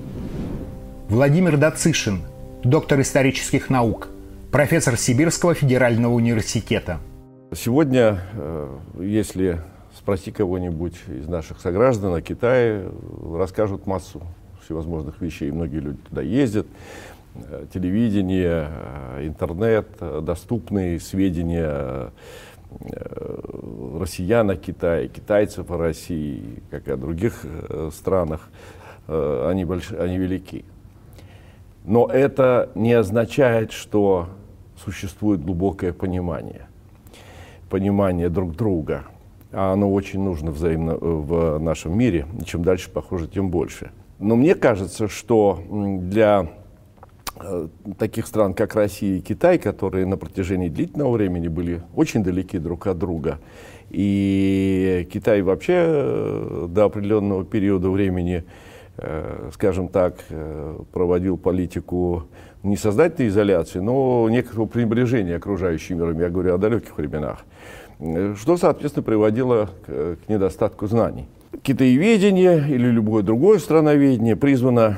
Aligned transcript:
Владимир 1.09 1.57
Дацишин, 1.57 2.21
доктор 2.63 3.01
исторических 3.01 3.71
наук, 3.71 4.09
профессор 4.51 4.95
Сибирского 4.97 5.55
федерального 5.55 6.13
университета. 6.13 6.99
Сегодня, 7.51 8.19
э, 8.33 8.77
если 8.99 9.59
спроси 10.03 10.31
кого-нибудь 10.31 10.95
из 11.07 11.29
наших 11.29 11.61
сограждан 11.61 12.13
о 12.13 12.21
Китае, 12.21 12.89
расскажут 13.33 13.87
массу 13.87 14.21
всевозможных 14.61 15.21
вещей. 15.21 15.49
Многие 15.49 15.79
люди 15.79 15.99
туда 16.09 16.21
ездят. 16.21 16.67
Э, 17.35 17.65
телевидение, 17.73 18.67
э, 18.69 19.27
интернет, 19.27 19.87
доступные 20.21 20.99
сведения 20.99 22.11
россиян 23.99 24.49
о 24.49 24.57
Китае, 24.57 25.07
китайцев 25.07 25.71
о 25.71 25.77
России, 25.77 26.61
как 26.69 26.87
и 26.87 26.91
о 26.91 26.97
других 26.97 27.45
странах, 27.93 28.49
они, 29.07 29.63
больш... 29.63 29.91
они 29.91 30.17
велики. 30.17 30.65
Но 31.85 32.07
это 32.07 32.71
не 32.73 32.93
означает, 32.93 33.71
что 33.71 34.29
существует 34.83 35.45
глубокое 35.45 35.93
понимание, 35.93 36.65
понимание 37.69 38.29
друг 38.29 38.55
друга. 38.55 39.03
А 39.53 39.73
оно 39.73 39.91
очень 39.93 40.19
нужно 40.19 40.51
взаимно 40.51 40.91
э, 40.91 40.97
в 40.99 41.59
нашем 41.59 41.97
мире. 41.97 42.25
И 42.41 42.43
чем 42.43 42.63
дальше, 42.63 42.89
похоже, 42.89 43.27
тем 43.27 43.49
больше. 43.49 43.91
Но 44.19 44.35
мне 44.35 44.55
кажется, 44.55 45.07
что 45.07 45.59
для 45.69 46.49
э, 47.39 47.67
таких 47.99 48.25
стран, 48.25 48.55
как 48.55 48.73
Россия 48.73 49.17
и 49.17 49.21
Китай, 49.21 49.59
которые 49.59 50.07
на 50.07 50.17
протяжении 50.17 50.69
длительного 50.69 51.11
времени 51.11 51.49
были 51.49 51.83
очень 51.95 52.23
далеки 52.23 52.57
друг 52.57 52.87
от 52.87 52.97
друга, 52.97 53.39
и 53.91 55.07
Китай 55.13 55.43
вообще 55.43 55.75
э, 55.77 56.67
до 56.69 56.85
определенного 56.85 57.45
периода 57.45 57.89
времени 57.89 58.43
скажем 59.53 59.87
так, 59.87 60.23
проводил 60.91 61.35
политику 61.35 62.25
не 62.63 62.77
создательной 62.77 63.29
изоляции, 63.29 63.79
но 63.79 64.27
некоторого 64.29 64.65
пренебрежения 64.65 65.37
окружающим 65.37 65.97
миром, 65.97 66.19
я 66.19 66.29
говорю 66.29 66.55
о 66.55 66.57
далеких 66.57 66.97
временах, 66.97 67.45
э, 67.99 68.35
что, 68.39 68.57
соответственно, 68.57 69.03
приводило 69.03 69.69
к, 69.85 70.17
к 70.17 70.29
недостатку 70.29 70.87
знаний. 70.87 71.27
Китаеведение 71.61 72.67
или 72.67 72.87
любое 72.87 73.21
другое 73.21 73.59
страноведение 73.59 74.35
призвано 74.35 74.97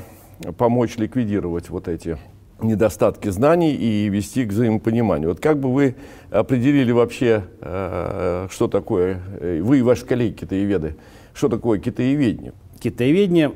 помочь 0.56 0.96
ликвидировать 0.96 1.68
вот 1.68 1.88
эти 1.88 2.18
недостатки 2.62 3.28
знаний 3.28 3.74
и 3.74 4.08
вести 4.08 4.46
к 4.46 4.50
взаимопониманию. 4.50 5.28
Вот 5.28 5.40
как 5.40 5.58
бы 5.58 5.72
вы 5.72 5.96
определили 6.30 6.90
вообще, 6.92 7.44
что 7.60 8.68
такое, 8.70 9.20
вы 9.60 9.78
и 9.78 9.82
ваши 9.82 10.06
коллеги 10.06 10.32
китаеведы, 10.32 10.96
что 11.34 11.50
такое 11.50 11.78
китаеведение? 11.78 12.54
Китаеведение 12.80 13.52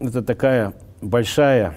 это 0.00 0.22
такая 0.22 0.74
большая, 1.00 1.74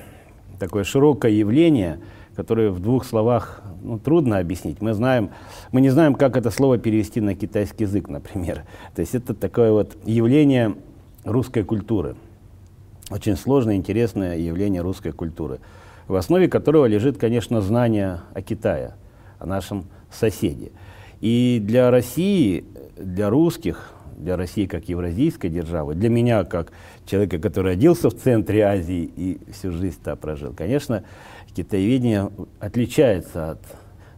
такое 0.60 0.84
широкое 0.84 1.32
явление, 1.32 2.00
которое 2.36 2.70
в 2.70 2.80
двух 2.80 3.06
словах 3.06 3.62
ну, 3.82 4.00
трудно 4.00 4.40
объяснить. 4.40 4.82
Мы, 4.82 4.94
знаем, 4.94 5.30
мы 5.72 5.82
не 5.82 5.90
знаем, 5.90 6.16
как 6.16 6.38
это 6.38 6.52
слово 6.52 6.78
перевести 6.78 7.22
на 7.22 7.36
китайский 7.36 7.84
язык, 7.84 8.10
например. 8.10 8.64
То 8.96 9.02
есть 9.02 9.16
это 9.16 9.34
такое 9.34 9.72
вот 9.72 9.96
явление 10.06 10.76
русской 11.24 11.64
культуры. 11.64 12.16
Очень 13.10 13.38
сложное, 13.38 13.76
интересное 13.76 14.38
явление 14.38 14.82
русской 14.82 15.12
культуры, 15.12 15.60
в 16.08 16.16
основе 16.16 16.48
которого 16.48 16.86
лежит, 16.86 17.18
конечно, 17.18 17.62
знание 17.62 18.22
о 18.34 18.42
Китае, 18.42 18.96
о 19.38 19.46
нашем 19.46 19.86
соседе. 20.12 20.72
И 21.22 21.62
для 21.64 21.92
России, 21.92 22.66
для 22.98 23.30
русских, 23.30 23.95
для 24.16 24.38
России 24.38 24.66
как 24.66 24.88
евразийской 24.90 25.50
державы, 25.50 25.96
для 25.96 26.10
меня 26.10 26.44
как 26.44 26.72
человека, 27.06 27.40
который 27.40 27.74
родился 27.74 28.10
в 28.10 28.16
центре 28.16 28.64
Азии 28.64 29.10
и 29.16 29.40
всю 29.52 29.72
жизнь 29.72 30.00
там 30.04 30.18
прожил, 30.18 30.54
конечно, 30.54 31.04
китаеведение 31.54 32.30
отличается 32.60 33.52
от 33.52 33.62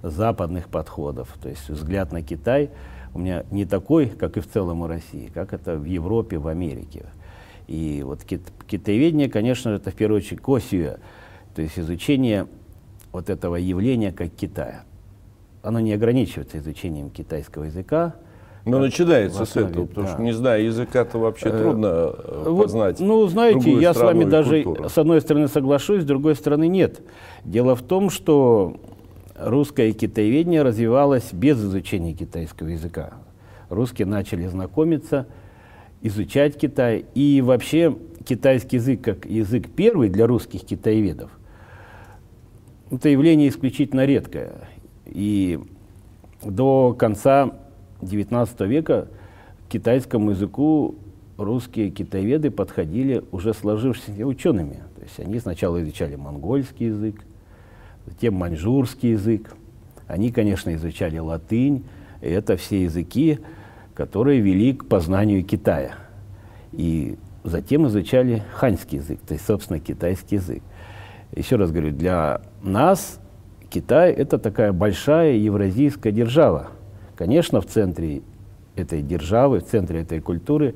западных 0.03 0.69
подходов. 0.69 1.35
То 1.41 1.49
есть 1.49 1.69
взгляд 1.69 2.11
на 2.11 2.21
Китай 2.21 2.69
у 3.13 3.19
меня 3.19 3.43
не 3.51 3.65
такой, 3.65 4.07
как 4.07 4.37
и 4.37 4.41
в 4.41 4.47
целом 4.47 4.81
у 4.81 4.87
России, 4.87 5.31
как 5.33 5.53
это 5.53 5.75
в 5.75 5.85
Европе, 5.85 6.37
в 6.37 6.47
Америке. 6.47 7.05
И 7.67 8.01
вот 8.05 8.23
кит 8.23 8.43
китаеведение, 8.67 9.29
конечно, 9.29 9.69
это 9.69 9.91
в 9.91 9.95
первую 9.95 10.19
очередь 10.19 10.41
косия, 10.41 10.99
то 11.55 11.61
есть 11.61 11.77
изучение 11.77 12.47
вот 13.11 13.29
этого 13.29 13.55
явления 13.55 14.11
как 14.11 14.29
Китая. 14.29 14.83
Оно 15.63 15.79
не 15.79 15.91
ограничивается 15.93 16.59
изучением 16.59 17.09
китайского 17.09 17.65
языка, 17.65 18.15
ну, 18.71 18.79
начинается 18.79 19.45
с 19.45 19.55
этого, 19.55 19.85
потому 19.85 20.07
да. 20.07 20.13
что 20.13 20.21
не 20.21 20.31
зная 20.31 20.61
языка-то 20.61 21.17
вообще 21.17 21.49
э, 21.49 21.61
трудно 21.61 21.87
э, 21.87 22.43
вот, 22.47 22.63
познать. 22.63 22.99
Ну, 22.99 23.27
знаете, 23.27 23.71
я 23.73 23.93
с 23.93 23.97
вами 23.97 24.23
даже 24.23 24.63
культуру. 24.63 24.89
с 24.89 24.97
одной 24.97 25.21
стороны 25.21 25.47
соглашусь, 25.47 26.03
с 26.03 26.05
другой 26.05 26.35
стороны 26.35 26.67
нет. 26.67 27.01
Дело 27.43 27.75
в 27.75 27.81
том, 27.81 28.09
что 28.09 28.77
русское 29.37 29.91
китаеведение 29.91 30.63
развивалось 30.63 31.31
без 31.31 31.57
изучения 31.57 32.13
китайского 32.13 32.67
языка. 32.67 33.13
Русские 33.69 34.05
начали 34.05 34.47
знакомиться, 34.47 35.27
изучать 36.01 36.57
Китай. 36.57 37.05
И 37.15 37.41
вообще 37.41 37.95
китайский 38.25 38.77
язык 38.77 39.01
как 39.01 39.25
язык 39.25 39.67
первый 39.75 40.09
для 40.09 40.27
русских 40.27 40.61
китаеведов, 40.61 41.31
это 42.91 43.09
явление 43.09 43.49
исключительно 43.49 44.05
редкое. 44.05 44.53
И 45.05 45.59
до 46.43 46.93
конца 46.93 47.51
XIX 48.01 48.67
века 48.67 49.07
к 49.67 49.71
китайскому 49.71 50.31
языку 50.31 50.95
русские 51.37 51.89
китаеведы 51.89 52.51
подходили 52.51 53.23
уже 53.31 53.53
сложившимися 53.53 54.25
учеными. 54.25 54.83
То 54.95 55.03
есть 55.03 55.19
они 55.19 55.39
сначала 55.39 55.81
изучали 55.83 56.15
монгольский 56.15 56.87
язык, 56.87 57.23
затем 58.05 58.33
маньчжурский 58.35 59.11
язык. 59.11 59.53
Они, 60.07 60.31
конечно, 60.31 60.73
изучали 60.75 61.17
латынь. 61.17 61.83
И 62.21 62.27
это 62.27 62.57
все 62.57 62.83
языки, 62.83 63.39
которые 63.93 64.41
вели 64.41 64.73
к 64.73 64.85
познанию 64.85 65.43
Китая. 65.43 65.95
И 66.71 67.17
затем 67.43 67.87
изучали 67.87 68.43
ханьский 68.53 68.97
язык, 68.97 69.19
то 69.27 69.33
есть, 69.33 69.45
собственно, 69.45 69.79
китайский 69.79 70.35
язык. 70.35 70.63
Еще 71.35 71.55
раз 71.55 71.71
говорю, 71.71 71.91
для 71.91 72.41
нас 72.61 73.19
Китай– 73.69 74.11
это 74.13 74.37
такая 74.37 74.71
большая 74.73 75.33
евразийская 75.33 76.11
держава, 76.11 76.67
Конечно, 77.17 77.61
в 77.61 77.65
центре 77.65 78.21
этой 78.75 79.01
державы, 79.01 79.59
в 79.59 79.65
центре 79.65 80.01
этой 80.01 80.21
культуры 80.21 80.75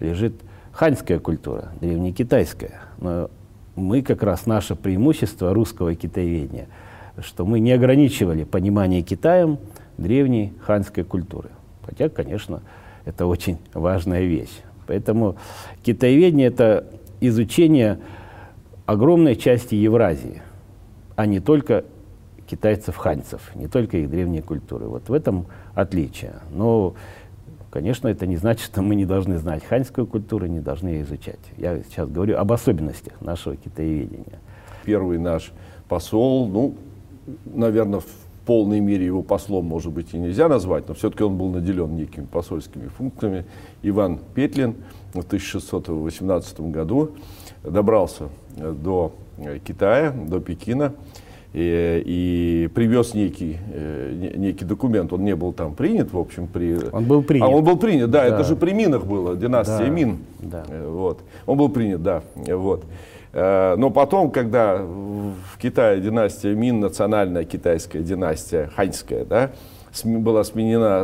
лежит 0.00 0.34
ханьская 0.70 1.18
культура, 1.18 1.72
древнекитайская. 1.80 2.82
Но 2.98 3.30
мы 3.74 4.02
как 4.02 4.22
раз 4.22 4.46
наше 4.46 4.76
преимущество 4.76 5.54
русского 5.54 5.94
китаеведения, 5.94 6.66
что 7.20 7.46
мы 7.46 7.58
не 7.58 7.72
ограничивали 7.72 8.44
понимание 8.44 9.02
Китаем 9.02 9.58
древней 9.96 10.52
ханьской 10.60 11.04
культуры. 11.04 11.48
Хотя, 11.82 12.10
конечно, 12.10 12.60
это 13.06 13.26
очень 13.26 13.56
важная 13.72 14.24
вещь. 14.24 14.60
Поэтому 14.86 15.36
китаеведение– 15.82 16.46
это 16.48 16.86
изучение 17.20 17.98
огромной 18.84 19.36
части 19.36 19.74
Евразии, 19.74 20.42
а 21.16 21.24
не 21.26 21.40
только 21.40 21.84
китайцев-ханьцев, 22.46 23.54
не 23.54 23.68
только 23.68 23.98
их 23.98 24.10
древней 24.10 24.40
культуры. 24.40 24.86
Вот 24.86 25.08
в 25.08 25.12
этом 25.12 25.46
отличие. 25.80 26.34
Но, 26.50 26.94
конечно, 27.70 28.08
это 28.08 28.26
не 28.26 28.36
значит, 28.36 28.64
что 28.64 28.82
мы 28.82 28.96
не 28.96 29.06
должны 29.06 29.38
знать 29.38 29.64
ханьскую 29.64 30.06
культуру, 30.06 30.46
не 30.46 30.60
должны 30.60 30.88
ее 30.88 31.02
изучать. 31.02 31.38
Я 31.56 31.80
сейчас 31.84 32.08
говорю 32.08 32.36
об 32.36 32.52
особенностях 32.52 33.20
нашего 33.20 33.56
китаеведения. 33.56 34.40
Первый 34.84 35.18
наш 35.18 35.52
посол, 35.88 36.48
ну, 36.48 36.74
наверное, 37.44 38.00
в 38.00 38.06
полной 38.44 38.80
мере 38.80 39.04
его 39.04 39.22
послом, 39.22 39.66
может 39.66 39.92
быть, 39.92 40.14
и 40.14 40.18
нельзя 40.18 40.48
назвать, 40.48 40.88
но 40.88 40.94
все-таки 40.94 41.22
он 41.22 41.36
был 41.36 41.50
наделен 41.50 41.94
некими 41.94 42.24
посольскими 42.24 42.88
функциями. 42.88 43.44
Иван 43.82 44.20
Петлин 44.34 44.74
в 45.12 45.18
1618 45.18 46.60
году 46.60 47.10
добрался 47.62 48.30
до 48.56 49.12
Китая, 49.64 50.10
до 50.10 50.40
Пекина, 50.40 50.94
и, 51.52 52.02
и 52.04 52.68
привез 52.74 53.14
некий, 53.14 53.58
э, 53.72 54.32
некий 54.36 54.64
документ, 54.64 55.12
он 55.12 55.24
не 55.24 55.34
был 55.34 55.52
там 55.52 55.74
принят, 55.74 56.12
в 56.12 56.18
общем, 56.18 56.46
при... 56.46 56.78
Он 56.92 57.04
был 57.04 57.22
принят. 57.22 57.48
А 57.48 57.50
он 57.50 57.64
был 57.64 57.78
принят, 57.78 58.10
да, 58.10 58.20
да. 58.20 58.34
это 58.34 58.44
же 58.44 58.54
при 58.54 58.72
Минах 58.72 59.06
было, 59.06 59.34
династия 59.34 59.86
да. 59.86 59.88
Мин. 59.88 60.18
Да. 60.40 60.64
Э, 60.68 60.86
вот. 60.86 61.20
Он 61.46 61.56
был 61.56 61.70
принят, 61.70 62.02
да, 62.02 62.22
вот. 62.34 62.84
Э, 63.32 63.76
но 63.76 63.90
потом, 63.90 64.30
когда 64.30 64.76
в 64.76 65.58
Китае 65.58 66.00
династия 66.00 66.54
Мин, 66.54 66.80
национальная 66.80 67.44
китайская 67.44 68.00
династия, 68.00 68.70
ханьская, 68.76 69.24
да, 69.24 69.50
была 70.04 70.44
сменена 70.44 71.02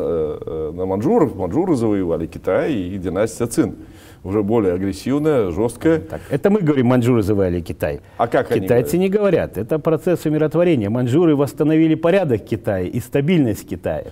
на 0.73 0.85
манжуров, 0.85 1.35
манжуры 1.35 1.75
завоевали 1.75 2.27
Китай 2.27 2.75
и 2.75 2.99
династия 2.99 3.47
Цин. 3.47 3.77
Уже 4.25 4.43
более 4.43 4.73
агрессивная, 4.73 5.51
жесткая. 5.51 6.01
Так, 6.01 6.23
это 6.31 6.51
мы 6.51 6.61
говорим, 6.61 6.87
манжуры 6.87 7.23
завоевали 7.23 7.61
Китай. 7.61 8.01
А 8.17 8.27
как 8.27 8.49
Китайцы 8.49 8.95
они 8.95 9.05
не 9.05 9.09
говорят. 9.11 9.59
Это 9.59 9.79
процесс 9.79 10.25
умиротворения. 10.25 10.89
Манжуры 10.89 11.37
восстановили 11.37 11.95
порядок 11.95 12.45
Китая 12.45 12.87
и 12.87 13.01
стабильность 13.01 13.69
Китая. 13.69 14.07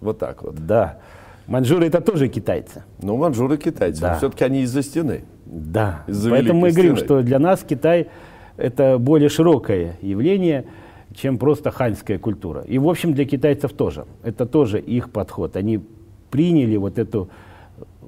Вот 0.00 0.18
так 0.18 0.42
вот. 0.42 0.54
Да. 0.66 0.98
Манжуры 1.46 1.86
это 1.86 2.00
тоже 2.00 2.28
китайцы. 2.28 2.84
Ну, 3.02 3.16
манжуры 3.16 3.56
китайцы. 3.56 4.00
Да. 4.00 4.14
Все-таки 4.16 4.44
они 4.44 4.62
из-за 4.62 4.82
стены. 4.82 5.24
Да. 5.44 6.04
Из 6.06 6.26
Поэтому 6.26 6.60
мы 6.60 6.70
говорим, 6.70 6.96
что 6.96 7.22
для 7.22 7.38
нас 7.38 7.64
Китай 7.68 8.06
это 8.56 8.98
более 8.98 9.28
широкое 9.28 9.96
явление, 10.00 10.66
чем 11.14 11.38
просто 11.38 11.70
ханьская 11.70 12.18
культура. 12.18 12.62
И, 12.62 12.78
в 12.78 12.88
общем, 12.88 13.14
для 13.14 13.24
китайцев 13.24 13.72
тоже. 13.72 14.06
Это 14.22 14.46
тоже 14.46 14.78
их 14.78 15.10
подход. 15.10 15.56
Они 15.56 15.80
приняли 16.30 16.76
вот 16.76 16.98
эту, 16.98 17.28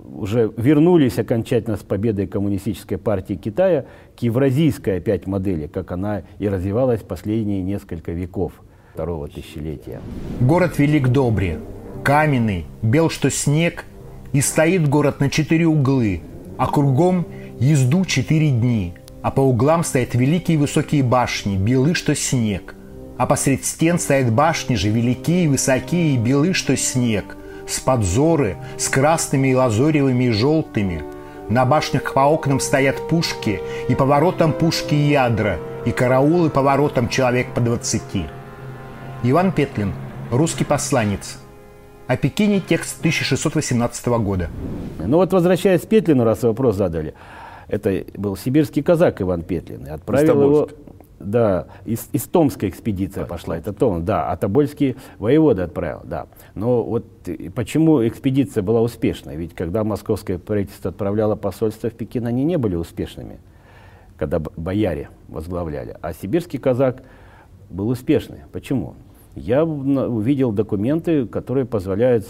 уже 0.04 0.52
вернулись 0.56 1.18
окончательно 1.18 1.76
с 1.76 1.80
победой 1.82 2.26
коммунистической 2.26 2.98
партии 2.98 3.34
Китая 3.34 3.86
к 4.16 4.22
евразийской 4.22 4.98
опять 4.98 5.26
модели, 5.26 5.66
как 5.66 5.92
она 5.92 6.22
и 6.38 6.48
развивалась 6.48 7.02
последние 7.02 7.62
несколько 7.62 8.12
веков 8.12 8.52
второго 8.94 9.28
тысячелетия. 9.28 10.00
Город 10.40 10.78
Велик 10.78 11.08
Добре, 11.08 11.58
каменный, 12.02 12.66
бел 12.82 13.10
что 13.10 13.30
снег, 13.30 13.84
и 14.32 14.40
стоит 14.40 14.88
город 14.88 15.20
на 15.20 15.30
четыре 15.30 15.66
углы, 15.66 16.22
а 16.56 16.66
кругом 16.66 17.26
езду 17.58 18.04
четыре 18.04 18.50
дни, 18.50 18.94
а 19.22 19.30
по 19.30 19.40
углам 19.40 19.84
стоят 19.84 20.14
великие 20.14 20.58
высокие 20.58 21.02
башни, 21.02 21.56
белы 21.56 21.94
что 21.94 22.14
снег– 22.14 22.74
а 23.22 23.26
посред 23.26 23.64
стен 23.64 24.00
стоят 24.00 24.32
башни 24.32 24.74
же, 24.74 24.88
великие, 24.88 25.48
высокие 25.48 26.14
и 26.14 26.18
белы, 26.18 26.54
что 26.54 26.76
снег, 26.76 27.36
с 27.66 27.80
подзоры, 27.80 28.56
с 28.78 28.88
красными 28.88 29.48
и 29.48 29.54
лазоревыми 29.54 30.24
и 30.24 30.30
желтыми. 30.30 31.04
На 31.48 31.64
башнях 31.64 32.14
по 32.14 32.20
окнам 32.20 32.60
стоят 32.60 33.08
пушки, 33.08 33.60
и 33.88 33.94
по 33.94 34.04
воротам 34.04 34.52
пушки 34.52 34.94
и 34.94 35.10
ядра, 35.10 35.58
и 35.84 35.90
караулы 35.90 36.50
по 36.50 36.62
воротам 36.62 37.08
человек 37.08 37.48
по 37.54 37.60
двадцати. 37.60 38.26
Иван 39.22 39.52
Петлин, 39.52 39.92
русский 40.30 40.64
посланец. 40.64 41.38
О 42.06 42.16
Пекине 42.16 42.60
текст 42.60 42.98
1618 42.98 44.06
года. 44.06 44.50
Ну 44.98 45.16
вот 45.18 45.32
возвращаясь 45.32 45.82
к 45.82 45.88
Петлину, 45.88 46.24
раз 46.24 46.42
вопрос 46.42 46.76
задали. 46.76 47.14
Это 47.68 48.04
был 48.16 48.36
сибирский 48.36 48.82
казак 48.82 49.22
Иван 49.22 49.42
Петлин. 49.42 49.88
Отправил 49.88 50.42
его 50.42 50.68
да, 51.22 51.66
из, 51.84 52.08
из 52.12 52.24
Томской 52.24 52.68
экспедиция 52.68 53.26
пошла, 53.26 53.56
это 53.56 53.72
Том, 53.72 54.04
да, 54.04 54.30
а 54.30 54.36
Тобольский 54.36 54.96
воевода 55.18 55.64
отправил, 55.64 56.00
да. 56.04 56.26
Но 56.54 56.82
вот 56.82 57.06
почему 57.54 58.06
экспедиция 58.06 58.62
была 58.62 58.80
успешной? 58.80 59.36
Ведь 59.36 59.54
когда 59.54 59.84
московское 59.84 60.38
правительство 60.38 60.90
отправляло 60.90 61.36
посольство 61.36 61.90
в 61.90 61.94
Пекин, 61.94 62.26
они 62.26 62.44
не 62.44 62.58
были 62.58 62.74
успешными, 62.74 63.38
когда 64.16 64.38
бояре 64.38 65.08
возглавляли. 65.28 65.96
А 66.00 66.12
сибирский 66.12 66.58
казак 66.58 67.02
был 67.70 67.88
успешный. 67.88 68.40
Почему? 68.52 68.94
Я 69.34 69.64
увидел 69.64 70.52
документы, 70.52 71.26
которые 71.26 71.64
позволяют 71.64 72.26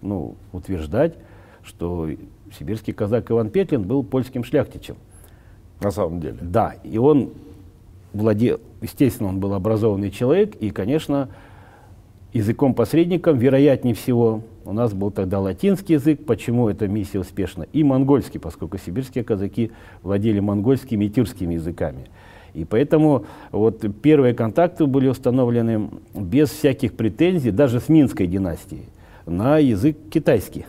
ну, 0.00 0.36
утверждать, 0.52 1.14
что 1.62 2.08
сибирский 2.56 2.92
казак 2.92 3.30
Иван 3.30 3.50
Петлин 3.50 3.82
был 3.82 4.04
польским 4.04 4.44
шляхтичем. 4.44 4.96
На 5.80 5.90
самом 5.90 6.20
деле? 6.20 6.38
Да, 6.40 6.74
и 6.84 6.98
он 6.98 7.32
владел, 8.12 8.60
естественно, 8.80 9.28
он 9.28 9.40
был 9.40 9.54
образованный 9.54 10.10
человек, 10.10 10.56
и, 10.56 10.70
конечно, 10.70 11.28
языком-посредником, 12.32 13.38
вероятнее 13.38 13.94
всего, 13.94 14.42
у 14.64 14.72
нас 14.72 14.92
был 14.92 15.10
тогда 15.10 15.40
латинский 15.40 15.94
язык, 15.94 16.24
почему 16.24 16.68
эта 16.68 16.86
миссия 16.86 17.18
успешна, 17.18 17.66
и 17.72 17.82
монгольский, 17.82 18.38
поскольку 18.38 18.78
сибирские 18.78 19.24
казаки 19.24 19.72
владели 20.02 20.40
монгольскими 20.40 21.06
и 21.06 21.10
тюркскими 21.10 21.54
языками. 21.54 22.06
И 22.54 22.64
поэтому 22.64 23.26
вот 23.52 23.84
первые 24.02 24.34
контакты 24.34 24.86
были 24.86 25.08
установлены 25.08 25.90
без 26.14 26.50
всяких 26.50 26.94
претензий, 26.94 27.50
даже 27.50 27.80
с 27.80 27.88
Минской 27.88 28.26
династией, 28.26 28.84
на 29.26 29.58
язык 29.58 29.96
китайский. 30.10 30.66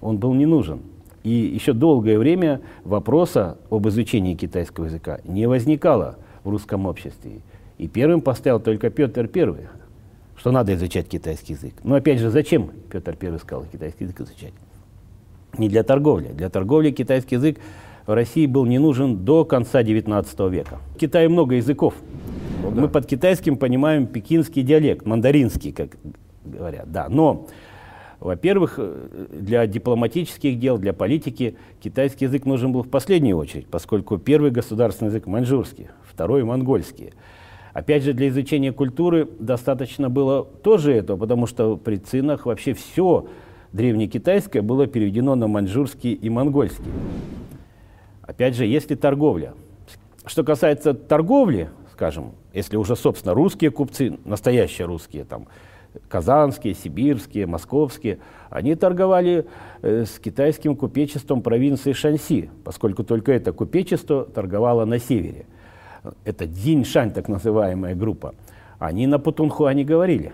Он 0.00 0.18
был 0.18 0.32
не 0.34 0.46
нужен. 0.46 0.80
И 1.22 1.30
еще 1.30 1.72
долгое 1.72 2.18
время 2.18 2.60
вопроса 2.84 3.56
об 3.70 3.86
изучении 3.88 4.34
китайского 4.34 4.86
языка 4.86 5.20
не 5.24 5.46
возникало 5.46 6.16
в 6.44 6.50
русском 6.50 6.86
обществе. 6.86 7.40
И 7.78 7.88
первым 7.88 8.20
поставил 8.20 8.60
только 8.60 8.90
Петр 8.90 9.28
I, 9.34 9.54
что 10.36 10.50
надо 10.50 10.74
изучать 10.74 11.08
китайский 11.08 11.54
язык. 11.54 11.74
Но 11.84 11.96
опять 11.96 12.18
же, 12.18 12.30
зачем 12.30 12.70
Петр 12.90 13.16
I 13.20 13.38
сказал 13.38 13.64
китайский 13.70 14.04
язык 14.04 14.20
изучать? 14.20 14.52
Не 15.58 15.68
для 15.68 15.82
торговли. 15.82 16.28
Для 16.28 16.48
торговли 16.48 16.90
китайский 16.90 17.36
язык 17.36 17.58
в 18.06 18.12
России 18.12 18.46
был 18.46 18.66
не 18.66 18.78
нужен 18.78 19.24
до 19.24 19.44
конца 19.44 19.82
XIX 19.82 20.50
века. 20.50 20.78
В 20.94 20.98
Китае 20.98 21.28
много 21.28 21.56
языков. 21.56 21.94
Ну, 22.62 22.70
да. 22.70 22.82
Мы 22.82 22.88
под 22.88 23.06
китайским 23.06 23.56
понимаем 23.56 24.06
пекинский 24.06 24.62
диалект, 24.62 25.04
мандаринский, 25.04 25.72
как 25.72 25.96
говорят. 26.44 26.90
Да. 26.90 27.08
Но, 27.08 27.46
во-первых, 28.22 28.78
для 29.30 29.66
дипломатических 29.66 30.58
дел, 30.58 30.78
для 30.78 30.92
политики 30.92 31.56
китайский 31.80 32.26
язык 32.26 32.46
нужен 32.46 32.72
был 32.72 32.84
в 32.84 32.88
последнюю 32.88 33.36
очередь, 33.36 33.66
поскольку 33.66 34.16
первый 34.16 34.52
государственный 34.52 35.08
язык 35.08 35.26
маньчжурский, 35.26 35.88
второй 36.04 36.44
монгольский. 36.44 37.14
Опять 37.72 38.04
же, 38.04 38.12
для 38.12 38.28
изучения 38.28 38.72
культуры 38.72 39.28
достаточно 39.40 40.08
было 40.08 40.44
тоже 40.44 40.92
этого, 40.92 41.16
потому 41.16 41.46
что 41.46 41.76
при 41.76 41.96
цинах 41.96 42.46
вообще 42.46 42.74
все 42.74 43.26
древнекитайское 43.72 44.62
было 44.62 44.86
переведено 44.86 45.34
на 45.34 45.48
маньчжурский 45.48 46.12
и 46.12 46.30
монгольский. 46.30 46.92
Опять 48.22 48.54
же, 48.54 48.66
если 48.66 48.94
торговля. 48.94 49.54
Что 50.26 50.44
касается 50.44 50.94
торговли, 50.94 51.70
скажем, 51.92 52.32
если 52.52 52.76
уже, 52.76 52.94
собственно, 52.94 53.34
русские 53.34 53.72
купцы, 53.72 54.16
настоящие 54.24 54.86
русские, 54.86 55.24
там, 55.24 55.48
казанские, 56.08 56.74
сибирские, 56.74 57.46
московские, 57.46 58.18
они 58.50 58.74
торговали 58.74 59.46
э, 59.82 60.04
с 60.04 60.18
китайским 60.18 60.76
купечеством 60.76 61.42
провинции 61.42 61.92
Шанси, 61.92 62.50
поскольку 62.64 63.04
только 63.04 63.32
это 63.32 63.52
купечество 63.52 64.24
торговало 64.24 64.84
на 64.84 64.98
севере 64.98 65.46
это 66.24 66.46
Дзиньшань, 66.46 67.12
так 67.12 67.28
называемая 67.28 67.94
группа, 67.94 68.34
они 68.78 69.06
на 69.06 69.18
Путунхуане 69.18 69.84
говорили. 69.84 70.32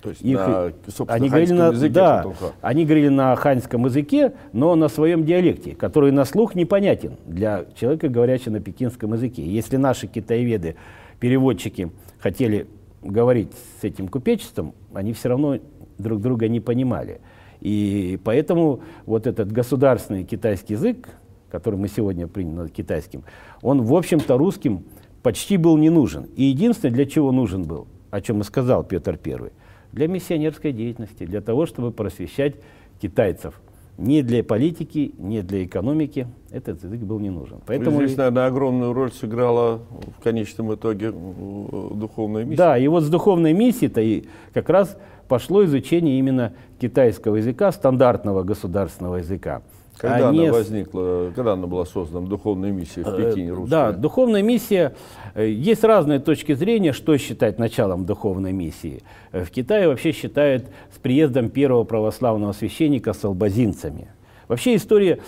То 0.00 0.10
есть 0.10 0.22
Их, 0.22 0.38
на, 0.38 0.72
они 1.08 1.28
говорили 1.28 1.52
на, 1.52 1.66
языке 1.68 1.92
да, 1.92 2.24
они 2.60 2.84
говорили 2.84 3.08
на 3.08 3.34
ханьском 3.34 3.86
языке, 3.86 4.32
но 4.52 4.76
на 4.76 4.88
своем 4.88 5.24
диалекте, 5.24 5.74
который 5.74 6.12
на 6.12 6.24
слух 6.24 6.54
непонятен 6.54 7.16
для 7.26 7.64
человека, 7.74 8.08
говорящего 8.08 8.52
на 8.52 8.60
пекинском 8.60 9.14
языке. 9.14 9.42
Если 9.42 9.76
наши 9.76 10.06
китаеведы, 10.06 10.76
переводчики, 11.18 11.90
хотели 12.20 12.68
говорить 13.02 13.52
с 13.80 13.84
этим 13.84 14.08
купечеством, 14.08 14.74
они 14.94 15.12
все 15.12 15.28
равно 15.28 15.58
друг 15.98 16.20
друга 16.20 16.48
не 16.48 16.60
понимали. 16.60 17.20
И 17.60 18.18
поэтому 18.24 18.80
вот 19.06 19.26
этот 19.26 19.50
государственный 19.50 20.24
китайский 20.24 20.74
язык, 20.74 21.08
который 21.50 21.76
мы 21.78 21.88
сегодня 21.88 22.26
приняли 22.26 22.68
китайским, 22.68 23.24
он, 23.62 23.82
в 23.82 23.94
общем-то, 23.94 24.36
русским 24.38 24.84
почти 25.22 25.56
был 25.56 25.76
не 25.76 25.90
нужен. 25.90 26.28
И 26.36 26.44
единственное, 26.44 26.94
для 26.94 27.06
чего 27.06 27.32
нужен 27.32 27.64
был, 27.64 27.86
о 28.10 28.20
чем 28.20 28.40
и 28.40 28.44
сказал 28.44 28.84
Петр 28.84 29.18
I, 29.24 29.50
для 29.92 30.06
миссионерской 30.06 30.72
деятельности, 30.72 31.24
для 31.24 31.40
того, 31.40 31.66
чтобы 31.66 31.90
просвещать 31.90 32.56
китайцев. 33.00 33.60
Не 33.98 34.22
для 34.22 34.44
политики, 34.44 35.12
не 35.18 35.42
для 35.42 35.64
экономики 35.64 36.28
этот 36.52 36.84
язык 36.84 37.00
был 37.00 37.18
не 37.18 37.30
нужен. 37.30 37.58
Поэтому 37.66 37.98
Здесь, 38.04 38.16
наверное, 38.16 38.46
огромную 38.46 38.92
роль 38.92 39.10
сыграла 39.10 39.80
в 40.16 40.22
конечном 40.22 40.72
итоге 40.72 41.10
духовная 41.10 42.44
миссия. 42.44 42.56
Да, 42.56 42.78
и 42.78 42.86
вот 42.86 43.02
с 43.02 43.08
духовной 43.08 43.52
миссией-то 43.52 44.00
и 44.00 44.24
как 44.54 44.68
раз 44.68 44.96
пошло 45.26 45.64
изучение 45.64 46.16
именно 46.16 46.52
китайского 46.80 47.36
языка, 47.36 47.72
стандартного 47.72 48.44
государственного 48.44 49.16
языка. 49.16 49.62
Когда 49.98 50.28
они... 50.28 50.44
она 50.44 50.52
возникла, 50.52 51.32
когда 51.34 51.54
она 51.54 51.66
была 51.66 51.84
создана, 51.84 52.26
духовная 52.26 52.70
миссия 52.70 53.02
в 53.02 53.08
э, 53.08 53.16
Пекине 53.16 53.52
русская? 53.52 53.70
Да, 53.70 53.92
духовная 53.92 54.42
миссия, 54.42 54.94
э, 55.34 55.48
есть 55.48 55.82
разные 55.82 56.20
точки 56.20 56.54
зрения, 56.54 56.92
что 56.92 57.16
считать 57.18 57.58
началом 57.58 58.06
духовной 58.06 58.52
миссии. 58.52 59.02
Э, 59.32 59.44
в 59.44 59.50
Китае 59.50 59.88
вообще 59.88 60.12
считают 60.12 60.66
с 60.94 60.98
приездом 60.98 61.50
первого 61.50 61.82
православного 61.82 62.52
священника 62.52 63.12
с 63.12 63.24
албазинцами. 63.24 64.08
Вообще 64.46 64.76
история, 64.76 65.18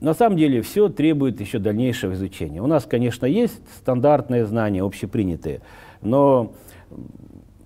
на 0.00 0.14
самом 0.14 0.38
деле, 0.38 0.62
все 0.62 0.88
требует 0.88 1.40
еще 1.40 1.58
дальнейшего 1.58 2.14
изучения. 2.14 2.62
У 2.62 2.66
нас, 2.66 2.86
конечно, 2.86 3.26
есть 3.26 3.60
стандартные 3.76 4.46
знания, 4.46 4.82
общепринятые, 4.82 5.60
но 6.00 6.52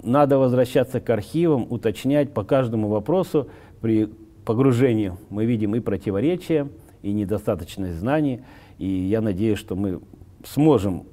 надо 0.02 0.38
возвращаться 0.38 1.00
к 1.00 1.09
архивам, 1.09 1.66
уточнять 1.71 2.33
по 2.33 2.42
каждому 2.42 2.88
вопросу 2.88 3.49
при 3.80 4.09
погружению 4.47 5.19
мы 5.29 5.45
видим 5.45 5.75
и 5.75 5.81
противоречия, 5.81 6.69
и 7.03 7.12
недостаточность 7.12 7.97
знаний. 7.97 8.41
И 8.79 8.87
я 8.87 9.21
надеюсь, 9.21 9.59
что 9.59 9.76
мы 9.76 10.00
сможем 10.45 11.05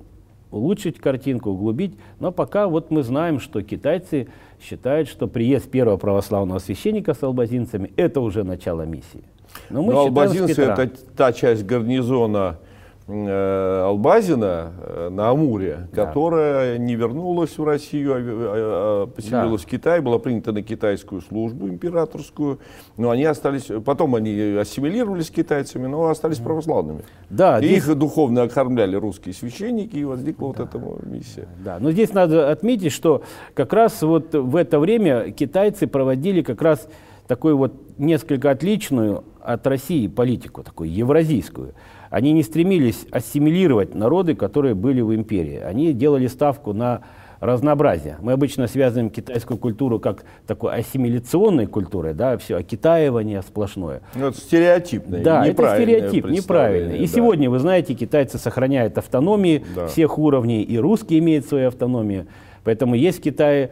улучшить 0.51 0.99
картинку, 0.99 1.49
углубить. 1.49 1.97
Но 2.19 2.31
пока 2.31 2.67
вот 2.67 2.91
мы 2.91 3.03
знаем, 3.03 3.39
что 3.39 3.61
китайцы 3.61 4.27
считают, 4.61 5.09
что 5.09 5.27
приезд 5.27 5.69
первого 5.69 5.97
православного 5.97 6.59
священника 6.59 7.13
с 7.13 7.23
албазинцами– 7.23 7.91
это 7.97 8.21
уже 8.21 8.43
начало 8.43 8.83
миссии. 8.83 9.23
Но, 9.69 9.81
мы 9.83 9.93
Но 9.93 9.99
албазинцы– 10.01 10.61
это 10.63 10.91
та 11.17 11.33
часть 11.33 11.65
гарнизона, 11.65 12.59
Албазина 13.05 14.71
э, 14.79 15.09
на 15.09 15.29
Амуре, 15.29 15.89
да. 15.91 16.05
которая 16.05 16.77
не 16.77 16.95
вернулась 16.95 17.57
в 17.57 17.63
Россию, 17.63 18.13
а, 18.13 18.17
а, 18.17 19.03
а 19.03 19.07
поселилась 19.07 19.61
да. 19.61 19.67
в 19.67 19.69
Китае, 19.69 20.01
была 20.01 20.19
принята 20.19 20.53
на 20.53 20.63
китайскую 20.63 21.21
службу 21.21 21.67
императорскую, 21.67 22.59
но 22.95 23.09
они 23.09 23.25
остались, 23.25 23.69
потом 23.85 24.15
они 24.15 24.57
ассимилировались 24.57 25.31
китайцами, 25.31 25.87
но 25.87 26.07
остались 26.07 26.37
православными. 26.37 27.01
Да, 27.29 27.59
и 27.59 27.65
здесь... 27.65 27.79
их 27.79 27.95
духовно 27.97 28.43
окормляли 28.43 28.95
русские 28.95 29.33
священники, 29.33 29.97
и 29.97 30.05
возникла 30.05 30.53
да. 30.53 30.63
вот 30.63 30.75
эта 30.75 31.05
миссия. 31.05 31.47
Да, 31.63 31.79
но 31.81 31.91
здесь 31.91 32.13
надо 32.13 32.51
отметить, 32.51 32.93
что 32.93 33.23
как 33.53 33.73
раз 33.73 34.01
вот 34.01 34.33
в 34.33 34.55
это 34.55 34.79
время 34.79 35.31
китайцы 35.31 35.87
проводили 35.87 36.41
как 36.41 36.61
раз 36.61 36.87
такую 37.27 37.57
вот 37.57 37.73
несколько 37.97 38.51
отличную 38.51 39.23
от 39.41 39.65
России 39.67 40.07
политику, 40.07 40.63
такую 40.63 40.93
евразийскую. 40.93 41.73
Они 42.13 42.31
не 42.31 42.43
стремились 42.43 43.07
ассимилировать 43.09 43.95
народы, 43.95 44.35
которые 44.35 44.75
были 44.75 45.01
в 45.01 45.15
империи. 45.15 45.57
Они 45.57 45.93
делали 45.93 46.27
ставку 46.27 46.71
на 46.71 47.01
разнообразие. 47.39 48.17
Мы 48.21 48.33
обычно 48.33 48.67
связываем 48.67 49.09
китайскую 49.09 49.57
культуру 49.57 49.99
как 49.99 50.23
такой 50.45 50.75
ассимиляционной 50.75 51.65
культурой, 51.65 52.13
да, 52.13 52.37
все, 52.37 52.57
окитаивание 52.57 53.41
сплошное. 53.41 54.01
Ну, 54.13 54.27
это 54.27 54.37
стереотипное, 54.37 55.23
Да, 55.23 55.43
это 55.43 55.75
стереотип, 55.75 56.27
неправильный. 56.27 56.99
И 56.99 57.07
да. 57.07 57.07
сегодня, 57.07 57.49
вы 57.49 57.57
знаете, 57.57 57.95
китайцы 57.95 58.37
сохраняют 58.37 58.95
автономии 58.99 59.65
да. 59.75 59.87
всех 59.87 60.19
уровней, 60.19 60.61
и 60.61 60.77
русские 60.77 61.17
имеют 61.17 61.47
свою 61.47 61.69
автономию. 61.69 62.27
Поэтому 62.63 62.93
есть 62.93 63.21
в 63.21 63.21
Китае 63.23 63.71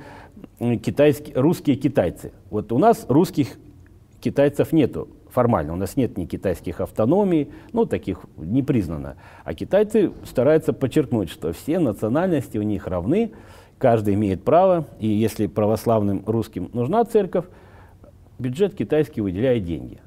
китайские, 0.60 1.36
русские 1.36 1.76
китайцы. 1.76 2.32
Вот 2.50 2.72
у 2.72 2.80
нас 2.80 3.06
русских 3.08 3.60
китайцев 4.20 4.72
нету 4.74 5.10
формально. 5.32 5.74
У 5.74 5.76
нас 5.76 5.96
нет 5.96 6.18
ни 6.18 6.26
китайских 6.26 6.82
автономий, 6.82 7.50
ну, 7.74 7.86
таких 7.86 8.26
не 8.38 8.64
признано. 8.64 9.16
А 9.44 9.54
китайцы 9.54 10.12
стараются 10.26 10.74
подчеркнуть, 10.74 11.30
что 11.30 11.54
все 11.54 11.80
национальности 11.80 12.58
у 12.58 12.62
них 12.62 12.88
равны, 12.88 13.32
каждый 13.78 14.14
имеет 14.14 14.44
право, 14.44 14.86
и 15.00 15.08
если 15.08 15.48
православным 15.48 16.24
русским 16.26 16.70
нужна 16.74 17.04
церковь, 17.06 17.46
бюджет 18.40 18.76
китайский 18.76 19.22
выделяет 19.22 19.66
деньги. 19.66 20.00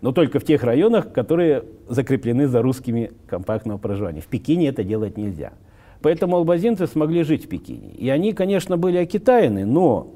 Но 0.00 0.12
только 0.12 0.40
в 0.40 0.44
тех 0.44 0.64
районах, 0.64 1.12
которые 1.12 1.64
закреплены 1.88 2.48
за 2.48 2.60
русскими 2.60 3.12
компактного 3.28 3.78
проживания. 3.78 4.20
В 4.20 4.26
Пекине 4.26 4.68
это 4.68 4.82
делать 4.82 5.16
нельзя. 5.16 5.52
Поэтому 6.00 6.36
албазинцы 6.36 6.88
смогли 6.88 7.22
жить 7.22 7.44
в 7.44 7.48
Пекине. 7.48 7.92
И 7.92 8.08
они, 8.08 8.32
конечно, 8.32 8.76
были 8.76 8.96
окитаяны, 8.96 9.64
но 9.64 10.08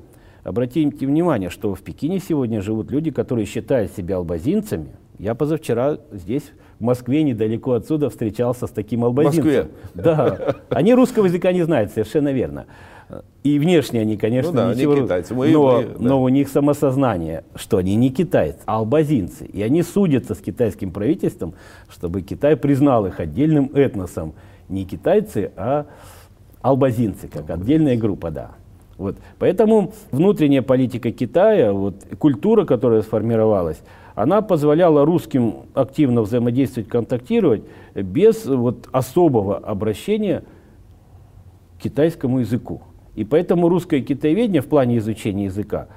Обратите 0.46 1.06
внимание, 1.08 1.50
что 1.50 1.74
в 1.74 1.82
Пекине 1.82 2.20
сегодня 2.20 2.62
живут 2.62 2.92
люди, 2.92 3.10
которые 3.10 3.46
считают 3.46 3.90
себя 3.90 4.18
албазинцами. 4.18 4.90
Я 5.18 5.34
позавчера 5.34 5.98
здесь, 6.12 6.52
в 6.78 6.84
Москве, 6.84 7.24
недалеко 7.24 7.72
отсюда, 7.72 8.10
встречался 8.10 8.68
с 8.68 8.70
таким 8.70 9.02
албазинцем. 9.02 9.42
В 9.42 9.44
Москве? 9.44 9.68
Да. 9.94 10.54
Они 10.68 10.94
русского 10.94 11.24
языка 11.24 11.50
не 11.50 11.64
знают, 11.64 11.90
совершенно 11.90 12.32
верно. 12.32 12.66
И 13.42 13.58
внешне 13.58 14.00
они, 14.00 14.16
конечно, 14.16 14.52
ну, 14.52 14.56
да, 14.56 14.74
ничего... 14.74 14.92
Они 14.92 15.02
китайцы. 15.02 15.34
Мы, 15.34 15.48
но, 15.50 15.78
мы, 15.78 15.82
да. 15.82 15.94
но 15.98 16.22
у 16.22 16.28
них 16.28 16.48
самосознание, 16.48 17.42
что 17.56 17.78
они 17.78 17.96
не 17.96 18.10
китайцы, 18.10 18.60
а 18.66 18.76
албазинцы. 18.76 19.46
И 19.46 19.60
они 19.62 19.82
судятся 19.82 20.36
с 20.36 20.38
китайским 20.38 20.92
правительством, 20.92 21.54
чтобы 21.88 22.22
Китай 22.22 22.56
признал 22.56 23.04
их 23.06 23.18
отдельным 23.18 23.72
этносом. 23.74 24.34
Не 24.68 24.84
китайцы, 24.84 25.50
а 25.56 25.86
албазинцы, 26.62 27.26
как 27.26 27.50
отдельная 27.50 27.96
группа, 27.96 28.30
да. 28.30 28.52
Вот. 28.98 29.16
Поэтому 29.38 29.92
внутренняя 30.10 30.62
политика 30.62 31.12
Китая, 31.12 31.72
вот, 31.72 31.96
культура, 32.18 32.64
которая 32.64 33.02
сформировалась, 33.02 33.80
она 34.14 34.40
позволяла 34.40 35.04
русским 35.04 35.66
активно 35.74 36.22
взаимодействовать, 36.22 36.88
контактировать 36.88 37.62
без 37.94 38.46
вот, 38.46 38.88
особого 38.90 39.58
обращения 39.58 40.44
к 41.78 41.82
китайскому 41.82 42.40
языку. 42.40 42.82
И 43.14 43.24
поэтому 43.24 43.68
русское 43.68 44.00
китаеведение 44.00 44.62
в 44.62 44.66
плане 44.66 44.98
изучения 44.98 45.44
языка, 45.44 45.88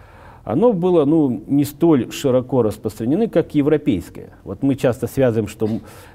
оно 0.44 0.74
было 0.74 1.06
ну, 1.06 1.44
не 1.48 1.64
столь 1.64 2.12
широко 2.12 2.62
распространено, 2.62 3.28
как 3.28 3.56
европейское. 3.56 4.32
Вот 4.44 4.64
мы 4.64 4.76
часто 4.76 5.08
связываем, 5.08 5.48
что 5.48 5.70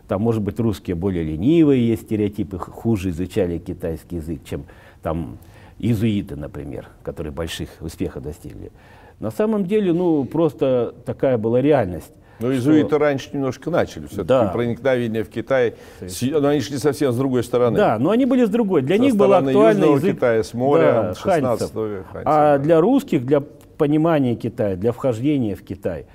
там, 0.07 0.23
может 0.23 0.43
быть, 0.43 0.61
русские 0.61 0.97
более 0.97 1.25
ленивые, 1.25 1.89
есть 1.89 2.03
стереотипы, 2.03 2.59
хуже 2.59 3.11
изучали 3.11 3.59
китайский 3.59 4.17
язык, 4.17 4.41
чем 4.45 4.65
там 5.03 5.39
иезуиты, 5.85 6.37
например, 6.37 6.89
которые 7.03 7.33
больших 7.33 7.69
успехов 7.81 8.23
достигли. 8.23 8.73
На 9.21 9.31
самом 9.31 9.65
деле, 9.65 9.93
ну, 9.93 10.25
просто 10.25 10.95
такая 11.05 11.39
была 11.39 11.61
реальность. 11.61 12.13
Но 12.41 12.53
иезуиты 12.53 12.89
что... 12.89 12.99
раньше 12.99 13.31
немножко 13.33 13.71
начали 13.71 14.07
все-таки 14.07 14.29
да. 14.29 14.49
проникновение 14.49 15.23
в 15.23 15.29
Китай, 15.29 15.75
но 16.01 16.49
они 16.49 16.61
шли 16.61 16.79
совсем 16.79 17.13
с 17.13 17.17
другой 17.17 17.45
стороны. 17.45 17.77
Да, 17.77 17.99
но 17.99 18.11
они 18.11 18.27
были 18.27 18.45
с 18.45 18.49
другой. 18.49 18.83
Для 18.83 18.97
Со 18.97 19.03
них 19.03 19.15
было 19.15 19.39
актуально 19.39 19.85
язык 19.85 20.17
Китая, 20.17 20.43
с 20.43 20.53
моря, 20.53 21.15
да, 21.15 21.15
16 21.15 21.75
века. 21.75 22.23
А 22.25 22.59
для 22.59 22.81
русских, 22.81 23.25
для 23.25 23.41
понимания 23.79 24.35
Китая, 24.35 24.75
для 24.75 24.91
вхождения 24.91 25.55
в 25.55 25.63
Китай, 25.63 26.07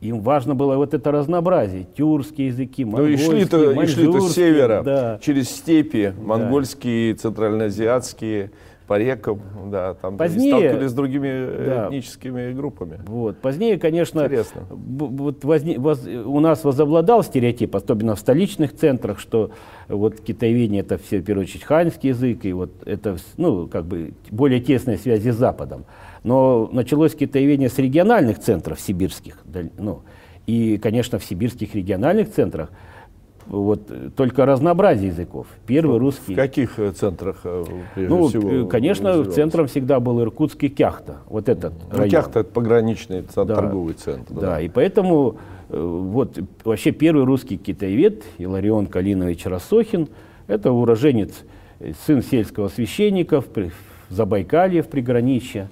им 0.00 0.20
важно 0.20 0.54
было 0.54 0.76
вот 0.76 0.94
это 0.94 1.10
разнообразие. 1.10 1.86
Тюркские 1.94 2.48
языки, 2.48 2.84
монгольские, 2.84 3.28
Ну 3.28 3.36
и 3.36 3.86
шли-то, 3.86 3.86
шли 3.86 4.20
с 4.20 4.32
севера, 4.32 4.82
да. 4.82 5.18
через 5.20 5.50
степи, 5.50 6.14
монгольские, 6.18 7.12
да. 7.12 7.20
центральноазиатские 7.20 8.50
по 8.86 8.98
рекам, 8.98 9.40
да, 9.70 9.94
там 9.94 10.16
позднее, 10.16 10.50
сталкивались 10.50 10.90
с 10.90 10.94
другими 10.94 11.66
да, 11.66 11.88
этническими 11.88 12.52
группами. 12.52 13.00
Вот, 13.06 13.38
позднее, 13.38 13.78
конечно, 13.78 14.20
Интересно. 14.20 14.66
вот 14.70 15.44
возне, 15.44 15.78
воз, 15.78 16.06
у 16.06 16.40
нас 16.40 16.64
возобладал 16.64 17.22
стереотип, 17.22 17.74
особенно 17.74 18.14
в 18.14 18.18
столичных 18.18 18.74
центрах, 18.74 19.18
что 19.18 19.50
вот 19.88 20.20
китаеведение 20.20 20.82
это 20.82 20.98
все, 20.98 21.20
в 21.20 21.24
первую 21.24 21.44
очередь, 21.44 21.64
ханьский 21.64 22.10
язык, 22.10 22.44
и 22.44 22.52
вот 22.52 22.70
это, 22.86 23.16
ну, 23.36 23.66
как 23.68 23.86
бы 23.86 24.12
более 24.30 24.60
тесные 24.60 24.98
связи 24.98 25.30
с 25.30 25.36
Западом. 25.36 25.86
Но 26.22 26.68
началось 26.72 27.14
китаеведение 27.14 27.68
с 27.68 27.78
региональных 27.78 28.38
центров 28.38 28.80
сибирских, 28.80 29.38
ну, 29.78 30.02
и, 30.46 30.76
конечно, 30.78 31.18
в 31.18 31.24
сибирских 31.24 31.74
региональных 31.74 32.30
центрах 32.30 32.70
вот 33.46 34.14
только 34.16 34.46
разнообразие 34.46 35.08
языков. 35.08 35.46
Первый 35.66 35.98
русский. 35.98 36.32
В 36.32 36.36
каких 36.36 36.78
э, 36.78 36.92
центрах 36.92 37.40
э, 37.44 37.64
ну, 37.96 38.28
всего? 38.28 38.66
Конечно, 38.66 39.24
центром 39.24 39.66
всегда 39.66 40.00
был 40.00 40.20
Иркутский 40.22 40.68
Кяхта. 40.68 41.18
Вот 41.26 41.48
этот 41.48 41.74
ну, 41.90 41.98
район. 41.98 42.10
Кяхта 42.10 42.40
это 42.40 42.50
пограничный 42.50 43.24
да. 43.34 43.44
торговый 43.44 43.94
центр. 43.94 44.32
Да. 44.32 44.40
да, 44.40 44.60
и 44.60 44.68
поэтому 44.68 45.36
э, 45.68 45.78
вот 45.78 46.38
вообще 46.64 46.92
первый 46.92 47.24
русский 47.24 47.56
китаевед 47.56 48.24
Иларион 48.38 48.86
Калинович 48.86 49.46
Рассохин, 49.46 50.08
это 50.46 50.72
уроженец, 50.72 51.32
сын 52.06 52.22
сельского 52.22 52.68
священника 52.68 53.40
в 53.40 53.46
Забайкалье, 54.08 54.82
в 54.82 54.88
приграничье. 54.88 55.68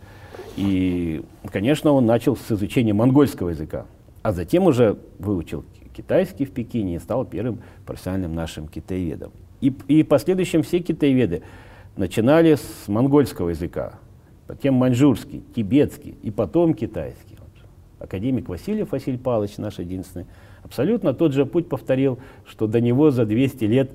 И, 0.57 1.23
конечно, 1.51 1.93
он 1.93 2.05
начал 2.05 2.37
с 2.37 2.53
изучения 2.53 2.93
монгольского 2.93 3.51
языка, 3.51 3.87
а 4.23 4.33
затем 4.33 4.67
уже 4.67 4.99
выучил 5.19 5.65
китайский 5.93 6.45
в 6.45 6.53
Пекине 6.53 6.97
и 6.97 6.99
стал 6.99 7.25
первым 7.25 7.61
профессиональным 7.87 8.35
нашим 8.35 8.69
китаеведом. 8.69 9.33
И, 9.61 9.73
и 9.89 10.03
в 10.03 10.09
последующем 10.09 10.63
все 10.63 10.81
китаеведы 10.81 11.43
начинали 11.97 12.55
с 12.55 12.89
монгольского 12.89 13.51
языка, 13.51 13.95
затем 14.49 14.75
маньчжурский, 14.75 15.43
тибетский 15.55 16.17
и 16.23 16.31
потом 16.31 16.75
китайский. 16.75 17.37
Вот. 17.39 17.67
Академик 18.01 18.49
Васильев 18.49 18.93
Василий 18.93 19.19
Павлович, 19.19 19.59
наш 19.59 19.79
единственный, 19.79 20.27
абсолютно 20.63 21.15
тот 21.15 21.33
же 21.33 21.47
путь 21.47 21.69
повторил, 21.69 22.19
что 22.45 22.67
до 22.67 22.81
него 22.81 23.11
за 23.11 23.25
200 23.25 23.65
лет 23.65 23.91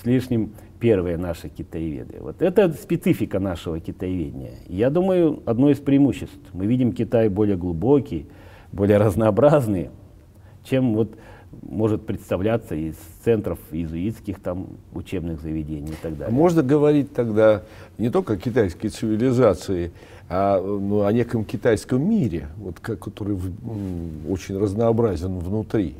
с 0.00 0.04
лишним 0.06 0.52
первые 0.78 1.16
наши 1.16 1.48
китаеведы. 1.48 2.18
Вот 2.20 2.42
это 2.42 2.72
специфика 2.72 3.40
нашего 3.40 3.80
китаеведения. 3.80 4.54
Я 4.68 4.90
думаю, 4.90 5.42
одно 5.44 5.70
из 5.70 5.78
преимуществ. 5.78 6.38
Мы 6.52 6.66
видим 6.66 6.92
Китай 6.92 7.28
более 7.28 7.56
глубокий, 7.56 8.26
более 8.72 8.98
разнообразный, 8.98 9.90
чем 10.64 10.94
вот 10.94 11.16
может 11.62 12.06
представляться 12.06 12.74
из 12.74 12.96
центров 13.24 13.58
иезуитских 13.70 14.40
там 14.40 14.68
учебных 14.92 15.40
заведений 15.40 15.92
и 15.92 16.02
так 16.02 16.16
далее. 16.16 16.34
Можно 16.34 16.62
говорить 16.62 17.12
тогда 17.12 17.62
не 17.98 18.10
только 18.10 18.34
о 18.34 18.36
китайской 18.36 18.88
цивилизации, 18.88 19.92
а 20.28 20.60
ну, 20.60 21.04
о 21.04 21.12
неком 21.12 21.44
китайском 21.44 22.08
мире, 22.08 22.48
вот, 22.56 22.80
который 22.80 23.34
в, 23.34 24.30
очень 24.30 24.58
разнообразен 24.58 25.38
внутри. 25.38 25.94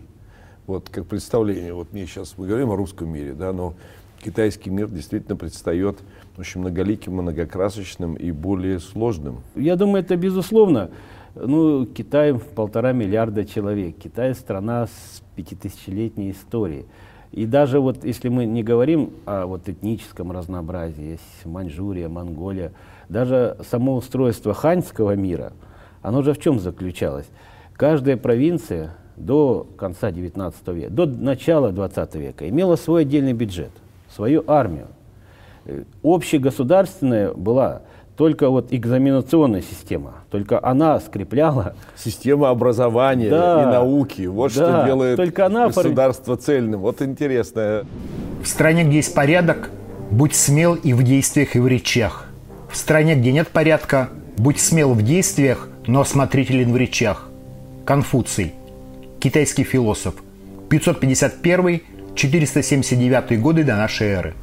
Вот 0.67 0.89
как 0.91 1.07
представление, 1.07 1.73
вот 1.73 1.93
мне 1.93 2.07
сейчас 2.07 2.35
мы 2.37 2.47
говорим 2.47 2.71
о 2.71 2.77
русском 2.77 3.09
мире, 3.09 3.33
да, 3.33 3.53
но 3.53 3.75
китайский 4.23 4.69
мир 4.69 4.89
действительно 4.89 5.37
предстает 5.37 5.99
очень 6.37 6.61
многоликим, 6.61 7.15
многокрасочным 7.15 8.15
и 8.15 8.31
более 8.31 8.79
сложным. 8.81 9.41
Я 9.55 9.77
думаю, 9.77 10.05
это 10.05 10.17
безусловно. 10.17 10.91
Ну, 11.35 11.87
Китай 11.87 12.35
полтора 12.35 12.93
миллиарда 12.93 13.45
человек. 13.45 13.97
Китай 13.99 14.35
страна 14.35 14.87
с 14.87 15.23
пятитысячелетней 15.37 16.31
историей. 16.33 16.87
И 17.33 17.45
даже 17.45 17.81
вот 17.81 18.05
если 18.05 18.29
мы 18.29 18.47
не 18.47 18.63
говорим 18.63 19.13
о 19.27 19.47
вот 19.47 19.69
этническом 19.69 20.33
разнообразии, 20.33 21.13
есть 21.13 21.45
Маньчжурия, 21.45 22.09
Монголия, 22.09 22.73
даже 23.09 23.57
само 23.71 23.97
устройство 23.97 24.55
ханьского 24.55 25.15
мира, 25.15 25.53
оно 26.01 26.23
же 26.23 26.33
в 26.33 26.39
чем 26.39 26.59
заключалось? 26.59 27.27
Каждая 27.75 28.17
провинция 28.17 28.95
до 29.17 29.67
конца 29.77 30.11
19 30.11 30.69
века, 30.69 30.91
до 30.91 31.07
начала 31.07 31.71
20 31.71 32.15
века 32.15 32.49
имела 32.49 32.77
свой 32.77 33.03
отдельный 33.03 33.35
бюджет, 33.35 33.73
свою 34.15 34.43
армию. 34.47 34.87
Э, 35.67 35.83
общегосударственная 36.03 37.35
была 37.35 37.83
только 38.19 38.51
вот 38.51 38.73
экзаменационная 38.73 39.63
система, 39.63 40.17
только 40.31 40.63
она 40.63 40.99
скрепляла... 40.99 41.77
Система 41.97 42.51
образования 42.51 43.31
да, 43.31 43.63
и 43.63 43.67
науки, 43.67 44.27
вот 44.27 44.53
да, 44.55 44.55
что 44.55 44.83
делает 44.87 45.17
только 45.17 45.47
она 45.47 45.69
государство 45.69 46.35
фор... 46.35 46.45
цельным. 46.45 46.81
Вот 46.81 47.01
интересно. 47.01 47.85
В 48.43 48.49
стране, 48.49 48.83
где 48.83 48.97
есть 48.97 49.15
порядок, 49.15 49.71
будь 50.11 50.35
смел 50.35 50.75
и 50.75 50.95
в 50.95 51.05
действиях, 51.05 51.55
и 51.55 51.61
в 51.61 51.69
речах. 51.69 52.27
В 52.69 52.77
стране, 52.77 53.15
где 53.15 53.31
нет 53.31 53.47
порядка, 53.49 54.09
будь 54.37 54.59
смел 54.59 54.95
в 54.95 55.03
действиях, 55.03 55.69
но 55.87 56.01
осмотрителен 56.01 56.73
в 56.73 56.77
речах. 56.77 57.29
Конфуций, 57.85 58.53
китайский 59.21 59.63
философ, 59.63 60.15
551-479 60.71 63.37
годы 63.37 63.63
до 63.63 63.77
нашей 63.77 64.09
эры. 64.09 64.35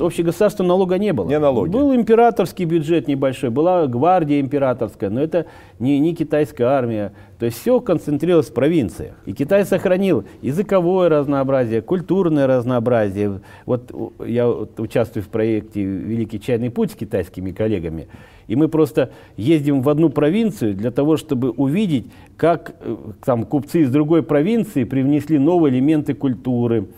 Общегосударственного 0.00 0.68
налога 0.68 0.98
не 0.98 1.12
было. 1.12 1.28
Не 1.28 1.38
налоги. 1.38 1.70
Был 1.70 1.94
императорский 1.94 2.64
бюджет 2.64 3.08
небольшой, 3.08 3.50
была 3.50 3.86
гвардия 3.86 4.40
императорская, 4.40 5.10
но 5.10 5.20
это 5.20 5.46
не, 5.78 5.98
не 5.98 6.14
китайская 6.14 6.64
армия. 6.64 7.12
То 7.38 7.46
есть 7.46 7.58
все 7.58 7.80
концентрировалось 7.80 8.50
в 8.50 8.54
провинциях. 8.54 9.14
И 9.24 9.32
Китай 9.32 9.64
сохранил 9.64 10.24
языковое 10.42 11.08
разнообразие, 11.08 11.82
культурное 11.82 12.46
разнообразие. 12.46 13.40
Вот 13.64 13.92
я 14.26 14.48
участвую 14.48 15.22
в 15.22 15.28
проекте 15.28 15.82
«Великий 15.82 16.40
чайный 16.40 16.70
путь» 16.70 16.92
с 16.92 16.94
китайскими 16.94 17.52
коллегами. 17.52 18.08
И 18.48 18.56
мы 18.56 18.68
просто 18.68 19.10
ездим 19.36 19.82
в 19.82 19.88
одну 19.88 20.08
провинцию 20.08 20.74
для 20.74 20.90
того, 20.90 21.16
чтобы 21.16 21.50
увидеть, 21.50 22.06
как 22.36 22.74
э, 22.80 22.96
там 23.24 23.44
купцы 23.44 23.82
из 23.82 23.90
другой 23.90 24.22
провинции 24.22 24.84
привнесли 24.84 25.38
новые 25.38 25.74
элементы 25.74 26.14
культуры, 26.14 26.88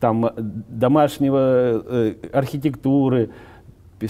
там, 0.00 0.26
э, 0.26 0.32
домашнего 0.36 1.82
э, 1.84 2.14
архитектуры, 2.32 3.30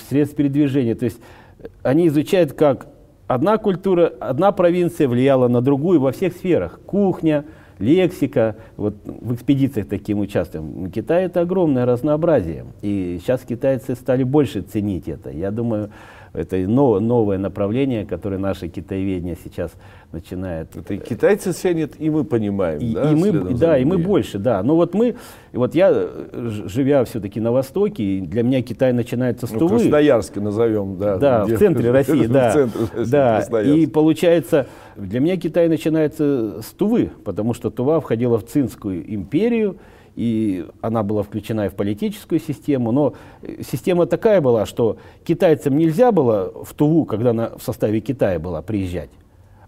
средств 0.09 0.37
передвижения. 0.37 0.95
То 0.95 1.05
есть 1.05 1.21
э, 1.59 1.67
они 1.83 2.07
изучают, 2.07 2.53
как 2.53 2.87
одна 3.27 3.59
культура, 3.59 4.13
одна 4.21 4.53
провинция 4.53 5.09
влияла 5.09 5.49
на 5.49 5.61
другую 5.61 6.01
во 6.01 6.13
всех 6.13 6.33
сферах. 6.33 6.81
Кухня, 6.87 7.45
лексика. 7.79 8.57
Вот 8.77 8.95
в 9.05 9.35
экспедициях 9.35 9.89
таким 9.89 10.21
участвуем. 10.21 10.91
Китае 10.91 11.27
это 11.27 11.41
огромное 11.41 11.85
разнообразие. 11.85 12.67
И 12.83 13.19
сейчас 13.21 13.43
китайцы 13.43 13.95
стали 13.97 14.23
больше 14.23 14.63
ценить 14.63 15.09
это. 15.09 15.31
Я 15.31 15.51
думаю, 15.51 15.91
это 16.33 16.57
новое 16.59 17.39
направление, 17.39 18.07
которое 18.07 18.39
наше 18.39 18.69
китаеведение 18.69 19.37
сейчас 19.43 19.73
начинает. 20.13 20.75
Это 20.77 20.95
и 20.95 20.99
китайцы 20.99 21.53
ценят, 21.53 21.93
и 21.99 22.11
мы 22.11 22.25
понимаем, 22.25 22.79
и, 22.79 22.95
да? 22.95 23.11
И 23.11 23.15
мы, 23.15 23.33
да, 23.55 23.79
и 23.79 23.85
мы 23.85 23.99
больше, 23.99 24.39
да. 24.39 24.63
Но 24.63 24.77
вот 24.77 24.95
мы, 24.95 25.17
вот 25.53 25.75
я, 25.75 25.91
э, 25.93 26.49
живя 26.67 27.05
все-таки 27.05 27.41
на 27.41 27.53
Востоке, 27.53 28.21
для 28.21 28.43
меня 28.43 28.63
Китай 28.63 28.93
начинается 28.93 29.47
с 29.47 29.53
ну, 29.53 29.61
Тувы. 29.61 29.79
Красноярске 29.79 30.41
назовем, 30.41 30.99
да. 30.99 31.17
Да, 31.17 31.45
где, 31.45 31.57
в 31.57 31.59
центре 31.59 31.91
России, 31.93 32.27
да. 32.27 32.51
В 32.51 32.55
центре 32.55 32.81
России, 32.93 33.11
да. 33.11 33.63
И 33.63 33.87
получается, 33.87 34.67
для 34.97 35.21
меня 35.21 35.37
Китай 35.37 35.69
начинается 35.69 36.61
с 36.63 36.67
Тувы, 36.67 37.11
потому 37.25 37.55
что 37.55 37.71
Тува 37.71 38.01
входила 38.01 38.39
в 38.39 38.47
Цинскую 38.47 39.13
империю, 39.15 39.77
и 40.21 40.67
она 40.83 41.03
была 41.03 41.23
включена 41.23 41.65
и 41.65 41.69
в 41.71 41.75
политическую 41.75 42.41
систему, 42.41 42.93
но 42.93 43.15
э, 43.41 43.63
система 43.63 44.05
такая 44.05 44.43
была, 44.43 44.67
что 44.67 44.99
китайцам 45.25 45.79
нельзя 45.79 46.13
было 46.13 46.53
в 46.63 46.75
Туву, 46.75 47.07
когда 47.07 47.31
она 47.31 47.53
в 47.57 47.63
составе 47.63 48.01
Китая 48.01 48.39
была, 48.39 48.61
приезжать, 48.61 49.09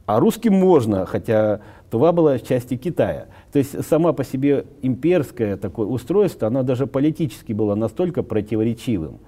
а 0.05 0.21
русским 0.21 0.53
можно, 0.53 1.07
хотя 1.07 1.61
Тува 1.91 2.13
была 2.13 2.39
частью 2.39 2.79
Китая. 2.79 3.29
То 3.51 3.61
есть 3.61 3.83
сама 3.89 4.13
по 4.13 4.25
себе 4.25 4.67
имперское 4.83 5.57
такое 5.57 5.87
устройство, 5.87 6.49
оно 6.49 6.63
даже 6.63 6.87
политически 6.87 7.55
было 7.55 7.75
настолько 7.75 8.23
противоречивым, 8.23 9.21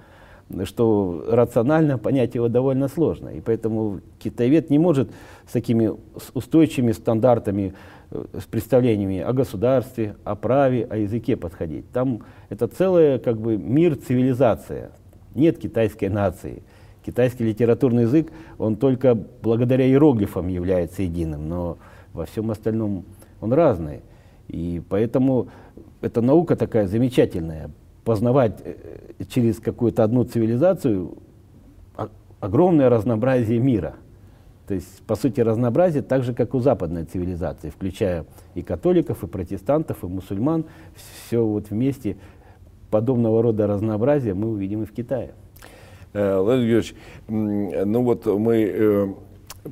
что 0.65 1.25
рационально 1.27 1.97
понять 1.97 2.35
его 2.35 2.49
довольно 2.49 2.87
сложно. 2.87 3.29
И 3.29 3.41
поэтому 3.41 4.01
китаевед 4.19 4.69
не 4.69 4.77
может 4.77 5.09
с 5.47 5.53
такими 5.53 5.91
устойчивыми 6.35 6.91
стандартами 6.91 7.73
с 8.11 8.43
представлениями 8.43 9.19
о 9.19 9.33
государстве, 9.33 10.15
о 10.23 10.35
праве, 10.35 10.85
о 10.89 10.97
языке 10.97 11.35
подходить. 11.35 11.89
Там 11.91 12.21
это 12.49 12.67
целый 12.67 13.19
как 13.19 13.39
бы 13.39 13.57
мир, 13.57 13.95
цивилизация. 13.95 14.91
Нет 15.33 15.57
китайской 15.57 16.09
нации. 16.09 16.63
Китайский 17.05 17.43
литературный 17.43 18.03
язык, 18.03 18.31
он 18.57 18.77
только 18.77 19.15
благодаря 19.15 19.85
иероглифам 19.85 20.47
является 20.47 21.03
единым, 21.03 21.47
но 21.47 21.77
во 22.13 22.25
всем 22.25 22.49
остальном 22.51 23.05
он 23.41 23.53
разный. 23.53 24.01
И 24.47 24.81
поэтому 24.89 25.49
эта 26.01 26.21
наука 26.21 26.55
такая 26.55 26.87
замечательная. 26.87 27.69
Познавать 28.03 28.59
э, 28.63 28.75
через 29.29 29.59
какую-то 29.59 30.03
одну 30.03 30.23
цивилизацию 30.23 31.17
огромное 32.39 32.89
разнообразие 32.89 33.59
мира– 33.59 33.95
то 34.67 34.73
есть, 34.73 35.03
по 35.03 35.15
сути, 35.15 35.39
разнообразие 35.41 36.01
так 36.01 36.23
же, 36.23 36.33
как 36.33 36.55
у 36.55 36.59
западной 36.59 37.05
цивилизации, 37.05 37.69
включая 37.69 38.25
и 38.55 38.63
католиков, 38.63 39.23
и 39.23 39.27
протестантов, 39.27 40.03
и 40.03 40.07
мусульман. 40.07 40.65
Все 40.95 41.45
вот 41.45 41.69
вместе 41.69 42.17
подобного 42.89 43.43
рода 43.43 43.67
разнообразие 43.67 44.33
мы 44.33 44.49
увидим 44.49 44.83
и 44.83 44.85
в 44.85 44.91
Китае. 44.91 45.33
Э, 46.13 46.39
Владимир 46.39 46.67
Юрьевич, 46.67 46.95
ну 47.27 48.03
вот 48.03 48.25
мы 48.25 48.63
э, 48.63 49.07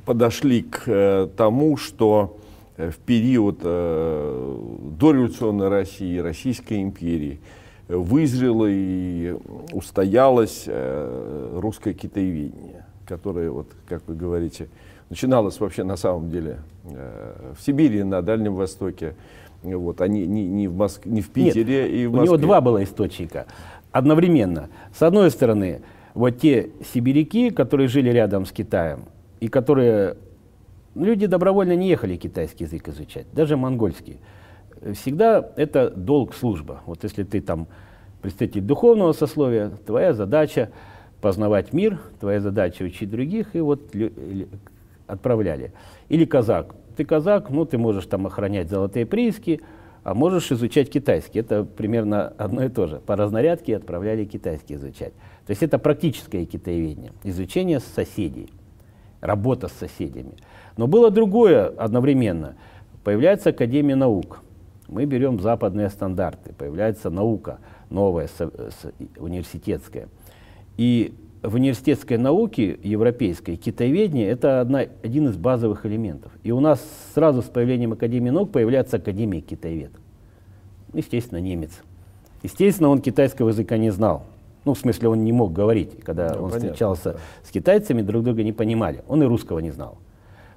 подошли 0.05 0.63
к 0.63 0.83
э, 0.87 1.27
тому, 1.37 1.77
что 1.77 2.37
в 2.75 2.95
период 3.05 3.59
дореволюционной 3.59 5.69
России, 5.69 6.17
Российской 6.17 6.81
империи, 6.81 7.39
вызрело 7.87 8.65
и 8.67 9.37
устоялось 9.71 10.67
русское 11.53 11.93
китаеведение, 11.93 12.87
которое, 13.05 13.51
вот, 13.51 13.67
как 13.87 14.01
вы 14.07 14.15
говорите, 14.15 14.69
начиналось 15.13 15.59
вообще 15.59 15.83
на 15.83 15.95
самом 15.95 16.31
деле 16.31 16.57
э, 16.85 17.53
в 17.55 17.63
Сибири, 17.63 18.03
на 18.03 18.23
Дальнем 18.23 18.55
Востоке. 18.55 19.15
Вот, 19.61 20.01
они 20.01 20.25
не, 20.25 20.47
не, 20.47 20.67
в, 20.67 20.75
Моск... 20.75 21.05
не 21.05 21.21
в 21.21 21.29
Питере 21.29 21.83
Нет, 21.83 21.91
и 21.91 22.07
в 22.07 22.13
Москве. 22.13 22.21
У 22.21 22.23
него 22.25 22.37
два 22.37 22.61
было 22.61 22.83
источника. 22.83 23.45
Одновременно. 23.91 24.69
С 24.91 25.03
одной 25.03 25.29
стороны, 25.29 25.81
вот 26.15 26.39
те 26.39 26.71
сибиряки, 26.93 27.51
которые 27.51 27.87
жили 27.89 28.09
рядом 28.09 28.45
с 28.45 28.51
Китаем, 28.51 29.05
и 29.39 29.47
которые... 29.47 30.17
Люди 30.95 31.27
добровольно 31.27 31.75
не 31.75 31.89
ехали 31.89 32.15
китайский 32.17 32.65
язык 32.65 32.87
изучать, 32.89 33.25
даже 33.33 33.55
монгольский. 33.55 34.17
Всегда 34.93 35.51
это 35.55 35.91
долг 35.91 36.35
служба. 36.35 36.81
Вот 36.85 37.03
если 37.03 37.23
ты 37.23 37.41
там 37.41 37.67
представитель 38.21 38.61
духовного 38.61 39.13
сословия, 39.13 39.71
твоя 39.85 40.13
задача 40.13 40.69
познавать 41.21 41.73
мир, 41.73 41.99
твоя 42.19 42.41
задача 42.41 42.83
учить 42.83 43.09
других, 43.09 43.55
и 43.55 43.59
вот 43.59 43.81
отправляли. 45.13 45.71
Или 46.09 46.25
казак. 46.25 46.75
Ты 46.95 47.05
казак, 47.05 47.49
ну 47.49 47.65
ты 47.65 47.77
можешь 47.77 48.05
там 48.05 48.27
охранять 48.27 48.69
золотые 48.69 49.05
прииски, 49.05 49.61
а 50.03 50.13
можешь 50.13 50.51
изучать 50.51 50.89
китайский. 50.89 51.39
Это 51.39 51.63
примерно 51.63 52.27
одно 52.37 52.63
и 52.63 52.69
то 52.69 52.87
же. 52.87 52.99
По 52.99 53.15
разнарядке 53.15 53.77
отправляли 53.77 54.25
китайский 54.25 54.75
изучать. 54.75 55.13
То 55.45 55.51
есть 55.51 55.63
это 55.63 55.79
практическое 55.79 56.45
китаеведение, 56.45 57.13
изучение 57.23 57.79
соседей, 57.79 58.49
работа 59.21 59.67
с 59.67 59.73
соседями. 59.73 60.33
Но 60.77 60.87
было 60.87 61.09
другое 61.09 61.67
одновременно. 61.67 62.55
Появляется 63.03 63.49
Академия 63.49 63.95
наук. 63.95 64.41
Мы 64.87 65.05
берем 65.05 65.39
западные 65.39 65.89
стандарты, 65.89 66.53
появляется 66.53 67.09
наука 67.09 67.59
новая, 67.89 68.27
университетская. 69.17 70.09
И 70.77 71.13
в 71.43 71.55
университетской 71.55 72.17
науке 72.17 72.79
европейской 72.83 73.57
китаеведение– 73.57 74.27
это 74.29 74.61
одна, 74.61 74.85
один 75.03 75.27
из 75.27 75.35
базовых 75.35 75.85
элементов. 75.85 76.31
И 76.41 76.51
у 76.51 76.61
нас 76.61 76.81
сразу 77.13 77.41
с 77.41 77.45
появлением 77.45 77.91
Академии 77.93 78.29
наук 78.29 78.51
появляется 78.51 78.97
Академия 78.97 79.41
китаевед. 79.41 79.91
Естественно, 80.93 81.39
немец. 81.39 81.71
Естественно, 82.43 82.89
он 82.89 83.01
китайского 83.01 83.49
языка 83.49 83.77
не 83.77 83.89
знал. 83.89 84.25
Ну, 84.63 84.73
в 84.73 84.79
смысле, 84.79 85.09
он 85.09 85.25
не 85.25 85.33
мог 85.33 85.51
говорить. 85.51 85.99
Когда 86.03 86.29
ну, 86.29 86.43
он 86.43 86.49
понятно, 86.49 86.59
встречался 86.59 87.13
да. 87.13 87.19
с 87.43 87.51
китайцами, 87.51 88.01
друг 88.01 88.23
друга 88.23 88.43
не 88.43 88.53
понимали. 88.53 89.03
Он 89.09 89.21
и 89.21 89.25
русского 89.25 89.59
не 89.59 89.71
знал. 89.71 89.97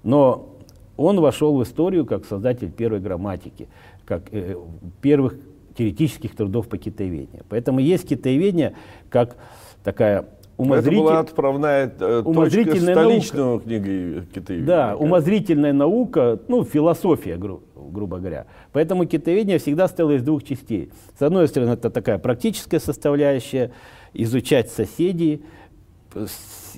Но 0.05 0.51
он 0.97 1.19
вошел 1.21 1.57
в 1.57 1.63
историю 1.65 2.07
как 2.07 2.25
создатель 2.25 2.71
первой 2.71 3.01
грамматики, 3.01 3.69
как 4.05 4.33
э, 4.33 4.57
первых 5.01 5.35
теоретических 5.77 6.37
трудов 6.37 6.69
по 6.69 6.79
китаеведению. 6.79 7.45
Поэтому 7.49 7.81
есть 7.81 8.09
китаеведение 8.09 8.75
как 9.11 9.37
такая 9.83 10.27
умозритель... 10.57 10.99
Это 10.99 11.03
была 11.03 11.19
отправная 11.21 11.93
э, 11.99 12.23
точка 12.25 12.77
столичного 12.77 13.47
наука. 13.51 13.65
книги 13.65 14.27
китаеведения. 14.35 14.67
Да, 14.67 14.97
умозрительная 14.97 15.73
наука, 15.73 16.41
ну, 16.49 16.65
философия, 16.65 17.37
гру 17.37 17.63
грубо 17.75 18.19
говоря. 18.19 18.47
Поэтому 18.73 19.07
китаеведение 19.07 19.59
всегда 19.59 19.87
стояло 19.87 20.13
из 20.13 20.23
двух 20.23 20.43
частей. 20.43 20.91
С 21.17 21.23
одной 21.23 21.47
стороны, 21.47 21.71
это 21.71 21.89
такая 21.89 22.19
практическая 22.19 22.81
составляющая, 22.81 23.71
изучать 24.13 24.71
соседей, 24.71 25.45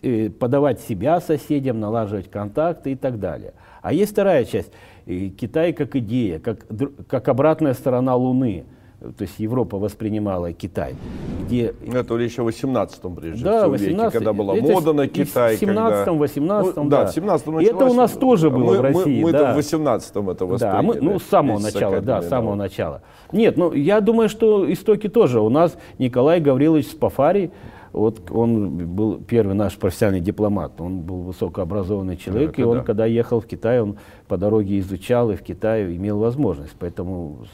э, 0.03 0.31
подавать 0.31 0.81
себя 0.81 1.21
соседям, 1.21 1.81
налаживать 1.81 2.31
контакты 2.31 2.93
и 2.93 2.97
так 2.97 3.19
далее. 3.19 3.55
А 3.81 3.93
есть 3.93 4.13
вторая 4.13 4.45
часть. 4.45 4.71
Китай 5.07 5.73
как 5.73 5.97
идея, 5.97 6.39
как, 6.39 6.67
как 7.09 7.29
обратная 7.29 7.73
сторона 7.73 8.15
Луны– 8.15 8.65
то 9.01 9.23
есть 9.23 9.39
Европа 9.39 9.79
воспринимала 9.79 10.53
Китай. 10.53 10.97
Где... 11.45 11.73
Это 11.93 12.17
речь 12.17 12.37
о 12.39 12.43
18-м, 12.43 13.15
прежде 13.15 13.45
да, 13.45 13.61
всего, 13.61 13.71
18 13.71 13.99
веке, 13.99 14.11
когда 14.11 14.33
была 14.33 14.57
это 14.57 14.73
мода 14.73 14.93
на 14.93 15.07
Китай. 15.07 15.57
В 15.57 15.63
17-м, 15.63 16.19
18 16.19 16.77
ну, 16.77 16.85
да. 16.89 17.05
да. 17.05 17.11
в 17.11 17.15
17 17.15 17.49
И 17.61 17.65
это 17.65 17.85
у 17.85 17.95
нас 17.95 18.13
тоже 18.13 18.51
было 18.51 18.73
мы, 18.73 18.79
в 18.79 18.81
России. 18.81 19.23
Мы, 19.23 19.31
мы 19.31 19.33
да. 19.33 19.55
в 19.55 19.59
18-м 19.59 20.31
это 20.31 20.47
восприняли. 20.47 20.77
Да, 20.77 20.83
мы, 20.83 20.95
ну, 21.01 21.19
с 21.21 21.23
самого 21.23 21.61
начала, 21.61 22.01
да, 22.01 22.23
с 22.23 22.29
самого 22.29 22.57
начала. 22.57 23.03
Нет, 23.31 23.57
ну, 23.57 23.73
я 23.73 24.01
думаю, 24.01 24.29
что 24.29 24.71
истоки 24.71 25.09
тоже. 25.09 25.41
У 25.41 25.49
нас 25.49 25.77
Николай 25.99 26.41
Гаврилович 26.41 26.89
Спафарий, 26.89 27.53
вот 27.93 28.31
он 28.33 28.95
был 28.95 29.19
первый 29.19 29.55
наш 29.55 29.77
профессиональный 29.77 30.21
дипломат. 30.21 30.81
Он 30.81 31.01
был 31.01 31.23
высокообразованный 31.23 32.17
человек, 32.17 32.51
это 32.51 32.63
и 32.63 32.65
он, 32.65 32.79
да. 32.79 32.85
когда 32.85 33.07
ехал 33.07 33.41
в 33.41 33.47
Китай, 33.47 33.81
он 33.81 33.99
по 34.27 34.37
дороге 34.37 34.81
изучал 34.81 35.31
и 35.31 35.37
в 35.37 35.43
Китае 35.43 35.97
имел 35.97 36.19
возможность. 36.19 36.75
Поэтому 36.79 37.47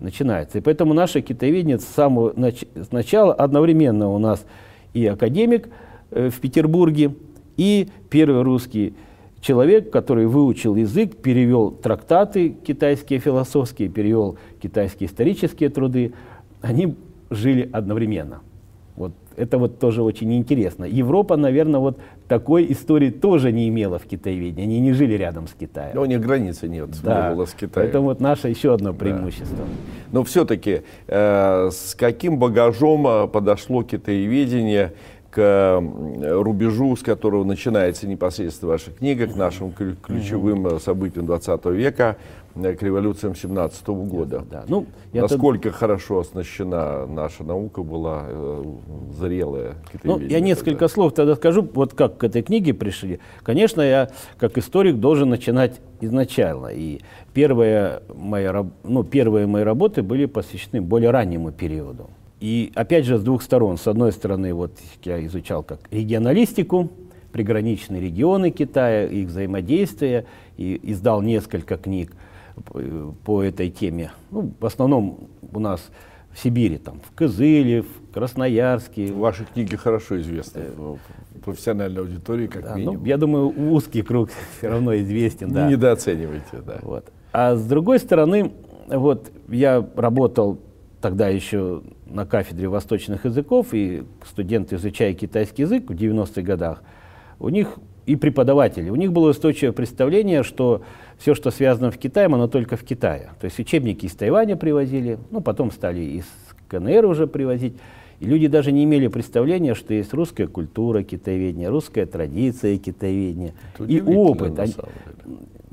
начинается. 0.00 0.58
И 0.58 0.60
поэтому 0.60 0.94
наше 0.94 1.20
китаеведение 1.20 1.78
с 1.78 1.84
самого 1.84 2.32
нач 2.36 2.64
начала 2.90 3.32
одновременно 3.32 4.08
у 4.10 4.18
нас 4.18 4.44
и 4.92 5.06
академик 5.06 5.68
э, 6.10 6.30
в 6.30 6.40
Петербурге, 6.40 7.14
и 7.56 7.88
первый 8.10 8.42
русский 8.42 8.94
человек, 9.40 9.90
который 9.90 10.26
выучил 10.26 10.74
язык, 10.74 11.16
перевел 11.16 11.70
трактаты 11.70 12.50
китайские 12.50 13.18
философские, 13.18 13.88
перевел 13.88 14.38
китайские 14.60 15.08
исторические 15.08 15.68
труды, 15.70 16.12
они 16.60 16.96
жили 17.30 17.68
одновременно. 17.72 18.40
Это 19.36 19.58
вот 19.58 19.78
тоже 19.78 20.02
очень 20.02 20.32
интересно. 20.34 20.84
Европа, 20.84 21.36
наверное, 21.36 21.80
вот 21.80 21.98
такой 22.26 22.70
истории 22.72 23.10
тоже 23.10 23.52
не 23.52 23.68
имела 23.68 23.98
в 23.98 24.04
китаеведении. 24.04 24.64
Они 24.64 24.80
не 24.80 24.92
жили 24.92 25.14
рядом 25.14 25.46
с 25.46 25.52
Китаем. 25.52 25.94
Но 25.94 26.02
у 26.02 26.06
них 26.06 26.20
границы 26.20 26.68
нет, 26.68 26.90
да. 27.02 27.28
не 27.28 27.34
было 27.34 27.44
с 27.44 27.52
Китаем. 27.52 27.88
Это 27.88 28.00
вот 28.00 28.20
наше 28.20 28.48
еще 28.48 28.72
одно 28.72 28.94
преимущество. 28.94 29.58
Да. 29.58 29.64
Но 30.12 30.24
все-таки 30.24 30.82
э, 31.06 31.68
с 31.70 31.94
каким 31.94 32.38
багажом 32.38 33.06
э, 33.06 33.28
подошло 33.28 33.82
китаеведение 33.82 34.94
к 35.36 35.82
рубежу, 36.22 36.96
с 36.96 37.02
которого 37.02 37.44
начинается 37.44 38.06
непосредственно 38.06 38.72
ваша 38.72 38.90
книга, 38.90 39.26
к 39.26 39.36
нашим 39.36 39.70
ключевым 39.70 40.80
событиям 40.80 41.26
20 41.26 41.66
века, 41.66 42.16
э, 42.54 42.72
к 42.72 42.82
революциям 42.82 43.36
17 43.36 43.86
года. 43.88 44.42
Да, 44.50 44.60
да. 44.60 44.64
Ну, 44.66 44.86
Насколько 45.12 45.68
это... 45.68 45.76
хорошо 45.76 46.20
оснащена 46.20 47.04
наша 47.06 47.44
наука 47.44 47.82
была, 47.82 48.22
э, 48.28 48.64
зрелая 49.18 49.74
Ну, 50.04 50.18
я 50.20 50.40
несколько 50.40 50.70
тогда. 50.70 50.88
слов 50.88 51.12
тогда 51.12 51.34
скажу, 51.36 51.68
вот 51.74 51.92
как 51.92 52.16
к 52.16 52.24
этой 52.24 52.40
книге 52.42 52.72
пришли. 52.72 53.20
Конечно, 53.42 53.82
я 53.82 54.08
как 54.38 54.56
историк 54.56 54.96
должен 54.96 55.28
начинать 55.28 55.82
изначально. 56.00 56.68
И 56.68 57.00
первые 57.34 58.00
мои, 58.14 58.48
ну, 58.84 59.04
первые 59.04 59.46
мои 59.46 59.64
работы 59.64 60.02
были 60.02 60.24
посвящены 60.24 60.80
более 60.80 61.10
раннему 61.10 61.52
периоду. 61.52 62.08
И 62.40 62.72
опять 62.74 63.06
же 63.06 63.18
с 63.18 63.22
двух 63.22 63.42
сторон. 63.42 63.78
С 63.78 63.86
одной 63.86 64.12
стороны, 64.12 64.52
вот 64.52 64.72
я 65.04 65.24
изучал 65.26 65.62
как 65.62 65.80
регионалистику, 65.90 66.90
приграничные 67.32 68.00
регионы 68.00 68.50
Китая, 68.50 69.06
их 69.06 69.28
взаимодействие, 69.28 70.26
и 70.56 70.78
издал 70.82 71.22
несколько 71.22 71.76
книг 71.76 72.12
по 73.24 73.42
этой 73.42 73.70
теме. 73.70 74.12
Ну, 74.30 74.52
в 74.58 74.66
основном 74.66 75.28
у 75.52 75.60
нас 75.60 75.90
в 76.32 76.38
Сибири, 76.38 76.76
там, 76.78 77.00
в 77.00 77.14
Кызыле, 77.14 77.82
в 77.82 78.12
Красноярске. 78.12 79.12
Ваши 79.12 79.44
книги 79.44 79.74
хорошо 79.76 80.20
известны 80.20 80.64
э, 80.76 80.96
профессиональной 81.42 82.02
аудитории, 82.02 82.46
как 82.46 82.62
да, 82.64 82.74
минимум. 82.74 82.98
Ну, 82.98 83.04
я 83.06 83.16
думаю, 83.16 83.72
узкий 83.72 84.02
круг 84.02 84.30
все 84.58 84.68
равно 84.68 84.96
известен. 84.96 85.50
Да. 85.50 85.66
Не 85.66 85.72
недооценивайте, 85.72 86.62
да. 86.66 86.78
Вот. 86.82 87.10
А 87.32 87.56
с 87.56 87.66
другой 87.66 87.98
стороны, 87.98 88.52
вот 88.86 89.30
я 89.48 89.86
работал 89.96 90.58
тогда 91.00 91.28
еще 91.28 91.82
на 92.06 92.24
кафедре 92.24 92.68
восточных 92.68 93.24
языков, 93.24 93.68
и 93.72 94.04
студенты, 94.24 94.76
изучая 94.76 95.12
китайский 95.14 95.62
язык 95.62 95.90
в 95.90 95.94
90-х 95.94 96.42
годах, 96.42 96.82
у 97.38 97.48
них 97.48 97.78
и 98.06 98.14
преподаватели, 98.16 98.88
у 98.88 98.94
них 98.94 99.12
было 99.12 99.30
устойчивое 99.30 99.72
представление, 99.72 100.42
что 100.42 100.82
все, 101.18 101.34
что 101.34 101.50
связано 101.50 101.90
в 101.90 101.98
Китае, 101.98 102.26
оно 102.26 102.46
только 102.46 102.76
в 102.76 102.84
Китае. 102.84 103.30
То 103.40 103.46
есть 103.46 103.58
учебники 103.58 104.06
из 104.06 104.14
Тайваня 104.14 104.56
привозили, 104.56 105.18
ну, 105.30 105.40
потом 105.40 105.72
стали 105.72 106.00
из 106.00 106.24
КНР 106.68 107.04
уже 107.04 107.26
привозить. 107.26 107.74
И 108.20 108.24
люди 108.24 108.46
даже 108.46 108.72
не 108.72 108.84
имели 108.84 109.08
представления, 109.08 109.74
что 109.74 109.92
есть 109.92 110.14
русская 110.14 110.46
культура 110.46 111.02
китаеведения, 111.02 111.68
русская 111.68 112.06
традиция 112.06 112.78
китаеведения 112.78 113.52
и 113.86 114.00
опыт. 114.00 114.58
Они, 114.58 114.72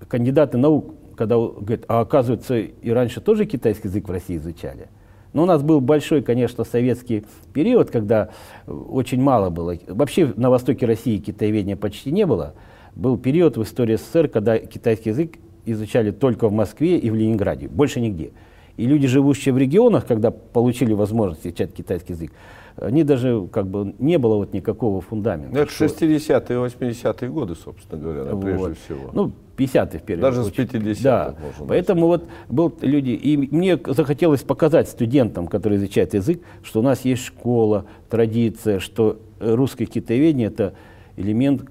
кандидаты 0.10 0.58
наук, 0.58 0.96
когда 1.16 1.38
говорят, 1.38 1.86
а 1.88 2.02
оказывается, 2.02 2.58
и 2.58 2.90
раньше 2.90 3.22
тоже 3.22 3.46
китайский 3.46 3.88
язык 3.88 4.10
в 4.10 4.12
России 4.12 4.38
изучали. 4.38 4.88
Но 5.34 5.44
у 5.44 5.46
нас 5.46 5.64
был 5.64 5.82
большой, 5.82 6.22
конечно, 6.22 6.64
советский 6.64 7.26
период, 7.54 7.90
когда 7.90 8.30
очень 8.68 9.22
мало 9.22 9.50
было. 9.50 9.76
Вообще 9.88 10.32
на 10.36 10.50
востоке 10.50 10.86
России 10.86 11.18
китаеведения 11.18 11.76
почти 11.76 12.12
не 12.12 12.26
было. 12.26 12.54
Был 12.96 13.18
период 13.18 13.58
в 13.58 13.64
истории 13.64 13.96
СССР, 13.96 14.28
когда 14.28 14.60
китайский 14.60 15.10
язык 15.10 15.38
изучали 15.66 16.12
только 16.12 16.48
в 16.48 16.52
Москве 16.52 16.98
и 16.98 17.10
в 17.10 17.16
Ленинграде, 17.16 17.68
больше 17.68 18.00
нигде. 18.00 18.32
И 18.78 18.86
люди, 18.86 19.08
живущие 19.08 19.54
в 19.54 19.58
регионах, 19.58 20.06
когда 20.06 20.32
получили 20.32 20.94
возможность 20.94 21.46
изучать 21.46 21.74
китайский 21.74 22.14
язык, 22.14 22.32
они 22.78 23.04
даже 23.04 23.48
как 23.52 23.68
бы 23.68 23.94
не 24.00 24.18
было 24.18 24.36
вот 24.36 24.54
никакого 24.54 25.02
фундамента. 25.02 25.60
Это 25.60 25.72
60-е 25.72 26.18
и 26.18 26.92
80-е 26.92 27.30
годы, 27.30 27.56
собственно 27.56 28.02
говоря, 28.02 28.24
вот. 28.34 28.42
прежде 28.42 28.74
всего. 28.74 29.12
Ну, 29.14 29.32
50-х 29.58 30.00
в 30.00 30.02
первую 30.04 30.22
Даже 30.22 30.42
очередь. 30.42 30.72
с 30.72 30.74
50-х, 30.74 31.02
Да, 31.04 31.36
поэтому 31.68 32.08
вот 32.08 32.26
был 32.50 32.74
люди, 32.82 33.12
и 33.12 33.38
мне 33.38 33.80
захотелось 33.86 34.42
показать 34.42 34.90
студентам, 34.90 35.48
которые 35.48 35.78
изучают 35.78 36.14
язык, 36.14 36.42
что 36.64 36.80
у 36.80 36.84
нас 36.84 37.06
есть 37.06 37.24
школа, 37.24 37.86
традиция, 38.10 38.80
что 38.80 39.20
русское 39.40 39.86
китаеведение– 39.86 40.48
это 40.50 40.74
элемент 41.18 41.70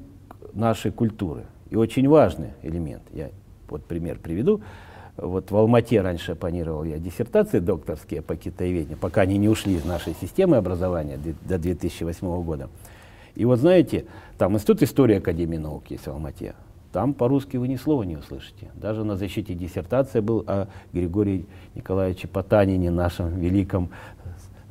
нашей 0.55 0.93
культуры. 0.93 1.45
И 1.71 1.77
очень 1.77 2.09
важный 2.09 2.51
элемент. 2.63 3.03
Я 3.13 3.31
вот 3.69 3.85
пример 3.85 4.19
приведу. 4.19 4.61
Вот 5.23 5.53
в 5.53 5.57
Алмате 5.57 6.01
раньше 6.01 6.35
планировал 6.35 6.83
я 6.83 6.99
диссертации 6.99 7.61
докторские 7.61 8.23
по 8.23 8.35
китаеведению, 8.35 8.99
пока 8.99 9.21
они 9.21 9.39
не 9.39 9.49
ушли 9.49 9.75
из 9.75 9.85
нашей 9.85 10.15
системы 10.21 10.57
образования 10.57 11.17
до 11.47 11.59
2008 11.59 12.43
года. 12.43 12.69
И 13.37 13.45
вот 13.45 13.61
знаете, 13.61 14.07
там 14.37 14.55
Институт 14.55 14.83
истории 14.83 15.19
Академии 15.19 15.59
наук 15.59 15.85
есть 15.91 16.07
в 16.07 16.11
Алмате. 16.11 16.55
Там 16.93 17.15
по-русски 17.15 17.57
вы 17.57 17.69
ни 17.69 17.77
слова 17.77 18.03
не 18.03 18.17
услышите. 18.17 18.69
Даже 18.75 19.05
на 19.05 19.17
защите 19.17 19.55
диссертации 19.55 20.19
был 20.19 20.45
о 20.47 20.67
Григории 20.93 21.47
Николаевиче 21.77 22.27
Потанине, 22.27 22.91
нашем 22.91 23.39
великом 23.39 23.91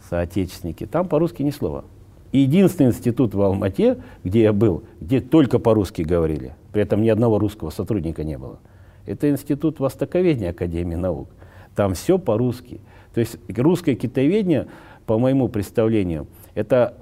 соотечественнике. 0.10 0.86
Там 0.86 1.08
по-русски 1.08 1.44
ни 1.44 1.52
слова. 1.52 1.86
Единственный 2.34 2.88
институт 2.88 3.34
в 3.34 3.42
Алмате, 3.42 3.98
где 4.24 4.44
я 4.44 4.54
был, 4.54 4.84
где 5.00 5.22
только 5.22 5.60
по-русски 5.60 6.02
говорили, 6.02 6.54
при 6.74 6.82
этом 6.82 7.02
ни 7.02 7.10
одного 7.10 7.40
русского 7.40 7.70
сотрудника 7.72 8.24
не 8.24 8.38
было, 8.38 8.60
это 9.06 9.30
институт 9.30 9.80
востоковедения 9.80 10.52
Академии 10.52 10.96
наук. 10.96 11.30
Там 11.76 11.94
все 11.94 12.18
по-русски. 12.18 12.82
То 13.14 13.20
есть 13.20 13.38
русское 13.56 13.96
китаеведение, 13.96 14.68
по 15.06 15.18
моему 15.18 15.48
представлению, 15.48 16.28
это 16.54 16.96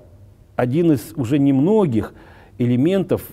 один 0.56 0.92
из 0.92 1.14
уже 1.16 1.40
немногих 1.40 2.14
элементов 2.58 3.24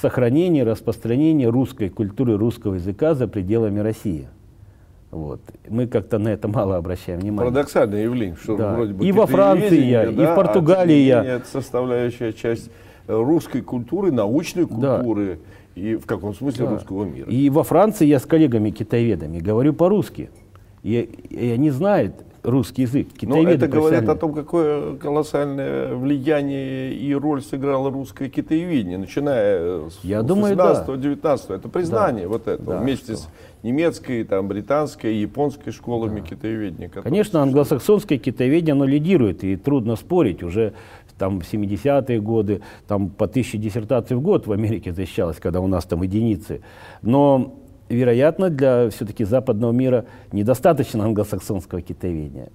сохранения, 0.00 0.64
распространения 0.64 1.48
русской 1.48 1.88
культуры, 1.88 2.36
русского 2.36 2.74
языка 2.74 3.14
за 3.14 3.28
пределами 3.28 3.80
России. 3.80 4.28
Вот. 5.10 5.40
Мы 5.68 5.86
как-то 5.86 6.18
на 6.18 6.28
это 6.28 6.48
мало 6.48 6.76
обращаем 6.76 7.20
внимание. 7.20 7.52
Парадоксальное 7.52 8.04
явление, 8.04 8.36
что 8.36 8.56
да. 8.56 8.74
вроде 8.74 8.94
бы 8.94 9.06
и 9.06 9.12
во 9.12 9.26
Франции 9.26 9.82
я, 9.84 10.10
да, 10.10 10.22
и 10.22 10.26
в 10.26 10.34
Португалии 10.34 11.02
я. 11.02 11.22
Это 11.22 11.46
составляющая 11.46 12.32
часть 12.32 12.70
русской 13.06 13.60
культуры, 13.60 14.10
научной 14.10 14.66
культуры 14.66 15.34
да. 15.34 15.38
И 15.74 15.96
в 15.96 16.06
каком 16.06 16.34
смысле 16.34 16.66
да. 16.66 16.72
русского 16.72 17.04
мира. 17.04 17.30
И 17.30 17.48
во 17.50 17.62
Франции 17.62 18.06
я 18.06 18.18
с 18.18 18.26
коллегами-китаеведами 18.26 19.38
говорю 19.38 19.72
по-русски. 19.72 20.30
И, 20.82 20.98
и 21.30 21.50
они 21.50 21.70
знают, 21.70 22.14
русский 22.42 22.82
язык. 22.82 23.08
Но 23.22 23.36
ну, 23.36 23.48
это 23.48 23.68
говорит 23.68 24.08
о 24.08 24.16
том, 24.16 24.34
какое 24.34 24.96
колоссальное 24.96 25.94
влияние 25.94 26.94
и 26.94 27.14
роль 27.14 27.42
сыграло 27.42 27.90
русское 27.90 28.28
китаеведение, 28.28 28.98
начиная 28.98 29.88
с 29.88 30.00
Я 30.02 30.20
18-19. 30.20 31.20
Да. 31.22 31.54
Это 31.54 31.68
признание 31.68 32.24
да. 32.24 32.28
вот 32.28 32.48
этого, 32.48 32.74
да, 32.74 32.80
вместе 32.80 33.14
что? 33.14 33.22
с 33.22 33.28
немецкой, 33.62 34.24
там, 34.24 34.48
британской, 34.48 35.16
японской 35.16 35.70
школами 35.70 36.20
да. 36.20 36.26
китаеведения. 36.26 36.88
Конечно, 36.88 37.42
англосаксонское 37.42 38.18
китаеведение, 38.18 38.72
оно 38.72 38.86
лидирует, 38.86 39.44
и 39.44 39.56
трудно 39.56 39.96
спорить. 39.96 40.42
Уже 40.42 40.72
там 41.22 41.38
70-е 41.38 42.20
годы, 42.20 42.62
там 42.88 43.08
по 43.08 43.28
тысяче 43.28 43.56
диссертаций 43.56 44.16
в 44.16 44.20
год 44.20 44.48
в 44.48 44.52
Америке 44.52 44.92
защищалось, 44.92 45.36
когда 45.36 45.60
у 45.60 45.68
нас 45.68 45.84
там 45.84 46.02
единицы. 46.02 46.62
Но 47.00 47.54
вероятно, 47.88 48.50
для 48.50 48.90
все-таки 48.90 49.22
западного 49.22 49.70
мира 49.70 50.04
недостаточно 50.32 51.04
англосаксонского 51.04 51.80
китаеведения. 51.80 52.48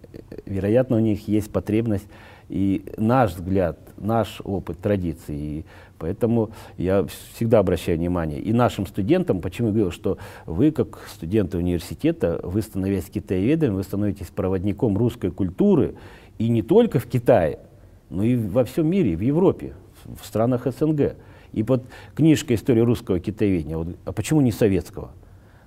Вероятно, 0.46 0.98
у 0.98 1.00
них 1.00 1.30
есть 1.30 1.50
потребность 1.50 2.10
и 2.50 2.84
наш 2.98 3.36
взгляд, 3.36 3.80
наш 3.96 4.42
опыт, 4.44 4.80
традиции. 4.80 5.38
И 5.38 5.66
поэтому 5.98 6.50
я 6.78 7.06
всегда 7.36 7.60
обращаю 7.60 7.98
внимание 7.98 8.42
и 8.42 8.52
нашим 8.52 8.86
студентам, 8.86 9.40
почему 9.40 9.70
я 9.70 9.76
говорю, 9.76 9.92
что 9.92 10.18
вы, 10.46 10.72
как 10.72 11.00
студенты 11.08 11.58
университета, 11.58 12.42
вы 12.44 12.62
становясь 12.62 13.06
китаеведом, 13.06 13.76
вы 13.76 13.84
становитесь 13.84 14.28
проводником 14.28 14.98
русской 14.98 15.32
культуры, 15.32 15.96
и 16.38 16.50
не 16.50 16.64
только 16.64 17.00
в 17.00 17.06
Китае, 17.06 17.60
но 18.10 18.24
и 18.24 18.36
во 18.36 18.63
всем 18.63 18.88
мире, 18.88 19.15
в 19.15 19.22
Европе, 19.22 19.74
в 20.06 20.26
странах 20.26 20.65
СНГ. 20.65 21.15
И 21.54 21.63
под 21.63 21.84
книжкой 22.15 22.56
«История 22.56 22.84
русского 22.84 23.20
китаеведения», 23.20 23.78
вот, 23.78 23.96
а 24.06 24.12
почему 24.12 24.41
не 24.41 24.52
советского? 24.52 25.12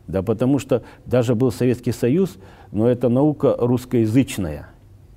Да 0.07 0.23
потому 0.23 0.59
что 0.59 0.83
даже 1.07 1.35
был 1.35 1.53
Советский 1.53 1.93
Союз, 1.93 2.37
но 2.73 2.89
это 2.89 3.09
наука 3.09 3.55
русскоязычная. 3.59 4.69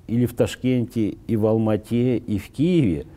Или 0.07 0.25
в 0.25 0.33
Ташкенте, 0.33 1.15
и 1.27 1.35
в 1.35 1.45
Алмате, 1.45 2.17
и 2.17 2.37
в 2.37 2.49
Киеве. 2.49 3.07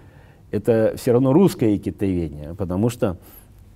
Это 0.50 0.94
все 0.96 1.12
равно 1.12 1.32
русское 1.32 1.76
китаеведение, 1.76 2.54
потому 2.54 2.88
что 2.88 3.18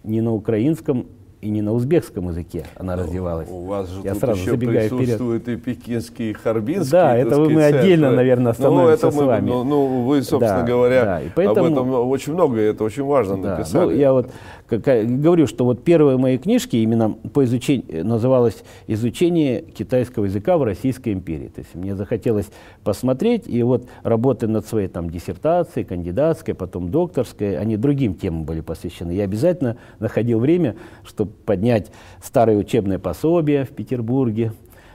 не 0.03 0.21
на 0.21 0.33
украинском 0.33 1.07
и 1.41 1.49
не 1.49 1.63
на 1.63 1.73
узбекском 1.73 2.29
языке 2.29 2.67
она 2.77 2.97
ну, 2.97 3.03
развивалась. 3.03 3.49
У 3.51 3.65
вас 3.65 3.89
же 3.89 4.01
Я 4.03 4.13
тут 4.13 4.21
сразу 4.21 4.41
еще 4.41 4.59
присутствует 4.59 5.43
вперед. 5.43 5.59
и 5.59 5.63
пекинский, 5.63 6.31
и 6.31 6.33
харбинский. 6.35 6.91
Да, 6.93 7.17
это 7.17 7.39
мы 7.39 7.47
сказать, 7.47 7.75
отдельно, 7.77 8.11
наверное, 8.11 8.53
остановимся 8.53 8.87
ну, 8.87 8.93
это 8.93 9.07
мы, 9.07 9.23
с 9.23 9.27
вами. 9.27 9.49
Ну, 9.49 9.65
ну 9.65 10.03
вы, 10.05 10.23
собственно 10.23 10.61
да, 10.61 10.67
говоря, 10.67 11.05
да, 11.05 11.23
и 11.23 11.29
поэтому, 11.35 11.67
об 11.67 11.73
этом 11.73 11.91
очень 12.11 12.35
много, 12.35 12.61
и 12.61 12.65
это 12.65 12.85
очень 12.85 13.05
важно 13.05 13.39
да, 13.39 13.57
написали. 13.57 13.85
Ну, 13.85 13.91
я 13.91 14.13
вот 14.13 14.31
как, 14.67 14.83
говорю, 15.21 15.47
что 15.47 15.65
вот 15.65 15.83
первые 15.83 16.17
мои 16.17 16.39
книжки 16.39 16.77
именно 16.77 17.11
по 17.11 17.45
изучению, 17.45 18.07
называлось 18.07 18.63
«Изучение 18.87 19.63
китайского 19.63 20.27
языка 20.27 20.59
в 20.59 20.63
Российской 20.63 21.13
империи». 21.13 21.49
То 21.49 21.61
есть 21.61 21.75
мне 21.75 21.97
захотелось 21.97 22.51
посмотреть, 22.85 23.49
и 23.49 23.63
вот 23.63 23.89
работы 24.03 24.47
над 24.47 24.67
своей 24.67 24.89
там 24.89 25.11
диссертацией, 25.11 25.85
кандидатской, 25.85 26.55
потом 26.55 26.91
докторской, 26.91 27.59
они 27.59 27.77
другим 27.77 28.15
темам 28.15 28.45
были 28.45 28.61
посвящены. 28.61 29.13
Я 29.13 29.25
обязательно 29.25 29.77
находил 29.99 30.39
время, 30.39 30.77
чтобы 31.05 31.30
поднять 31.47 31.91
старые 32.23 32.59
учебные 32.59 32.99
пособия 32.99 33.65
в 33.65 33.71
Петербурге, 33.71 34.53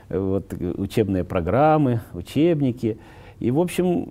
вот, 0.08 0.52
учебные 0.52 1.24
программы, 1.24 2.00
учебники. 2.14 2.98
И, 3.38 3.50
в 3.50 3.60
общем, 3.60 4.10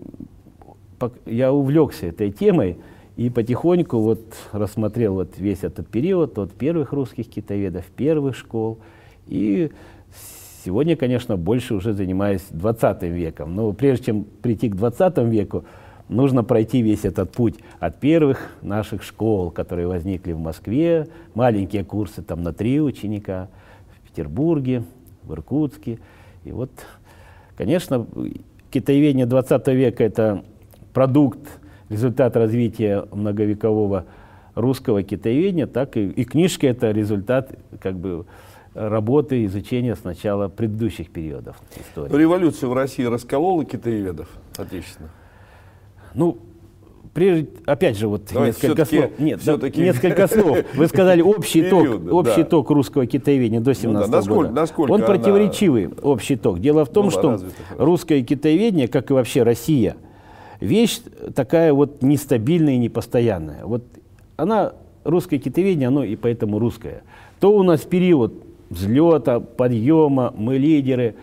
я 1.25 1.51
увлекся 1.51 2.07
этой 2.07 2.31
темой, 2.31 2.77
и 3.15 3.29
потихоньку 3.29 3.99
вот 3.99 4.21
рассмотрел 4.51 5.13
вот 5.13 5.38
весь 5.38 5.63
этот 5.63 5.88
период 5.88 6.38
от 6.38 6.51
первых 6.53 6.91
русских 6.91 7.29
китаеведов, 7.29 7.85
первых 7.85 8.35
школ. 8.35 8.79
И 9.27 9.71
сегодня, 10.65 10.97
конечно, 10.97 11.38
больше 11.38 11.75
уже 11.75 11.93
занимаюсь 11.93 12.43
20 12.49 13.03
веком. 13.03 13.55
Но 13.55 13.71
прежде 13.71 14.07
чем 14.07 14.25
прийти 14.25 14.69
к 14.69 14.75
20 14.75 15.17
веку, 15.19 15.63
нужно 16.09 16.43
пройти 16.43 16.81
весь 16.81 17.05
этот 17.05 17.31
путь 17.31 17.55
от 17.79 17.99
первых 17.99 18.51
наших 18.61 19.03
школ, 19.03 19.51
которые 19.51 19.87
возникли 19.87 20.33
в 20.33 20.39
Москве, 20.39 21.07
маленькие 21.33 21.83
курсы 21.83 22.21
там 22.21 22.43
на 22.43 22.53
три 22.53 22.79
ученика, 22.81 23.49
в 23.97 24.09
Петербурге, 24.09 24.83
в 25.23 25.33
Иркутске. 25.33 25.99
И 26.43 26.51
вот, 26.51 26.71
конечно, 27.57 28.05
китаеведение 28.71 29.25
20 29.25 29.67
века– 29.69 30.03
это 30.05 30.43
продукт 30.93 31.39
результат 31.89 32.35
развития 32.35 33.05
многовекового 33.11 34.05
русского 34.53 35.03
китаеведения, 35.03 35.67
так 35.67 35.97
и, 35.97 36.07
и 36.07 36.23
книжка 36.23 36.67
это 36.67 36.91
результат 36.91 37.57
как 37.81 37.97
бы 37.97 38.25
работы, 38.73 39.45
изучения 39.45 39.95
сначала 39.95 40.47
предыдущих 40.49 41.09
периодов 41.09 41.57
истории. 41.79 42.15
Революция 42.17 42.67
в 42.67 42.73
России 42.73 43.03
расколола 43.03 43.65
китаеведов 43.65 44.29
отечественно? 44.57 45.09
Ну, 46.15 46.38
прежде, 47.13 47.49
опять 47.65 47.97
же, 47.97 48.08
вот 48.08 48.23
Давайте 48.32 48.67
несколько 48.67 48.86
слов. 48.86 49.12
Нет, 49.19 49.41
да, 49.45 49.69
несколько 49.69 50.28
слов. 50.34 50.60
Вы 50.75 50.88
сказали 50.88 51.21
общий 51.21 51.63
ток, 51.63 52.12
общий 52.12 52.43
да. 52.43 52.49
ток 52.49 52.69
русского 52.69 53.06
китаеведения 53.06 53.62
до 53.62 53.73
17 53.73 54.08
ну, 54.08 54.12
да, 54.12 54.17
насколько, 54.17 54.41
года. 54.41 54.54
Насколько 54.54 54.91
Он 54.91 55.01
противоречивый, 55.01 55.89
общий 56.01 56.36
ток. 56.36 56.60
Дело 56.60 56.86
в 56.86 56.89
том, 56.89 57.12
что 57.12 57.39
русское 57.78 58.21
китаеведение, 58.21 58.88
как 58.88 59.12
и 59.12 59.13
вообще 59.13 59.43
Россия, 59.43 59.95
вещь 60.60 60.99
такая 61.34 61.73
вот 61.73 62.01
нестабильная 62.01 62.73
и 62.73 62.78
непостоянная. 62.78 63.65
Вот 63.65 63.84
она, 64.38 64.73
русское 65.04 65.38
китоведение, 65.38 65.88
оно 65.88 66.04
и 66.04 66.15
поэтому 66.15 66.60
русское. 66.60 67.04
То 67.39 67.56
у 67.56 67.63
нас 67.63 67.82
период 67.82 68.34
взлета, 68.69 69.39
подъема, 69.39 70.34
мы 70.36 70.58
лидеры, 70.58 71.15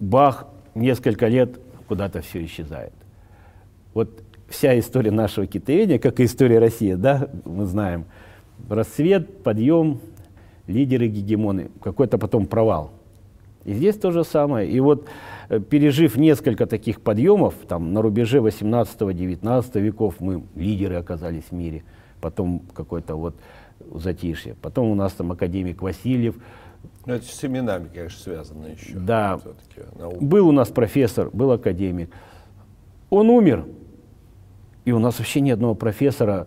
бах, 0.00 0.46
несколько 0.74 1.28
лет 1.28 1.58
куда-то 1.88 2.20
все 2.20 2.44
исчезает. 2.44 2.92
Вот 3.94 4.22
вся 4.48 4.78
история 4.78 5.10
нашего 5.10 5.46
китоведения, 5.46 5.98
как 5.98 6.20
и 6.20 6.24
история 6.24 6.58
России, 6.58 6.94
да, 6.94 7.28
мы 7.44 7.66
знаем, 7.66 8.06
расцвет, 8.68 9.42
подъем, 9.42 10.00
лидеры, 10.66 11.08
гегемоны, 11.08 11.70
какой-то 11.82 12.18
потом 12.18 12.46
провал. 12.46 12.92
И 13.64 13.74
здесь 13.74 13.96
то 13.96 14.10
же 14.10 14.24
самое. 14.24 14.70
И 14.70 14.80
вот 14.80 15.08
Э, 15.48 15.60
пережив 15.60 16.16
несколько 16.16 16.66
таких 16.66 17.00
подъемов, 17.00 17.54
там 17.66 17.92
на 17.92 18.02
рубеже 18.02 18.38
18-19 18.38 19.80
веков 19.80 20.16
мы 20.20 20.42
лидеры 20.54 20.96
оказались 20.96 21.44
в 21.50 21.52
мире, 21.52 21.84
потом 22.20 22.62
какой-то 22.74 23.16
вот 23.16 23.34
затишье. 23.94 24.56
Потом 24.60 24.90
у 24.90 24.94
нас 24.94 25.12
там 25.12 25.32
академик 25.32 25.80
Васильев. 25.80 26.36
Ну, 27.06 27.14
это 27.14 27.24
с 27.24 27.44
именами, 27.44 27.88
конечно, 27.92 28.20
связано 28.20 28.66
еще. 28.66 28.94
Да. 28.94 29.40
Был 30.20 30.48
у 30.48 30.52
нас 30.52 30.68
профессор, 30.68 31.30
был 31.32 31.52
академик. 31.52 32.10
Он 33.10 33.30
умер, 33.30 33.64
и 34.84 34.92
у 34.92 34.98
нас 34.98 35.18
вообще 35.18 35.40
ни 35.40 35.50
одного 35.50 35.74
профессора 35.74 36.46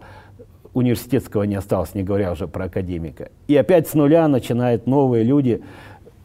университетского 0.74 1.44
не 1.44 1.56
осталось, 1.56 1.94
не 1.96 2.04
говоря 2.04 2.32
уже 2.32 2.48
про 2.48 2.66
академика. 2.66 3.30
И 3.48 3.56
опять 3.56 3.88
с 3.88 3.94
нуля 3.94 4.28
начинают 4.28 4.88
новые 4.88 5.24
люди 5.24 5.64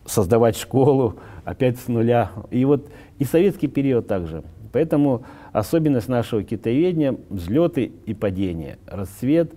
создавать 0.05 0.57
школу, 0.57 1.16
опять 1.44 1.79
с 1.79 1.88
нуля. 1.88 2.31
И 2.51 2.64
вот 2.64 2.88
и 3.18 3.25
советский 3.25 3.66
период 3.66 4.07
также. 4.07 4.44
Поэтому 4.72 5.25
особенность 5.53 6.09
нашего 6.09 6.42
китаеведения– 6.42 7.16
взлеты 7.31 7.92
и 8.05 8.14
падения, 8.14 8.79
расцвет 8.87 9.53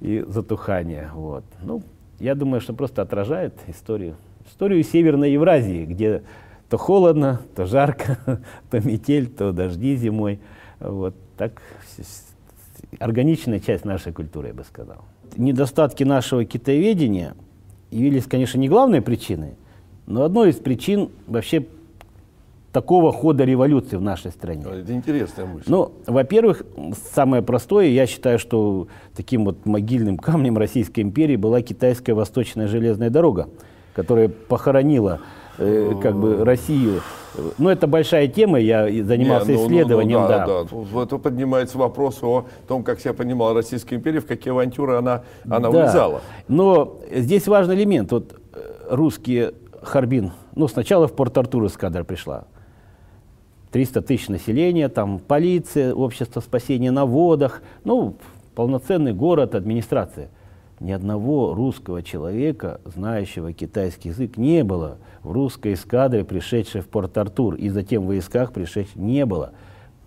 и 0.00 0.24
затухание. 0.28 1.10
Вот. 1.12 1.44
Ну, 1.62 1.82
я 2.20 2.34
думаю, 2.34 2.60
что 2.60 2.72
просто 2.72 3.02
отражает 3.02 3.54
историю. 3.66 4.16
Историю 4.48 4.82
Северной 4.84 5.32
Евразии, 5.32 5.84
где 5.84 6.22
то 6.70 6.78
холодно, 6.78 7.40
то 7.56 7.66
жарко, 7.66 8.18
то 8.70 8.80
метель, 8.80 9.26
то 9.26 9.52
дожди 9.52 9.96
зимой. 9.96 10.38
Вот 10.78 11.14
так 11.36 11.60
органичная 12.98 13.60
часть 13.60 13.84
нашей 13.84 14.12
культуры, 14.12 14.48
я 14.48 14.54
бы 14.54 14.64
сказал. 14.64 15.04
Недостатки 15.36 16.04
нашего 16.04 16.44
китаеведения 16.44 17.34
явились, 17.90 18.26
конечно, 18.26 18.58
не 18.58 18.68
главной 18.68 19.02
причиной, 19.02 19.54
но 20.06 20.22
одной 20.22 20.50
из 20.50 20.56
причин 20.56 21.10
вообще 21.26 21.66
такого 22.72 23.12
хода 23.12 23.44
революции 23.44 23.96
в 23.96 24.02
нашей 24.02 24.30
стране. 24.30 24.64
Это 24.64 24.92
интересная 24.92 25.46
мысль. 25.46 25.64
Ну, 25.66 25.92
во-первых, 26.06 26.62
самое 27.12 27.42
простое, 27.42 27.86
я 27.88 28.06
считаю, 28.06 28.38
что 28.38 28.86
таким 29.16 29.44
вот 29.44 29.66
могильным 29.66 30.18
камнем 30.18 30.56
Российской 30.56 31.00
империи 31.00 31.34
была 31.34 31.62
китайская 31.62 32.14
восточная 32.14 32.68
железная 32.68 33.10
дорога, 33.10 33.48
которая 33.92 34.28
похоронила 34.28 35.20
э, 35.60 35.94
как 36.02 36.16
бы 36.16 36.44
Россию. 36.44 37.00
Ну, 37.58 37.68
это 37.68 37.86
большая 37.86 38.26
тема, 38.26 38.58
я 38.58 38.86
занимался 38.86 39.52
Не, 39.52 39.56
ну, 39.56 39.66
исследованием. 39.66 40.20
Ну, 40.20 40.24
ну, 40.24 40.28
да, 40.28 40.46
да. 40.46 40.64
да. 40.64 41.02
Это 41.02 41.18
поднимается 41.18 41.78
вопрос 41.78 42.22
о 42.22 42.46
том, 42.66 42.82
как 42.82 43.00
себя 43.00 43.14
понимала 43.14 43.54
Российская 43.54 43.96
империя, 43.96 44.20
в 44.20 44.26
какие 44.26 44.50
авантюры 44.50 44.96
она, 44.96 45.22
она 45.44 45.70
да. 45.70 45.70
влезала. 45.70 46.22
Но 46.48 46.98
здесь 47.10 47.46
важный 47.46 47.76
элемент. 47.76 48.10
Вот 48.10 48.34
э, 48.52 48.60
русские 48.90 49.54
Харбин, 49.82 50.32
ну, 50.54 50.66
сначала 50.66 51.06
в 51.06 51.12
Порт-Артур 51.12 51.66
эскадра 51.66 52.04
пришла. 52.04 52.44
300 53.70 54.02
тысяч 54.02 54.28
населения, 54.28 54.88
там 54.88 55.20
полиция, 55.20 55.94
общество 55.94 56.40
спасения 56.40 56.90
на 56.90 57.06
водах, 57.06 57.62
ну, 57.84 58.16
полноценный 58.56 59.12
город, 59.12 59.54
администрация. 59.54 60.28
Ни 60.80 60.92
одного 60.92 61.52
русского 61.52 62.02
человека, 62.02 62.80
знающего 62.86 63.52
китайский 63.52 64.08
язык, 64.08 64.38
не 64.38 64.64
было 64.64 64.96
в 65.22 65.30
русской 65.30 65.74
эскадре, 65.74 66.24
пришедшей 66.24 66.80
в 66.80 66.88
Порт-Артур, 66.88 67.56
и 67.56 67.68
затем 67.68 68.04
в 68.04 68.06
войсках 68.06 68.54
пришедших 68.54 68.96
не 68.96 69.26
было. 69.26 69.52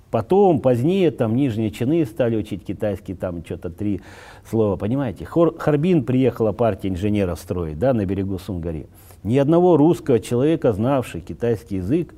Потом, 0.09 0.59
позднее, 0.61 1.11
там 1.11 1.35
нижние 1.35 1.69
чины 1.69 2.03
стали 2.05 2.35
учить 2.35 2.65
китайский, 2.65 3.13
там 3.13 3.45
что-то 3.45 3.69
три 3.69 4.01
слова, 4.49 4.75
понимаете. 4.75 5.25
Хор, 5.25 5.55
Харбин 5.59 6.03
приехала 6.03 6.53
партия 6.53 6.89
инженеров 6.89 7.39
строить, 7.39 7.77
да, 7.77 7.93
на 7.93 8.05
берегу 8.07 8.39
Сунгари. 8.39 8.87
Ни 9.23 9.37
одного 9.37 9.77
русского 9.77 10.19
человека, 10.19 10.73
знавший 10.73 11.21
китайский 11.21 11.77
язык, 11.77 12.15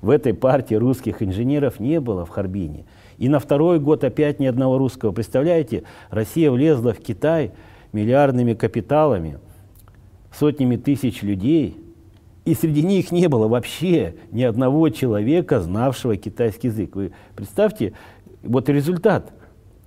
в 0.00 0.08
этой 0.08 0.32
партии 0.32 0.74
русских 0.74 1.22
инженеров 1.22 1.80
не 1.80 2.00
было 2.00 2.24
в 2.24 2.30
Харбине. 2.30 2.86
И 3.18 3.28
на 3.28 3.40
второй 3.40 3.78
год 3.78 4.04
опять 4.04 4.40
ни 4.40 4.46
одного 4.46 4.78
русского. 4.78 5.12
Представляете, 5.12 5.82
Россия 6.08 6.50
влезла 6.50 6.94
в 6.94 6.98
Китай 7.00 7.52
миллиардными 7.92 8.54
капиталами, 8.54 9.38
сотнями 10.32 10.76
тысяч 10.76 11.22
людей, 11.22 11.76
и 12.44 12.54
среди 12.54 12.82
них 12.82 13.12
не 13.12 13.28
было 13.28 13.48
вообще 13.48 14.14
ни 14.32 14.42
одного 14.42 14.88
человека, 14.88 15.60
знавшего 15.60 16.16
китайский 16.16 16.68
язык. 16.68 16.96
Вы 16.96 17.12
представьте, 17.36 17.92
вот 18.42 18.68
результат. 18.68 19.32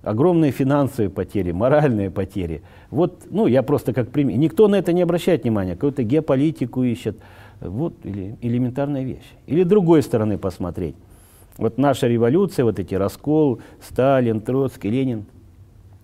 Огромные 0.02 0.52
финансовые 0.52 1.10
потери, 1.10 1.52
моральные 1.52 2.12
потери. 2.12 2.62
Вот, 2.92 3.24
ну, 3.30 3.48
я 3.48 3.64
просто 3.64 3.94
как 3.94 4.12
пример. 4.12 4.38
Никто 4.38 4.68
на 4.68 4.76
это 4.76 4.92
не 4.92 5.02
обращает 5.02 5.44
внимания, 5.44 5.76
какую-то 5.76 6.04
геополитику 6.04 6.84
ищет. 6.84 7.18
Вот 7.62 7.94
или, 8.04 8.38
элементарная 8.42 9.04
вещь. 9.04 9.32
Или 9.48 9.64
другой 9.64 10.04
стороны 10.04 10.38
посмотреть. 10.38 10.96
Вот 11.58 11.78
наша 11.78 12.08
революция, 12.08 12.66
вот 12.66 12.80
эти 12.80 12.96
раскол, 12.96 13.62
Сталин, 13.82 14.42
Троцкий, 14.42 14.90
Ленин. 14.90 15.26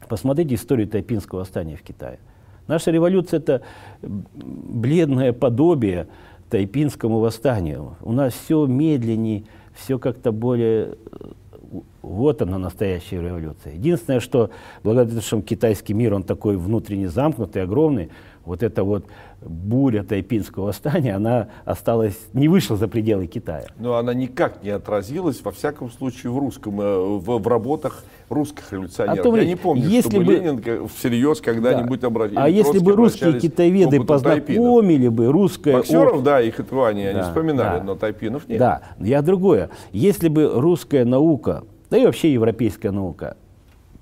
Посмотрите 0.09 0.55
историю 0.55 0.87
Тайпинского 0.87 1.39
восстания 1.39 1.75
в 1.75 1.83
Китае. 1.83 2.19
Наша 2.67 2.91
революция– 2.91 3.37
это 3.39 3.61
бледное 4.01 5.33
подобие 5.33 6.07
Тайпинскому 6.49 7.19
восстанию. 7.19 7.95
У 8.01 8.11
нас 8.11 8.33
все 8.33 8.65
медленнее, 8.65 9.43
все 9.73 9.99
как-то 9.99 10.31
более 10.31 10.97
вот 12.01 12.41
она, 12.41 12.57
настоящая 12.57 13.21
революция. 13.21 13.73
Единственное, 13.73 14.19
что 14.19 14.49
благодаря 14.83 15.09
тому, 15.09 15.21
что 15.21 15.41
китайский 15.41 15.93
мир, 15.93 16.13
он 16.13 16.23
такой 16.23 16.57
внутренне 16.57 17.09
замкнутый, 17.09 17.61
огромный, 17.61 18.09
вот 18.45 18.63
эта 18.63 18.83
вот 18.83 19.05
буря 19.41 20.03
тайпинского 20.03 20.65
восстания, 20.65 21.15
она 21.15 21.49
осталась, 21.65 22.17
не 22.33 22.47
вышла 22.47 22.77
за 22.77 22.87
пределы 22.87 23.27
Китая. 23.27 23.67
Но 23.77 23.95
она 23.95 24.13
никак 24.13 24.63
не 24.63 24.71
отразилась, 24.71 25.41
во 25.43 25.51
всяком 25.51 25.91
случае, 25.91 26.31
в 26.31 26.39
русском, 26.39 26.81
э, 26.81 26.97
в, 26.97 27.37
в 27.37 27.47
работах 27.47 28.03
русских 28.29 28.71
революционеров. 28.71 29.23
том, 29.23 29.35
Я 29.35 29.45
не 29.45 29.55
помню, 29.55 29.83
если 29.83 30.09
чтобы 30.09 30.25
бы, 30.25 30.33
Ленин 30.33 30.87
всерьез 30.87 31.41
когда-нибудь 31.41 31.99
да. 31.99 32.07
обратился. 32.07 32.43
А 32.43 32.49
если 32.49 32.79
бы 32.79 32.95
русские 32.95 33.39
китаеведы 33.39 34.03
познакомили 34.03 35.07
тайпинов. 35.07 35.13
бы 35.13 35.31
русское... 35.31 35.77
Боксеров, 35.77 36.23
да, 36.23 36.41
их 36.41 36.59
они, 36.59 37.03
да, 37.03 37.09
они 37.09 37.21
вспоминали, 37.21 37.79
да. 37.79 37.83
но 37.83 37.95
тайпинов 37.95 38.47
нет. 38.47 38.59
Да, 38.59 38.81
я 38.99 39.21
другое. 39.21 39.69
Если 39.91 40.27
бы 40.27 40.51
русская 40.53 41.05
наука 41.05 41.63
да 41.89 41.97
и 41.97 42.05
вообще 42.05 42.31
европейская 42.31 42.91
наука, 42.91 43.37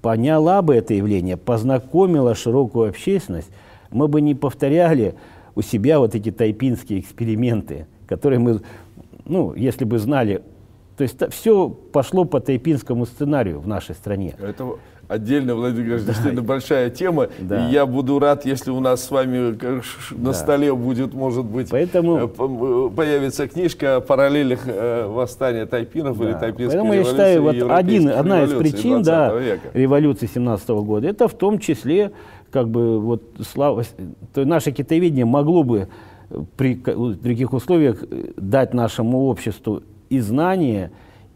поняла 0.02 0.62
бы 0.62 0.76
это 0.76 0.94
явление, 0.94 1.38
познакомила 1.38 2.36
широкую 2.36 2.90
общественность, 2.90 3.50
мы 3.92 4.08
бы 4.08 4.22
не 4.22 4.36
повторяли 4.36 5.16
у 5.56 5.62
себя 5.62 6.00
вот 6.00 6.14
эти 6.14 6.32
тайпинские 6.32 7.00
эксперименты, 7.00 7.88
которые 8.06 8.40
мы, 8.40 8.62
ну, 9.26 9.54
если 9.54 9.86
бы 9.86 9.98
знали, 10.00 10.42
то 10.98 11.04
есть 11.04 11.16
все 11.32 11.70
пошло 11.70 12.26
по 12.26 12.40
тайпинскому 12.40 13.06
сценарию 13.06 13.60
в 13.60 13.68
нашей 13.68 13.94
стране. 13.94 14.36
Это 14.42 14.78
отдельно, 15.08 15.54
Владимир 15.54 15.84
Григорьевич, 15.84 16.08
да. 16.08 16.14
действительно 16.14 16.42
большая 16.42 16.90
тема. 16.90 17.28
Да. 17.40 17.68
И 17.68 17.72
я 17.72 17.86
буду 17.86 18.18
рад, 18.18 18.46
если 18.46 18.72
у 18.72 18.80
нас 18.80 19.04
с 19.04 19.12
вами 19.12 19.58
на 20.12 20.26
да. 20.26 20.34
столе 20.34 20.74
будет, 20.74 21.14
может 21.14 21.46
быть, 21.46 21.70
Поэтому... 21.70 22.18
Э, 22.18 22.28
э, 22.28 22.90
появится 22.96 23.48
книжка 23.48 23.98
о 23.98 24.02
параллелях 24.02 24.62
э, 24.66 25.06
восстания 25.08 25.68
тайпинов 25.68 26.18
да. 26.18 26.26
или 26.26 26.34
тайпинской 26.34 26.80
Поэтому 26.80 26.94
я 26.94 27.04
считаю, 27.04 27.44
вот 27.44 27.56
один, 27.70 28.10
одна 28.10 28.44
из 28.44 28.54
причин 28.54 29.04
да, 29.04 29.34
века. 29.34 29.70
революции 29.74 30.28
17 30.34 30.70
года, 30.70 31.08
это 31.08 31.28
в 31.28 31.34
том 31.36 31.60
числе, 31.60 32.12
как 32.52 32.70
бы, 32.70 33.00
вот, 33.00 33.22
слава, 33.48 33.84
то 34.34 34.46
наше 34.46 34.72
китаеведение 34.72 35.26
могло 35.26 35.64
бы 35.64 35.90
при 36.58 36.76
других 36.76 37.54
условиях 37.54 38.04
дать 38.36 38.74
нашему 38.74 39.28
обществу 39.28 39.84
и 40.10 40.20
знания, 40.20 40.92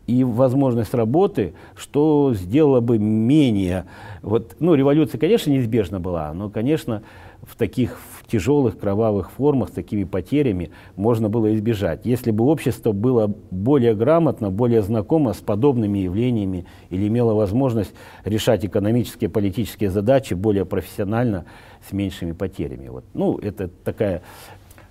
и 0.08 0.24
возможность 0.24 0.94
работы, 0.94 1.54
что 1.76 2.34
сделало 2.34 2.82
бы 2.82 2.98
менее... 2.98 3.86
Вот, 4.22 4.56
ну, 4.60 4.74
революция, 4.74 5.20
конечно, 5.20 5.52
неизбежна 5.52 6.00
была, 6.00 6.34
но, 6.34 6.50
конечно, 6.50 7.04
в 7.44 7.56
таких 7.56 7.98
в 7.98 8.28
тяжелых 8.32 8.80
кровавых 8.80 9.32
формах, 9.32 9.70
с 9.70 9.72
такими 9.74 10.04
потерями 10.04 10.72
можно 10.96 11.28
было 11.28 11.54
избежать. 11.56 12.02
Если 12.06 12.32
бы 12.32 12.46
общество 12.46 12.92
было 12.92 13.34
более 13.50 13.96
грамотно, 13.96 14.52
более 14.52 14.82
знакомо 14.82 15.34
с 15.34 15.38
подобными 15.38 16.00
явлениями 16.00 16.66
или 16.90 17.08
имело 17.08 17.34
возможность 17.34 17.94
решать 18.24 18.64
экономические, 18.64 19.30
политические 19.30 19.90
задачи 19.90 20.34
более 20.34 20.66
профессионально, 20.66 21.46
с 21.88 21.94
меньшими 21.94 22.32
потерями. 22.32 22.88
Вот. 22.90 23.06
Ну, 23.14 23.38
это 23.40 23.68
такая 23.68 24.22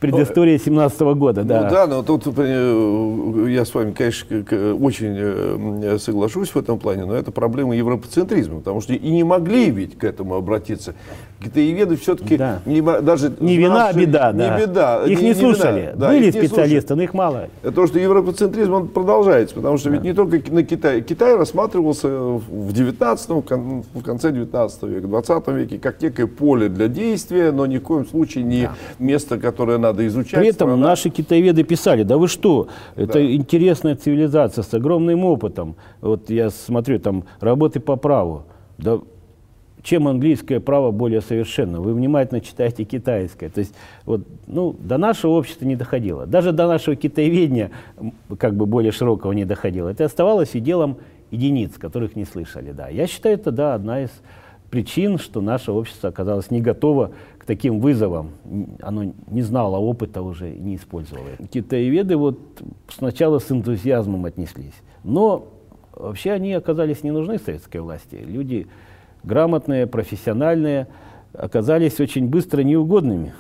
предыстория 0.01 0.59
17 0.59 1.01
-го 1.03 1.15
года, 1.15 1.45
да. 1.45 1.63
Ну 1.63 1.71
да, 1.71 1.87
но 1.87 2.03
тут 2.03 2.27
э, 2.37 3.47
я 3.49 3.65
с 3.65 3.75
вами, 3.75 3.93
конечно, 3.93 4.27
очень 4.75 5.15
э, 5.17 5.99
соглашусь 5.99 6.51
в 6.51 6.57
этом 6.57 6.79
плане, 6.79 7.05
но 7.05 7.15
это 7.15 7.31
проблема 7.31 7.77
европоцентризма, 7.77 8.59
потому 8.59 8.81
что 8.81 8.95
и 8.95 9.11
не 9.11 9.25
могли 9.25 9.71
ведь 9.71 9.99
к 9.99 10.05
этому 10.05 10.35
обратиться. 10.35 10.95
Китаеведы 11.43 11.97
все-таки 11.97 12.37
да. 12.37 12.61
не, 12.67 12.83
даже... 12.83 13.33
Не 13.41 13.57
вина, 13.57 13.89
а 13.89 13.93
беда, 13.95 14.33
да. 14.33 14.59
Не 14.59 14.67
беда. 14.67 15.03
Их 15.07 15.21
не, 15.21 15.29
не 15.29 15.35
слушали. 15.35 15.93
Беда, 15.93 15.97
да, 15.97 16.09
Были 16.09 16.31
специалисты, 16.31 16.95
но 16.95 17.03
их 17.03 17.15
мало. 17.15 17.49
Это 17.63 17.73
то, 17.73 17.87
что 17.87 17.99
европоцентризм 17.99 18.75
он 18.75 18.89
продолжается, 18.89 19.55
потому 19.55 19.79
что 19.79 19.89
да. 19.89 19.95
ведь 19.95 20.05
не 20.05 20.13
только 20.13 20.39
на 20.53 20.63
Китай. 20.63 21.01
Китай 21.01 21.37
рассматривался 21.37 22.09
в 22.09 22.73
19 22.73 23.31
в 23.31 24.03
конце 24.03 24.33
19 24.33 24.83
века, 24.83 25.07
20 25.07 25.49
веке, 25.49 25.79
как 25.79 26.03
некое 26.03 26.27
поле 26.27 26.69
для 26.69 26.89
действия, 26.89 27.53
но 27.53 27.65
ни 27.65 27.79
в 27.79 27.83
коем 27.83 28.07
случае 28.07 28.45
не 28.45 28.63
да. 28.63 28.75
место, 28.99 29.39
которое 29.39 29.79
надо 29.79 30.07
изучать. 30.07 30.41
При 30.41 30.49
этом 30.49 30.69
страна. 30.69 30.89
наши 30.89 31.09
китаеведы 31.09 31.63
писали, 31.63 32.03
да 32.03 32.19
вы 32.19 32.29
что, 32.29 32.69
это 32.97 33.15
да. 33.15 33.35
интересная 33.35 33.97
цивилизация 33.97 34.63
с 34.63 34.75
огромным 34.75 35.25
опытом. 35.25 35.77
Вот 36.03 36.29
я 36.29 36.51
смотрю, 36.51 36.99
там, 36.99 37.25
работы 37.41 37.81
по 37.81 37.97
праву. 37.97 38.45
Да 38.77 39.01
чем 39.83 40.09
английское 40.09 40.61
право 40.61 40.91
более 40.91 41.21
совершенно. 41.21 41.81
Вы 41.81 41.95
внимательно 41.95 42.41
читаете 42.41 42.85
китайское. 42.85 43.49
То 43.49 43.61
есть 43.61 43.75
вот, 44.05 44.27
ну, 44.47 44.75
до 44.79 44.99
нашего 44.99 45.33
общества 45.33 45.65
не 45.65 45.77
доходило. 45.77 46.27
Даже 46.27 46.53
до 46.53 46.67
нашего 46.67 46.97
китаеведения 46.97 47.71
как 48.39 48.55
бы 48.55 48.67
более 48.67 48.93
широкого 48.93 49.33
не 49.33 49.45
доходило. 49.45 49.89
Это 49.89 50.05
оставалось 50.05 50.55
и 50.55 50.61
делом 50.61 50.99
единиц, 51.31 51.79
которых 51.79 52.17
не 52.17 52.25
слышали. 52.25 52.73
Да. 52.73 52.89
Я 52.89 53.07
считаю, 53.07 53.37
это 53.37 53.51
да, 53.51 53.75
одна 53.75 54.03
из 54.03 54.11
причин, 54.71 55.19
что 55.19 55.41
наше 55.41 55.73
общество 55.73 56.11
оказалось 56.11 56.51
не 56.51 56.61
готово 56.61 57.13
к 57.39 57.45
таким 57.45 57.81
вызовам. 57.81 58.31
Оно 58.81 59.13
не 59.27 59.43
знало 59.43 59.79
опыта 59.79 60.23
уже, 60.23 60.51
не 60.51 60.77
использовало. 60.77 61.27
Китаеведы 61.51 62.17
вот 62.17 62.39
сначала 62.89 63.39
с 63.39 63.51
энтузиазмом 63.51 64.27
отнеслись. 64.27 64.75
Но 65.03 65.49
вообще 65.93 66.33
они 66.33 66.53
оказались 66.53 67.03
не 67.03 67.11
нужны 67.11 67.39
советской 67.39 67.79
власти. 67.79 68.17
Люди 68.25 68.69
грамотные, 69.25 69.87
профессиональные, 69.87 70.89
оказались 71.33 72.01
очень 72.01 72.29
быстро 72.29 72.63
неугодными. 72.63 73.33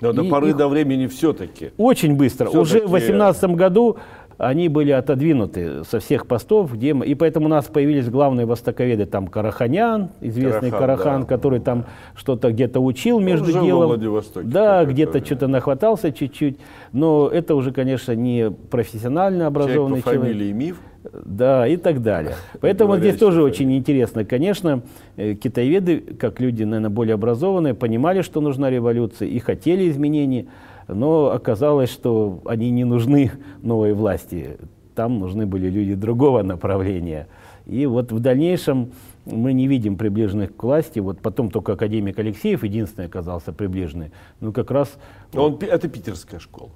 Но 0.00 0.12
до 0.12 0.24
поры 0.24 0.52
до 0.52 0.68
времени 0.68 1.06
все-таки. 1.06 1.70
Очень 1.78 2.16
быстро. 2.16 2.48
Все 2.48 2.60
Уже 2.60 2.80
в 2.80 2.90
2018 2.90 3.50
году 3.52 3.96
они 4.38 4.68
были 4.68 4.90
отодвинуты 4.90 5.84
со 5.84 5.98
всех 5.98 6.26
постов, 6.26 6.74
где 6.74 6.92
мы, 6.92 7.06
и 7.06 7.14
поэтому 7.14 7.46
у 7.46 7.48
нас 7.48 7.66
появились 7.66 8.08
главные 8.08 8.44
востоковеды, 8.46 9.06
там 9.06 9.28
Караханян, 9.28 10.10
известный 10.20 10.70
Карахан, 10.70 10.96
Карахан 10.96 11.20
да. 11.22 11.26
который 11.26 11.60
там 11.60 11.86
что-то 12.14 12.52
где-то 12.52 12.80
учил 12.80 13.18
между 13.18 13.56
Он 13.58 13.64
делом. 13.64 14.00
да, 14.44 14.84
где-то 14.84 15.24
что-то 15.24 15.46
нахватался 15.48 16.12
чуть-чуть, 16.12 16.58
но 16.92 17.28
это 17.28 17.54
уже, 17.54 17.72
конечно, 17.72 18.12
не 18.12 18.50
профессионально 18.50 19.46
образованный 19.46 20.02
человек. 20.02 20.20
По 20.20 20.26
фамилии 20.26 20.52
Миф. 20.52 20.80
Да, 21.12 21.66
и 21.66 21.76
так 21.76 22.02
далее. 22.02 22.34
Поэтому 22.60 22.96
здесь 22.96 23.16
тоже 23.16 23.42
очень 23.42 23.72
интересно. 23.76 24.24
Конечно, 24.24 24.82
э, 25.16 25.34
китаеведы, 25.34 26.00
как 26.18 26.40
люди, 26.40 26.64
наверное, 26.64 26.90
более 26.90 27.14
образованные, 27.14 27.74
понимали, 27.74 28.22
что 28.22 28.40
нужна 28.40 28.70
революция 28.70 29.28
и 29.28 29.38
хотели 29.38 29.88
изменений, 29.90 30.48
но 30.88 31.30
оказалось, 31.30 31.90
что 31.90 32.40
они 32.44 32.70
не 32.70 32.84
нужны 32.84 33.32
новой 33.62 33.92
власти. 33.92 34.58
Там 34.94 35.18
нужны 35.18 35.46
были 35.46 35.68
люди 35.68 35.94
другого 35.94 36.42
направления. 36.42 37.28
И 37.66 37.84
вот 37.86 38.12
в 38.12 38.20
дальнейшем 38.20 38.92
мы 39.26 39.52
не 39.52 39.66
видим 39.66 39.96
приближенных 39.96 40.56
к 40.56 40.62
власти. 40.62 41.00
Вот 41.00 41.20
потом 41.20 41.50
только 41.50 41.72
академик 41.72 42.18
Алексеев 42.18 42.62
единственный 42.62 43.06
оказался 43.06 43.52
приближенный. 43.52 44.12
Ну, 44.40 44.52
как 44.52 44.70
раз... 44.70 44.96
Он, 45.34 45.58
это 45.60 45.88
питерская 45.88 46.38
школа. 46.38 46.70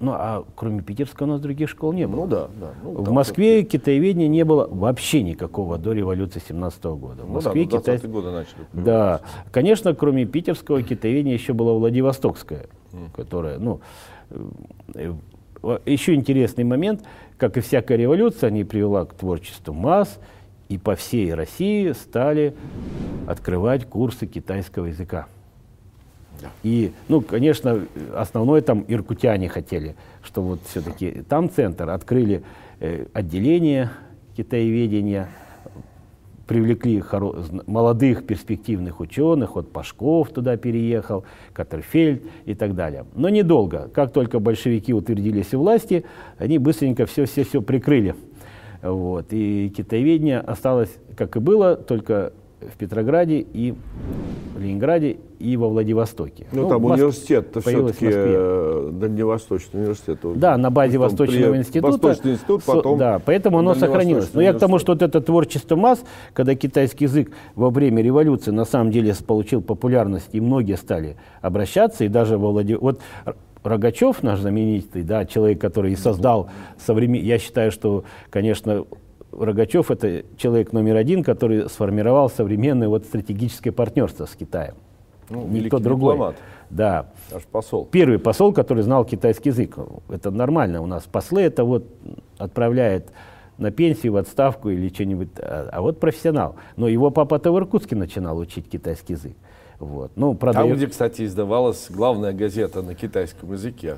Ну, 0.00 0.12
а 0.12 0.44
кроме 0.54 0.80
питерского 0.80 1.26
у 1.26 1.30
нас 1.30 1.40
других 1.40 1.68
школ 1.68 1.92
не 1.92 2.06
было. 2.06 2.20
Ну 2.20 2.26
да, 2.28 2.48
да. 2.60 2.74
Ну, 2.84 3.02
в 3.02 3.10
Москве 3.10 3.64
китаеведения 3.64 4.28
не 4.28 4.44
было 4.44 4.68
вообще 4.70 5.22
никакого 5.22 5.76
до 5.76 5.92
революции 5.92 6.40
17 6.46 6.84
-го 6.84 6.96
года. 6.96 7.24
В 7.24 7.30
Москве 7.30 7.64
ну, 7.64 7.70
да, 7.70 7.78
Китай... 7.78 7.98
годы 8.08 8.30
начали. 8.30 8.66
Да. 8.72 9.20
Конечно, 9.50 9.94
кроме 9.94 10.24
питерского 10.24 10.82
китаеведения 10.82 11.34
еще 11.34 11.52
было 11.52 11.72
Владивостокское, 11.72 12.66
mm. 12.92 13.10
которое, 13.16 13.58
ну, 13.58 13.80
э, 14.94 15.14
еще 15.84 16.14
интересный 16.14 16.64
момент, 16.64 17.02
как 17.36 17.56
и 17.56 17.60
всякая 17.60 17.98
революция, 17.98 18.48
они 18.48 18.62
привела 18.62 19.04
к 19.04 19.14
творчеству 19.14 19.74
масс, 19.74 20.20
и 20.68 20.78
по 20.78 20.94
всей 20.94 21.34
России 21.34 21.92
стали 21.92 22.54
открывать 23.26 23.86
курсы 23.86 24.26
китайского 24.26 24.86
языка. 24.86 25.26
И, 26.62 26.92
ну, 27.08 27.20
конечно, 27.20 27.80
основное 28.14 28.60
там 28.60 28.84
иркутяне 28.86 29.48
хотели, 29.48 29.96
что 30.22 30.42
вот 30.42 30.60
все-таки 30.66 31.22
там 31.28 31.50
центр, 31.50 31.90
открыли 31.90 32.42
э, 32.80 33.06
отделение 33.12 33.90
китаеведения, 34.36 35.28
привлекли 36.48 37.02
молодых 37.66 38.26
перспективных 38.26 39.00
ученых, 39.00 39.54
вот 39.54 39.70
Пашков 39.70 40.30
туда 40.30 40.56
переехал, 40.56 41.24
Катерфельд 41.52 42.22
и 42.46 42.54
так 42.54 42.74
далее. 42.74 43.04
Но 43.14 43.28
недолго. 43.28 43.90
Как 43.92 44.12
только 44.12 44.40
большевики 44.40 44.94
утвердились 44.94 45.52
у 45.52 45.58
власти, 45.58 46.04
они 46.38 46.58
быстренько 46.58 47.04
все-все-все 47.04 47.60
прикрыли. 47.60 48.14
Вот. 48.82 49.26
И 49.30 49.72
китаеведение 49.76 50.40
осталось, 50.40 50.90
как 51.16 51.36
и 51.36 51.40
было, 51.40 51.76
только 51.76 52.32
в 52.60 52.76
Петрограде 52.76 53.38
и 53.40 53.74
Ленинграде 54.58 55.18
и 55.38 55.56
во 55.56 55.68
Владивостоке. 55.68 56.46
Ну, 56.50 56.62
ну 56.62 56.68
там 56.68 56.84
университет-то 56.84 57.60
все-таки 57.60 58.06
э, 58.10 58.90
Дальневосточный 58.92 59.80
университет. 59.80 60.18
Да, 60.36 60.56
на 60.56 60.70
базе 60.70 60.98
Восточного 60.98 61.52
при... 61.52 61.58
института. 61.58 61.92
Восточный 61.92 62.32
институт, 62.32 62.64
потом 62.64 62.98
Да, 62.98 63.20
поэтому 63.24 63.58
оно 63.58 63.74
сохранилось. 63.74 64.30
Но 64.32 64.42
я 64.42 64.52
к 64.52 64.58
тому, 64.58 64.78
что 64.78 64.92
вот 64.92 65.02
это 65.02 65.20
творчество 65.20 65.76
масс, 65.76 66.02
когда 66.32 66.54
китайский 66.54 67.04
язык 67.04 67.30
во 67.54 67.70
время 67.70 68.02
революции 68.02 68.50
на 68.50 68.64
самом 68.64 68.90
деле 68.90 69.14
получил 69.26 69.62
популярность, 69.62 70.30
и 70.32 70.40
многие 70.40 70.76
стали 70.76 71.16
обращаться, 71.40 72.04
и 72.04 72.08
даже 72.08 72.36
во 72.38 72.50
Владивостоке. 72.50 72.84
Вот 72.84 73.00
Рогачев, 73.64 74.22
наш 74.22 74.40
знаменитый, 74.40 75.02
да, 75.02 75.24
человек, 75.26 75.60
который 75.60 75.96
создал 75.96 76.50
современ... 76.78 77.22
Я 77.22 77.38
считаю, 77.38 77.70
что, 77.70 78.04
конечно, 78.30 78.84
Рогачев– 79.44 79.90
это 79.92 80.24
человек 80.36 80.72
номер 80.72 80.96
один, 80.96 81.22
который 81.22 81.68
сформировал 81.68 82.28
современное 82.30 82.88
вот 82.88 83.04
стратегическое 83.04 83.72
партнерство 83.72 84.26
с 84.26 84.34
Китаем. 84.34 84.74
Ну, 85.30 85.46
Никто 85.46 85.78
другой. 85.78 86.14
Дипломат. 86.14 86.36
Да. 86.70 87.06
Аж 87.32 87.42
посол. 87.44 87.86
Первый 87.90 88.18
посол, 88.18 88.52
который 88.52 88.82
знал 88.82 89.04
китайский 89.04 89.50
язык. 89.50 89.76
Это 90.08 90.30
нормально. 90.30 90.82
У 90.82 90.86
нас 90.86 91.04
послы 91.04 91.42
это 91.42 91.64
вот 91.64 91.84
отправляет 92.38 93.10
на 93.58 93.70
пенсию, 93.70 94.12
в 94.12 94.16
отставку 94.16 94.70
или 94.70 94.88
что-нибудь. 94.88 95.28
А, 95.38 95.68
а 95.72 95.80
вот 95.82 96.00
профессионал. 96.00 96.56
Но 96.76 96.88
его 96.88 97.10
папа-то 97.10 97.52
в 97.52 97.58
Иркутске 97.58 97.96
начинал 97.96 98.38
учить 98.38 98.68
китайский 98.68 99.14
язык. 99.14 99.36
Вот. 99.78 100.10
Ну, 100.16 100.34
правда, 100.34 100.62
Там, 100.62 100.72
где, 100.72 100.88
кстати, 100.88 101.24
издавалась 101.24 101.86
главная 101.88 102.32
газета 102.32 102.82
на 102.82 102.94
китайском 102.96 103.52
языке. 103.52 103.96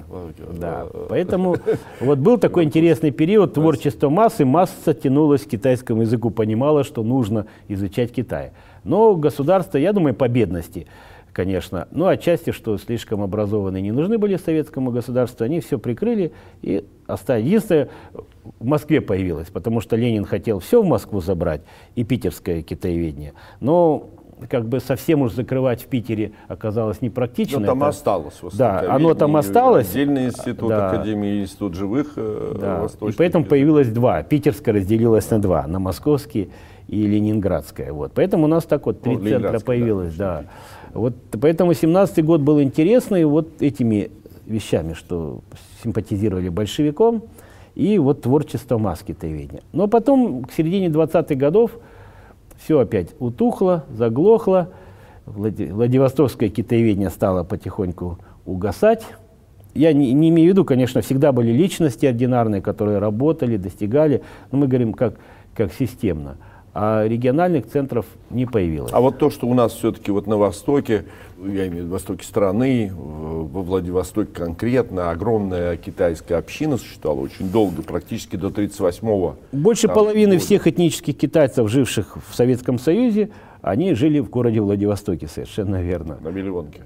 Да, 0.53 0.87
поэтому 1.09 1.57
вот 2.01 2.19
был 2.19 2.37
такой 2.37 2.65
интересный 2.65 3.11
период 3.11 3.55
творчества 3.55 4.11
массы. 4.11 4.45
Масса 4.45 4.93
тянулась 4.93 5.43
к 5.43 5.49
китайскому 5.49 6.03
языку, 6.03 6.31
понимала, 6.31 6.85
что 6.85 7.03
нужно 7.03 7.47
изучать 7.69 8.13
Китай. 8.13 8.53
Но 8.85 9.15
государство, 9.17 9.79
я 9.79 9.95
думаю, 9.95 10.15
по 10.15 10.29
бедности, 10.29 10.87
конечно, 11.33 11.89
ну, 11.93 12.07
отчасти, 12.07 12.51
что 12.51 12.77
слишком 12.77 13.23
образованные 13.23 13.83
не 13.83 13.93
нужны 13.93 14.19
были 14.19 14.37
советскому 14.37 14.91
государству, 14.91 15.45
они 15.45 15.61
все 15.61 15.79
прикрыли 15.79 16.33
и 16.61 16.85
оставили. 17.07 17.47
Единственное, 17.47 17.89
в 18.59 18.65
Москве 18.67 19.01
появилось, 19.01 19.49
потому 19.49 19.81
что 19.81 19.97
Ленин 19.97 20.27
хотел 20.27 20.59
все 20.59 20.83
в 20.83 20.87
Москву 20.87 21.21
забрать, 21.21 21.63
и 21.95 22.05
питерское 22.05 22.63
китаеведение. 22.63 23.33
Но 23.61 24.11
как 24.49 24.69
бы 24.69 24.81
совсем 24.81 25.23
уж 25.23 25.33
закрывать 25.33 25.83
в 25.83 25.87
Питере 25.87 26.33
оказалось 26.49 27.01
непрактично. 27.01 27.61
Но 27.61 27.67
там 27.67 27.79
это, 27.79 27.89
осталось. 27.89 28.41
Да, 28.53 28.85
оно 28.89 29.15
там 29.15 29.37
осталось. 29.37 29.91
Отдельный 29.91 30.27
институт, 30.27 30.69
да, 30.69 30.91
Академии, 30.91 31.43
институт 31.43 31.75
живых 31.75 32.13
э, 32.17 32.57
да. 32.61 32.87
И 33.09 33.13
поэтому 33.13 33.45
появилось 33.45 33.89
два. 33.89 34.23
Питерское 34.23 34.75
разделилось 34.75 35.31
на 35.31 35.41
два, 35.41 35.67
на 35.67 35.79
московский 35.79 36.51
и 36.89 37.07
ленинградское. 37.07 37.93
Вот. 37.93 38.13
Поэтому 38.15 38.45
у 38.45 38.49
нас 38.49 38.65
так 38.65 38.87
вот 38.87 39.01
три 39.01 39.17
ну, 39.17 39.29
центра 39.29 39.61
появилось. 39.61 40.15
Да, 40.15 40.43
да. 40.43 40.47
Вот, 40.93 41.15
поэтому 41.41 41.73
17 41.73 42.25
год 42.25 42.41
был 42.41 42.61
интересный 42.61 43.25
вот 43.25 43.63
этими 43.63 44.11
вещами, 44.47 44.95
что 44.95 45.41
симпатизировали 45.83 46.49
большевиком, 46.49 47.23
и 47.75 47.99
вот 47.99 48.23
творчество 48.23 48.79
маски 48.79 49.15
Тайвеня. 49.15 49.63
Но 49.73 49.87
потом, 49.87 50.45
к 50.45 50.53
середине 50.53 50.89
20-х 50.89 51.35
годов, 51.37 51.79
все 52.63 52.79
опять 52.79 53.15
утухло, 53.19 53.85
заглохло. 53.91 54.69
Владивостокское 55.27 56.49
китаеведение 56.49 57.11
стало 57.11 57.45
потихоньку 57.45 58.19
угасать. 58.45 59.05
Я 59.75 59.93
не, 59.93 60.13
не 60.13 60.31
имею 60.31 60.49
в 60.49 60.53
виду, 60.53 60.65
конечно, 60.65 61.01
всегда 61.01 61.33
были 61.33 61.53
личности 61.53 62.07
ординарные, 62.07 62.61
которые 62.61 62.99
работали, 62.99 63.57
достигали, 63.57 64.23
но 64.51 64.59
мы 64.59 64.67
говорим 64.67 64.93
как, 64.93 65.15
как 65.55 65.73
системно 65.73 66.37
а 66.73 67.07
региональных 67.07 67.67
центров 67.67 68.07
не 68.31 68.47
появилось. 68.47 68.93
А 68.93 69.01
вот 69.01 69.19
то, 69.19 69.31
что 69.31 69.47
у 69.47 69.55
нас 69.55 69.73
все-таки 69.73 70.11
вот 70.11 70.27
на 70.27 70.37
Востоке, 70.37 71.05
я 71.39 71.67
имею 71.67 71.71
в 71.71 71.75
виду 71.77 71.93
Востоке 71.93 72.25
страны, 72.25 72.93
во 72.95 73.63
Владивостоке 73.63 74.33
конкретно, 74.33 75.11
огромная 75.11 75.77
китайская 75.77 76.37
община 76.37 76.77
существовала 76.77 77.25
очень 77.25 77.51
долго, 77.51 77.83
практически 77.83 78.37
до 78.37 78.49
1938-го. 78.49 79.37
Больше 79.53 79.89
там, 79.89 79.97
половины 79.97 80.35
года. 80.35 80.45
всех 80.45 80.67
этнических 80.67 81.17
китайцев, 81.17 81.69
живших 81.69 82.19
в 82.29 82.35
Советском 82.35 82.79
Союзе, 82.79 83.31
они 83.63 83.95
жили 83.95 84.21
в 84.21 84.31
городе 84.31 84.61
Владивостоке, 84.61 85.27
совершенно 85.27 85.83
верно. 85.83 86.19
На 86.23 86.29
Миллионке. 86.29 86.83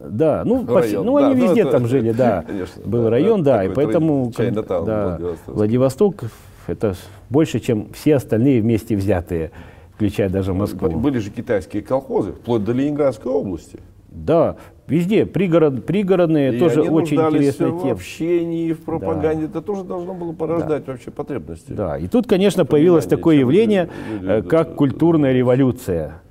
Да, 0.00 0.42
ну, 0.44 0.64
почти, 0.66 0.96
ну 0.96 1.18
да, 1.18 1.28
они 1.28 1.40
везде 1.40 1.64
ну, 1.64 1.70
там 1.70 1.86
жили, 1.86 2.12
да. 2.12 2.42
Конечно, 2.46 2.82
Был 2.84 3.04
да, 3.04 3.10
район, 3.10 3.42
да, 3.42 3.64
и 3.64 3.68
поэтому 3.68 4.32
да, 4.36 5.18
Владивосток. 5.18 5.54
Владивосток 5.54 6.24
это 6.70 6.94
больше, 7.28 7.60
чем 7.60 7.92
все 7.92 8.16
остальные 8.16 8.62
вместе 8.62 8.96
взятые, 8.96 9.50
включая 9.94 10.28
даже 10.28 10.54
Москву. 10.54 10.90
Были 10.90 11.18
же 11.18 11.30
китайские 11.30 11.82
колхозы, 11.82 12.32
вплоть 12.32 12.64
до 12.64 12.72
Ленинградской 12.72 13.30
области. 13.30 13.78
Да, 14.10 14.56
везде, 14.88 15.24
пригород, 15.24 15.86
пригородные, 15.86 16.54
и 16.54 16.58
тоже 16.58 16.80
они 16.80 16.88
очень 16.88 17.16
интересная 17.16 17.68
тема. 17.68 17.80
в 17.80 17.92
общении, 17.92 18.72
в 18.72 18.80
пропаганде, 18.80 19.46
да. 19.46 19.50
это 19.50 19.62
тоже 19.62 19.84
должно 19.84 20.14
было 20.14 20.32
порождать 20.32 20.84
да. 20.84 20.92
вообще 20.92 21.10
потребности. 21.10 21.72
Да, 21.72 21.96
и 21.96 22.08
тут, 22.08 22.26
конечно, 22.26 22.64
появилось 22.64 23.06
такое 23.06 23.36
явление, 23.36 23.88
люди, 24.10 24.26
э, 24.30 24.42
как 24.42 24.74
культурная 24.74 25.32
революция. 25.32 26.22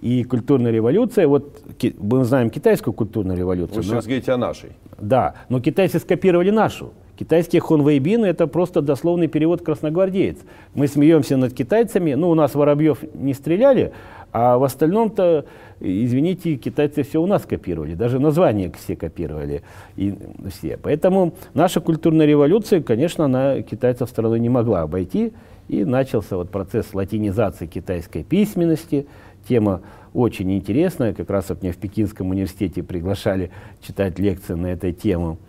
И 0.00 0.24
культурная 0.24 0.72
революция, 0.72 1.26
вот 1.26 1.62
мы 1.98 2.24
знаем 2.24 2.50
китайскую 2.50 2.92
культурную 2.94 3.38
революцию. 3.38 3.78
Вы 3.78 3.82
сейчас 3.82 4.04
но, 4.04 4.08
говорите 4.08 4.32
о 4.32 4.36
нашей. 4.36 4.70
Да, 4.98 5.34
но 5.48 5.60
китайцы 5.60 5.98
скопировали 5.98 6.50
нашу. 6.50 6.92
Китайские 7.18 7.60
хунвейбины– 7.60 8.26
это 8.26 8.46
просто 8.46 8.82
дословный 8.82 9.26
перевод 9.26 9.62
красногвардеец. 9.62 10.36
Мы 10.74 10.86
смеемся 10.86 11.38
над 11.38 11.54
китайцами, 11.54 12.12
ну, 12.12 12.28
у 12.28 12.34
нас 12.34 12.54
воробьев 12.54 12.98
не 13.14 13.32
стреляли, 13.32 13.92
а 14.32 14.58
в 14.58 14.64
остальном-то, 14.64 15.46
извините, 15.80 16.56
китайцы 16.56 17.04
все 17.04 17.22
у 17.22 17.26
нас 17.26 17.46
копировали, 17.46 17.94
даже 17.94 18.18
названия 18.18 18.70
все 18.78 18.96
копировали, 18.96 19.62
и 19.96 20.14
все. 20.50 20.76
Поэтому 20.76 21.32
наша 21.54 21.80
культурная 21.80 22.26
революция, 22.26 22.82
конечно, 22.82 23.24
она 23.24 23.62
китайцев 23.62 24.10
страной 24.10 24.38
не 24.38 24.50
могла 24.50 24.82
обойти, 24.82 25.32
и 25.68 25.84
начался 25.84 26.36
вот 26.36 26.50
процесс 26.50 26.92
латинизации 26.92 27.66
китайской 27.66 28.24
письменности, 28.24 29.06
тема 29.48 29.80
очень 30.12 30.52
интересная, 30.52 31.14
как 31.14 31.30
раз 31.30 31.48
вот 31.48 31.62
меня 31.62 31.72
в 31.72 31.76
Пекинском 31.76 32.28
университете 32.28 32.82
приглашали 32.82 33.50
читать 33.80 34.18
лекции 34.18 34.52
на 34.52 34.66
эту 34.66 34.92
тему– 34.92 35.38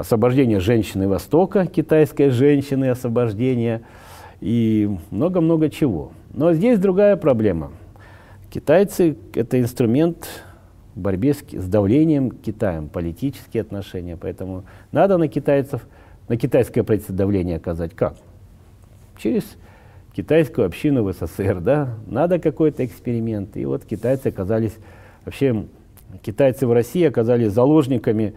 освобождение 0.00 0.60
женщины 0.60 1.06
Востока, 1.06 1.66
китайской 1.66 2.30
женщины, 2.30 2.88
освобождение 2.88 3.82
и 4.40 4.90
много-много 5.10 5.68
чего. 5.68 6.12
Но 6.32 6.54
здесь 6.54 6.78
другая 6.78 7.16
проблема. 7.16 7.70
Китайцы– 8.50 9.16
это 9.34 9.60
инструмент 9.60 10.26
в 10.94 11.00
борьбе 11.00 11.34
с, 11.34 11.42
с 11.52 11.68
давлением 11.68 12.30
Китаем, 12.30 12.88
политические 12.88 13.60
отношения. 13.60 14.16
Поэтому 14.16 14.64
надо 14.90 15.18
на 15.18 15.28
китайцев, 15.28 15.86
на 16.28 16.36
китайское 16.38 16.82
правительство 16.82 17.14
давление 17.14 17.58
оказать 17.58 17.94
как? 17.94 18.16
Через 19.18 19.44
китайскую 20.14 20.66
общину 20.66 21.04
в 21.04 21.12
СССР, 21.12 21.60
да? 21.60 21.94
Надо 22.06 22.38
какой-то 22.38 22.86
эксперимент. 22.86 23.56
И 23.58 23.66
вот 23.66 23.84
китайцы 23.84 24.28
оказались, 24.28 24.76
вообще 25.26 25.66
китайцы 26.22 26.66
в 26.66 26.72
России 26.72 27.04
оказались 27.04 27.52
заложниками 27.52 28.32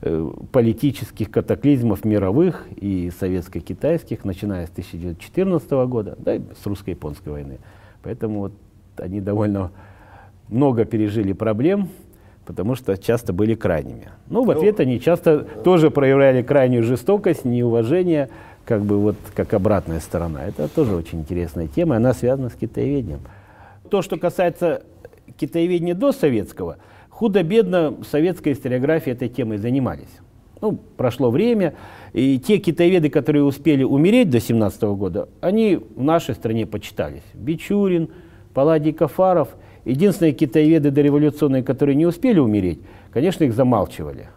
политических 0.00 1.30
катаклизмов 1.30 2.04
мировых 2.04 2.66
и 2.76 3.10
советско-китайских, 3.18 4.24
начиная 4.24 4.66
с 4.66 4.70
1914 4.70 5.70
года, 5.88 6.16
да 6.18 6.36
и 6.36 6.40
с 6.62 6.64
русско-японской 6.66 7.30
войны. 7.30 7.58
Поэтому 8.02 8.40
вот 8.40 8.52
они 8.96 9.20
довольно 9.20 9.72
много 10.48 10.84
пережили 10.84 11.32
проблем, 11.32 11.88
потому 12.46 12.76
что 12.76 12.96
часто 12.96 13.32
были 13.32 13.54
крайними. 13.54 14.10
Ну, 14.28 14.44
в 14.44 14.50
ответ 14.50 14.78
они 14.78 15.00
часто 15.00 15.40
тоже 15.40 15.90
проявляли 15.90 16.42
крайнюю 16.42 16.84
жестокость, 16.84 17.44
неуважение, 17.44 18.30
как 18.64 18.82
бы 18.82 18.98
вот 18.98 19.16
как 19.34 19.52
обратная 19.52 19.98
сторона. 19.98 20.46
Это 20.46 20.68
тоже 20.68 20.94
очень 20.94 21.20
интересная 21.20 21.66
тема, 21.66 21.96
она 21.96 22.14
связана 22.14 22.50
с 22.50 22.54
китаеведением. 22.54 23.20
То, 23.90 24.02
что 24.02 24.16
касается 24.16 24.84
китаеведения 25.36 25.94
до 25.94 26.12
советского– 26.12 26.76
Худо-бедно 27.18 27.96
советская 28.08 28.52
историография 28.52 29.12
этой 29.12 29.28
темой 29.28 29.58
занимались. 29.58 30.20
Ну, 30.60 30.78
прошло 30.96 31.32
время, 31.32 31.74
и 32.12 32.38
те 32.38 32.58
китаеведы, 32.58 33.10
которые 33.10 33.42
успели 33.42 33.82
умереть 33.82 34.30
до 34.30 34.38
17 34.38 34.80
года, 34.94 35.28
они 35.40 35.80
в 35.96 36.00
нашей 36.00 36.36
стране 36.36 36.64
почитались. 36.64 37.24
Бичурин, 37.34 38.10
Палладий 38.54 38.92
Кафаров. 38.92 39.48
Единственные 39.84 40.32
китаеведы 40.32 40.92
дореволюционные, 40.92 41.64
которые 41.64 41.96
не 41.96 42.06
успели 42.06 42.38
умереть, 42.38 42.78
конечно, 43.12 43.42
их 43.42 43.52
замалчивали. 43.52 44.28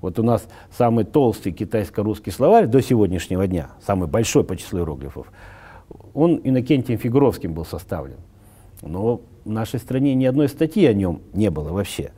Вот 0.00 0.18
у 0.18 0.22
нас 0.22 0.48
самый 0.70 1.04
толстый 1.04 1.52
китайско-русский 1.52 2.30
словарь 2.30 2.68
до 2.68 2.80
сегодняшнего 2.80 3.46
дня, 3.46 3.68
самый 3.86 4.08
большой 4.08 4.44
по 4.44 4.56
числу 4.56 4.78
иероглифов, 4.78 5.30
он 6.14 6.40
Иннокентием 6.42 6.98
Фигуровским 6.98 7.52
был 7.52 7.66
составлен. 7.66 8.16
Но 8.80 9.20
в 9.44 9.50
нашей 9.50 9.78
стране 9.78 10.14
ни 10.14 10.24
одной 10.24 10.48
статьи 10.48 10.86
о 10.86 10.94
нем 10.94 11.20
не 11.32 11.50
было 11.50 11.72
вообще, 11.72 12.12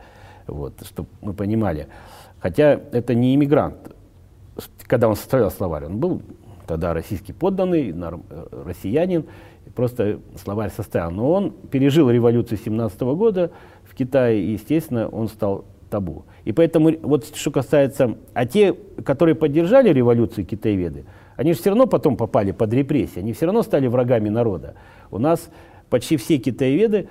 вот, 0.47 0.75
чтобы 0.87 1.09
мы 1.21 1.33
понимали. 1.33 1.89
Хотя 2.39 2.81
это 2.93 3.15
не 3.15 3.35
иммигрант, 3.35 3.77
когда 4.87 5.09
он 5.09 5.17
составлял 5.17 5.51
словарь, 5.51 5.87
он 5.87 5.99
был 5.99 6.23
тогда 6.67 6.95
российский 6.95 7.33
подданный, 7.33 7.95
россиянин, 8.65 9.27
просто 9.75 10.21
словарь 10.43 10.71
составил. 10.71 11.11
Но 11.11 11.33
он 11.33 11.51
пережил 11.51 12.11
революцию 12.11 12.59
17 12.59 13.01
года 13.01 13.51
в 13.85 13.95
Китае, 13.95 14.43
и, 14.43 14.53
естественно, 14.53 15.09
он 15.09 15.29
стал 15.29 15.65
табу. 15.91 16.25
И 16.45 16.53
поэтому, 16.53 16.93
вот 17.03 17.35
что 17.35 17.51
касается, 17.51 18.17
а 18.35 18.47
те, 18.47 18.75
которые 19.05 19.35
поддержали 19.35 19.91
революцию 19.91 20.45
китаеведы, 20.45 21.05
они 21.37 21.53
же 21.53 21.61
все 21.61 21.71
равно 21.71 21.87
потом 21.87 22.17
попали 22.17 22.51
под 22.53 22.73
репрессии, 22.73 23.21
они 23.21 23.33
все 23.33 23.47
равно 23.47 23.63
стали 23.63 23.87
врагами 23.87 24.29
народа. 24.29 24.75
У 25.11 25.19
нас 25.19 25.51
почти 25.91 26.17
все 26.17 26.39
китаеведы 26.39 27.09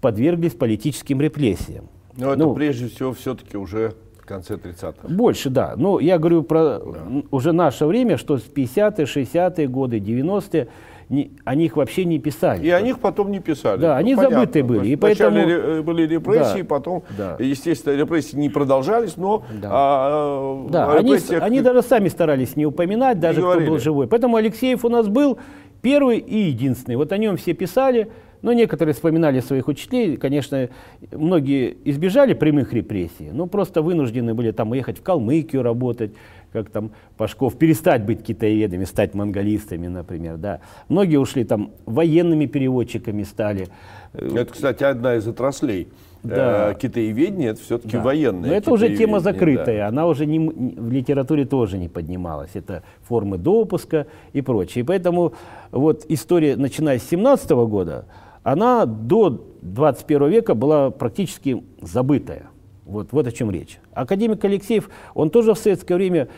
подверглись 0.00 0.52
политическим 0.52 1.20
репрессиям. 1.20 1.88
Но 2.16 2.32
это 2.32 2.38
ну, 2.38 2.54
прежде 2.54 2.88
всего 2.88 3.12
все-таки 3.12 3.56
уже 3.56 3.94
в 4.24 4.26
конце 4.26 4.54
30-х. 4.54 5.08
Больше, 5.08 5.50
да. 5.50 5.74
Но 5.76 6.00
я 6.00 6.18
говорю 6.18 6.42
про 6.42 6.78
да. 6.78 6.82
уже 7.30 7.52
наше 7.52 7.86
время, 7.86 8.16
что 8.16 8.38
с 8.38 8.42
50-е, 8.42 9.04
60-е 9.04 9.68
годы, 9.68 9.98
90-е, 9.98 10.68
не, 11.10 11.32
о 11.44 11.54
них 11.54 11.76
вообще 11.76 12.06
не 12.06 12.18
писали. 12.18 12.66
И 12.66 12.70
о 12.70 12.80
них 12.80 12.98
потом 12.98 13.30
не 13.30 13.40
писали. 13.40 13.80
Да, 13.80 13.88
ну, 13.88 13.94
они 13.96 14.14
понятно. 14.14 14.40
забыты 14.40 14.62
были. 14.62 14.88
И 14.88 14.96
поэтому... 14.96 15.36
Вначале 15.36 15.82
были 15.82 16.06
репрессии, 16.06 16.62
да, 16.62 16.64
потом, 16.64 17.02
да. 17.16 17.36
естественно, 17.38 17.94
репрессии 17.94 18.36
не 18.36 18.48
продолжались, 18.48 19.16
но 19.18 19.44
да. 19.60 19.68
а, 19.70 20.66
да, 20.70 20.92
они, 20.94 21.16
они 21.40 21.60
даже 21.60 21.82
сами 21.82 22.08
старались 22.08 22.56
не 22.56 22.64
упоминать, 22.64 23.20
даже 23.20 23.40
не 23.40 23.42
кто 23.42 23.52
говорили. 23.52 23.70
был 23.70 23.78
живой. 23.78 24.06
Поэтому 24.06 24.36
Алексеев 24.36 24.84
у 24.84 24.88
нас 24.88 25.06
был 25.08 25.38
первый 25.84 26.18
и 26.18 26.48
единственный. 26.48 26.96
Вот 26.96 27.12
о 27.12 27.18
нем 27.18 27.36
все 27.36 27.52
писали. 27.52 28.10
Но 28.42 28.52
некоторые 28.52 28.92
вспоминали 28.92 29.40
своих 29.40 29.68
учителей, 29.68 30.18
конечно, 30.18 30.68
многие 31.12 31.78
избежали 31.84 32.34
прямых 32.34 32.74
репрессий, 32.74 33.30
но 33.32 33.46
просто 33.46 33.80
вынуждены 33.80 34.34
были 34.34 34.50
там 34.50 34.72
уехать 34.72 34.98
в 34.98 35.02
Калмыкию 35.02 35.62
работать, 35.62 36.12
как 36.52 36.68
там 36.68 36.90
Пашков, 37.16 37.56
перестать 37.56 38.04
быть 38.04 38.22
китаеведами, 38.22 38.84
стать 38.84 39.14
монголистами, 39.14 39.86
например, 39.86 40.36
да. 40.36 40.60
Многие 40.90 41.16
ушли 41.16 41.44
там 41.44 41.70
военными 41.86 42.44
переводчиками 42.44 43.22
стали. 43.22 43.68
Это, 44.12 44.52
кстати, 44.52 44.84
одна 44.84 45.14
из 45.16 45.26
отраслей 45.26 45.88
да. 46.24 46.70
э, 46.70 46.74
китаеведение 46.74 47.50
это 47.50 47.60
все-таки 47.60 47.96
да. 47.96 48.02
военное. 48.02 48.50
Но 48.50 48.56
это 48.56 48.72
уже 48.72 48.96
тема 48.96 49.20
закрытая, 49.20 49.78
да. 49.78 49.88
она 49.88 50.06
уже 50.06 50.26
не, 50.26 50.38
в 50.38 50.90
литературе 50.90 51.44
тоже 51.44 51.78
не 51.78 51.88
поднималась. 51.88 52.50
Это 52.54 52.82
формы 53.02 53.38
допуска 53.38 54.06
и 54.32 54.40
прочее. 54.40 54.82
И 54.82 54.86
поэтому 54.86 55.34
вот 55.70 56.04
история, 56.08 56.56
начиная 56.56 56.98
с 56.98 57.04
17 57.04 57.50
года, 57.50 58.06
она 58.42 58.86
до 58.86 59.44
21 59.62 60.28
века 60.28 60.54
была 60.54 60.90
практически 60.90 61.62
забытая. 61.80 62.48
Вот, 62.84 63.08
вот 63.12 63.26
о 63.26 63.32
чем 63.32 63.50
речь. 63.50 63.78
Академик 63.92 64.44
Алексеев, 64.44 64.90
он 65.14 65.30
тоже 65.30 65.54
в 65.54 65.58
советское 65.58 65.94
время, 65.94 66.28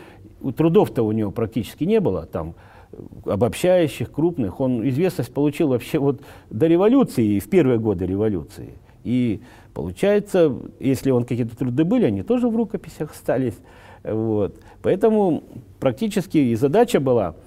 трудов-то 0.55 1.03
у 1.03 1.11
него 1.11 1.31
практически 1.31 1.83
не 1.83 1.99
было, 1.99 2.25
там, 2.25 2.55
обобщающих, 3.25 4.11
крупных. 4.11 4.59
Он 4.59 4.87
известность 4.87 5.33
получил 5.33 5.69
вообще 5.69 5.99
вот 5.99 6.21
до 6.49 6.67
революции, 6.67 7.39
в 7.39 7.49
первые 7.49 7.79
годы 7.79 8.05
революции. 8.05 8.73
И 9.03 9.41
получается, 9.77 10.51
если 10.79 11.11
он 11.11 11.23
какие-то 11.23 11.55
труды 11.55 11.83
были, 11.83 12.05
они 12.05 12.23
тоже 12.23 12.49
в 12.49 12.55
рукописях 12.55 13.11
остались. 13.11 13.53
Вот. 14.03 14.55
Поэтому 14.81 15.43
практически 15.79 16.37
и 16.39 16.55
задача 16.55 16.99
была– 16.99 17.35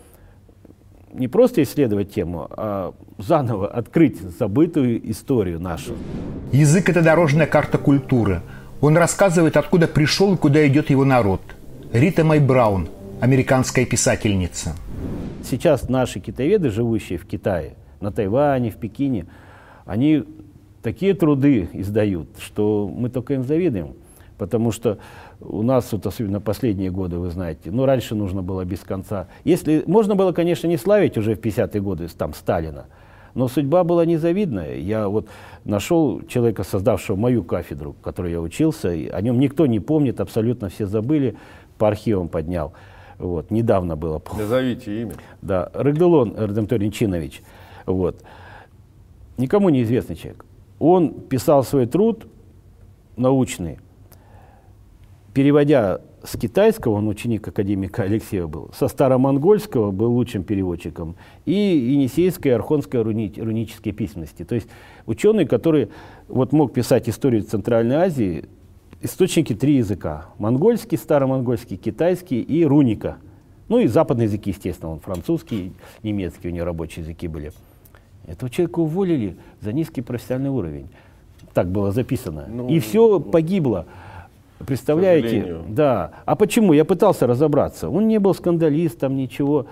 не 1.13 1.27
просто 1.27 1.65
исследовать 1.65 2.15
тему, 2.15 2.47
а 2.51 2.95
заново 3.19 3.67
открыть 3.67 4.21
забытую 4.21 5.11
историю 5.11 5.61
нашу. 5.61 5.95
Язык– 6.53 6.89
это 6.91 7.03
дорожная 7.03 7.47
карта 7.47 7.79
культуры. 7.79 8.43
Он 8.81 8.97
рассказывает, 8.97 9.57
откуда 9.57 9.89
пришел 9.89 10.35
и 10.35 10.37
куда 10.37 10.65
идет 10.69 10.91
его 10.91 11.05
народ. 11.05 11.41
Рита 11.93 12.23
Мэй 12.25 12.39
Браун, 12.39 12.89
американская 13.21 13.85
писательница. 13.85 14.77
Сейчас 15.43 15.89
наши 15.89 16.21
китаеведы, 16.21 16.71
живущие 16.71 17.19
в 17.19 17.27
Китае, 17.27 17.75
на 18.01 18.13
Тайване, 18.13 18.71
в 18.71 18.77
Пекине, 18.77 19.27
они 19.87 20.23
такие 20.83 21.15
труды 21.15 21.69
издают, 21.73 22.29
что 22.39 22.91
мы 22.93 23.09
только 23.09 23.35
им 23.35 23.45
завидуем. 23.45 23.95
Потому 24.39 24.73
что 24.73 24.99
у 25.41 25.63
нас, 25.63 25.93
вот 25.93 26.07
особенно 26.07 26.41
последние 26.41 26.91
годы, 26.91 27.19
вы 27.19 27.31
знаете, 27.31 27.71
ну, 27.71 27.85
раньше 27.85 28.15
нужно 28.15 28.43
было 28.43 28.65
без 28.65 28.81
конца. 28.81 29.29
Если, 29.45 29.83
можно 29.87 30.15
было, 30.15 30.33
конечно, 30.33 30.67
не 30.67 30.79
славить 30.79 31.19
уже 31.19 31.35
в 31.35 31.41
50-е 31.41 31.83
годы 31.83 32.09
там 32.09 32.33
Сталина, 32.33 32.87
но 33.35 33.49
судьба 33.49 33.85
была 33.85 34.07
незавидная. 34.07 34.77
Я 34.77 35.09
вот 35.09 35.29
нашел 35.65 36.23
человека, 36.27 36.65
создавшего 36.65 37.17
мою 37.17 37.45
кафедру, 37.45 37.93
в 37.93 38.01
которой 38.01 38.33
я 38.33 38.41
учился, 38.41 38.95
и 38.95 39.09
о 39.09 39.21
нем 39.21 39.39
никто 39.39 39.67
не 39.67 39.79
помнит, 39.79 40.21
абсолютно 40.21 40.71
все 40.71 40.87
забыли, 40.87 41.37
по 41.77 41.89
архивам 41.89 42.29
поднял. 42.29 42.73
Вот, 43.19 43.51
недавно 43.51 43.95
было. 43.95 44.23
Назовите 44.39 45.03
имя. 45.03 45.13
Да, 45.43 45.71
Рыгдалон 45.75 46.35
Эрдемтор 46.39 46.81
Чинович. 46.91 47.43
Вот. 47.85 48.23
Никому 49.37 49.69
неизвестный 49.69 50.17
человек. 50.17 50.47
Он 50.81 51.13
писал 51.13 51.63
свой 51.63 51.87
труд 51.87 52.27
научный 53.17 53.79
переводя 55.33 56.01
с 56.23 56.37
китайского, 56.37 56.95
он 56.95 57.09
ученик 57.09 57.49
академика 57.49 58.03
Алексея 58.03 58.47
был, 58.47 58.71
со 58.77 58.89
старомонгольского 58.89 59.91
был 59.91 60.13
лучшим 60.13 60.43
переводчиком, 60.43 61.17
и 61.47 61.53
енисейской, 61.55 62.55
архонской 62.55 63.03
руни, 63.03 63.33
рунической 63.37 63.93
письменности. 63.93 64.45
То 64.45 64.55
есть 64.55 64.69
ученый, 65.07 65.47
который 65.47 65.89
вот 66.29 66.53
мог 66.53 66.73
писать 66.73 67.09
историю 67.09 67.43
Центральной 67.43 67.97
Азии, 67.97 68.45
источники 69.01 69.55
три 69.55 69.77
языка. 69.77 70.27
Монгольский, 70.39 70.99
старомонгольский, 70.99 71.77
китайский 71.79 72.43
и 72.43 72.65
руника. 72.65 73.17
Ну 73.69 73.79
и 73.79 73.87
западные 73.87 74.27
языки, 74.27 74.51
естественно, 74.51 74.93
он 74.93 75.01
французский, 75.01 75.73
немецкий, 76.03 76.49
у 76.49 76.51
него 76.51 76.67
рабочие 76.67 77.03
языки 77.03 77.29
были. 77.29 77.53
Этого 78.27 78.51
человека 78.51 78.81
уволили 78.81 79.37
за 79.61 79.73
низкий 79.73 80.03
профессиональный 80.03 80.51
уровень. 80.51 80.89
Так 81.53 81.69
было 81.69 81.91
записано. 81.91 82.47
Ну, 82.49 82.69
и 82.69 82.79
все 82.79 83.19
погибло. 83.21 83.87
Представляете? 84.65 85.59
Да. 85.69 86.13
А 86.27 86.37
почему? 86.37 86.73
Я 86.73 86.85
пытался 86.85 87.27
разобраться. 87.27 87.89
Он 87.89 88.09
не 88.09 88.19
был 88.19 88.35
скандалистом, 88.35 89.17
ничего. 89.17 89.67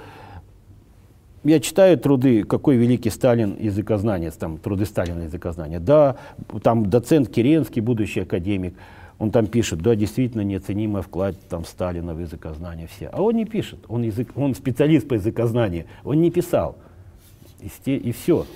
Я 1.44 1.60
читаю 1.60 1.98
труды, 1.98 2.42
какой 2.42 2.76
великий 2.76 3.10
Сталин 3.10 3.56
языкознанец, 3.58 4.34
там 4.34 4.58
труды 4.58 4.86
Сталина 4.86 5.22
языкознания. 5.22 5.78
Да, 5.78 6.16
там 6.62 6.90
доцент 6.90 7.28
Керенский, 7.28 7.80
будущий 7.80 8.20
академик, 8.20 8.74
он 9.18 9.30
там 9.30 9.46
пишет, 9.46 9.80
да, 9.80 9.94
действительно 9.94 10.42
неоценимый 10.42 11.02
вклад 11.02 11.36
там 11.48 11.64
Сталина 11.64 12.14
в 12.14 12.20
языкознание 12.20 12.86
все. 12.88 13.08
А 13.08 13.22
он 13.22 13.36
не 13.36 13.44
пишет, 13.44 13.78
он, 13.88 14.02
язык, 14.02 14.30
он 14.36 14.54
специалист 14.54 15.06
по 15.08 15.14
языкознанию, 15.14 15.86
он 16.04 16.20
не 16.20 16.30
писал. 16.30 16.76
И, 17.60 17.68
сте, 17.68 17.96
и 17.96 18.12
все. 18.12 18.46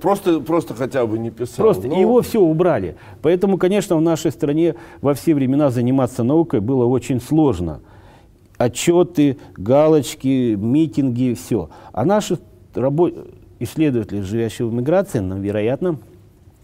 Просто, 0.00 0.38
просто 0.38 0.74
хотя 0.74 1.04
бы 1.06 1.18
не 1.18 1.30
писал. 1.30 1.64
Просто 1.64 1.88
но... 1.88 2.00
его 2.00 2.22
все 2.22 2.40
убрали. 2.40 2.96
Поэтому, 3.20 3.58
конечно, 3.58 3.96
в 3.96 4.00
нашей 4.00 4.30
стране 4.30 4.76
во 5.00 5.14
все 5.14 5.34
времена 5.34 5.70
заниматься 5.70 6.22
наукой 6.22 6.60
было 6.60 6.84
очень 6.84 7.20
сложно. 7.20 7.80
Отчеты, 8.56 9.38
галочки, 9.56 10.54
митинги, 10.54 11.34
все. 11.34 11.68
А 11.92 12.04
наши 12.04 12.38
рабо- 12.74 13.28
исследователи, 13.58 14.20
живущие 14.20 14.68
в 14.68 14.72
миграции, 14.72 15.18
ну, 15.18 15.40
вероятно, 15.40 15.98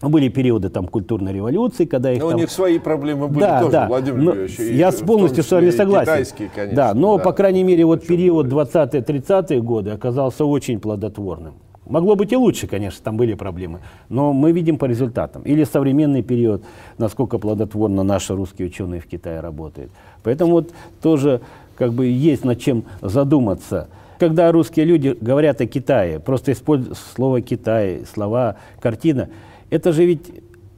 были 0.01 0.29
периоды 0.29 0.69
там 0.69 0.87
культурной 0.87 1.33
революции, 1.33 1.83
когда 1.83 2.11
их 2.11 2.21
но 2.21 2.29
там... 2.29 2.37
у 2.37 2.39
них 2.39 2.49
свои 2.49 2.79
проблемы 2.79 3.27
были 3.27 3.41
да, 3.41 3.59
тоже, 3.59 3.71
да. 3.71 3.87
Владимир 3.87 4.21
но 4.21 4.31
Юрьевич. 4.31 4.59
Я 4.59 4.91
полностью 4.91 5.43
с 5.43 5.51
вами 5.51 5.69
согласен. 5.71 6.11
Китайские, 6.11 6.49
конечно. 6.55 6.75
Да, 6.75 6.93
но, 6.93 7.17
да. 7.17 7.23
по 7.23 7.33
крайней 7.33 7.63
мере, 7.63 7.85
вот 7.85 8.07
период 8.07 8.47
20-30-е 8.47 9.61
годы 9.61 9.91
оказался 9.91 10.45
очень 10.45 10.79
плодотворным. 10.79 11.55
Могло 11.85 12.15
быть 12.15 12.31
и 12.31 12.37
лучше, 12.37 12.67
конечно, 12.67 13.01
там 13.03 13.17
были 13.17 13.33
проблемы, 13.33 13.79
но 14.07 14.33
мы 14.33 14.51
видим 14.51 14.77
по 14.77 14.85
результатам. 14.85 15.41
Или 15.41 15.63
современный 15.63 16.21
период, 16.21 16.63
насколько 16.97 17.39
плодотворно 17.39 18.03
наши 18.03 18.35
русские 18.35 18.67
ученые 18.67 19.01
в 19.01 19.07
Китае 19.07 19.39
работают. 19.39 19.91
Поэтому 20.23 20.53
вот 20.53 20.73
тоже 21.01 21.41
как 21.75 21.93
бы 21.93 22.05
есть 22.05 22.45
над 22.45 22.59
чем 22.59 22.83
задуматься. 23.01 23.89
Когда 24.19 24.51
русские 24.51 24.85
люди 24.85 25.17
говорят 25.19 25.59
о 25.61 25.65
Китае, 25.65 26.19
просто 26.19 26.51
используют 26.51 26.99
слово 27.15 27.41
«Китай», 27.41 28.03
слова 28.05 28.57
«картина», 28.79 29.29
это 29.71 29.91
же 29.91 30.05
ведь 30.05 30.31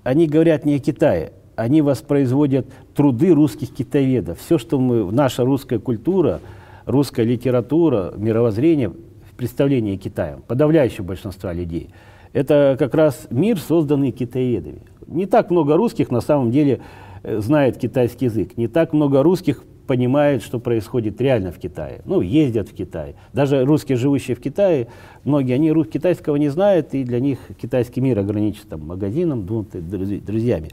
они 0.04 0.28
говорят 0.28 0.64
не 0.64 0.76
о 0.76 0.80
Китае, 0.80 1.34
они 1.58 1.82
воспроизводят 1.82 2.66
труды 2.96 3.34
русских 3.34 3.74
китаеведов. 3.74 4.40
Все, 4.40 4.58
что 4.58 4.80
мы, 4.80 5.12
наша 5.12 5.44
русская 5.44 5.80
культура, 5.80 6.40
русская 6.86 7.26
литература, 7.26 8.14
мировоззрение– 8.16 8.94
представление 9.38 9.98
Китая, 9.98 10.40
подавляющего 10.48 11.06
большинства 11.06 11.54
людей, 11.54 11.90
это 12.34 12.76
как 12.80 12.96
раз 12.96 13.28
мир, 13.30 13.60
созданный 13.60 14.12
китаедами. 14.12 14.82
Не 15.08 15.26
так 15.26 15.52
много 15.52 15.78
русских 15.78 16.10
на 16.10 16.22
самом 16.22 16.52
деле 16.52 16.82
э, 17.22 17.40
знает 17.40 17.78
китайский 17.78 18.26
язык. 18.26 18.58
Не 18.58 18.68
так 18.68 18.94
много 18.94 19.22
русских 19.22 19.64
понимает, 19.88 20.42
что 20.42 20.60
происходит 20.60 21.20
реально 21.22 21.52
в 21.52 21.60
Китае. 21.60 22.02
Ну, 22.06 22.22
ездят 22.22 22.70
в 22.70 22.74
Китай. 22.74 23.16
Даже 23.34 23.66
русские, 23.66 23.98
живущие 23.98 24.36
в 24.36 24.40
Китае, 24.40 24.88
многие, 25.24 25.54
они 25.54 25.72
рус 25.72 25.88
китайского 25.88 26.38
не 26.38 26.50
знают, 26.50 26.94
и 26.94 27.04
для 27.04 27.20
них 27.20 27.40
китайский 27.62 28.02
мир 28.02 28.20
ограничен 28.20 28.64
там, 28.70 28.88
магазином, 28.88 29.46
друзьями. 29.46 30.70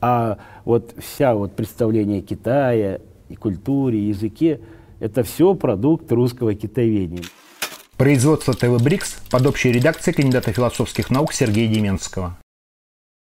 А 0.00 0.38
вот 0.64 0.94
вся 0.98 1.34
вот 1.34 1.52
представление 1.52 2.20
Китая 2.22 3.00
и 3.28 3.34
культуре, 3.34 3.98
и 3.98 4.08
языке, 4.08 4.60
это 5.00 5.24
все 5.24 5.54
продукт 5.54 6.10
русского 6.12 6.54
китаеведения. 6.54 7.24
Производство 8.02 8.52
ТВ 8.52 8.82
«Брикс» 8.82 9.14
под 9.30 9.46
общей 9.46 9.70
редакцией 9.70 10.16
кандидата 10.16 10.52
философских 10.52 11.08
наук 11.08 11.32
Сергея 11.32 11.68
Деменского. 11.68 12.36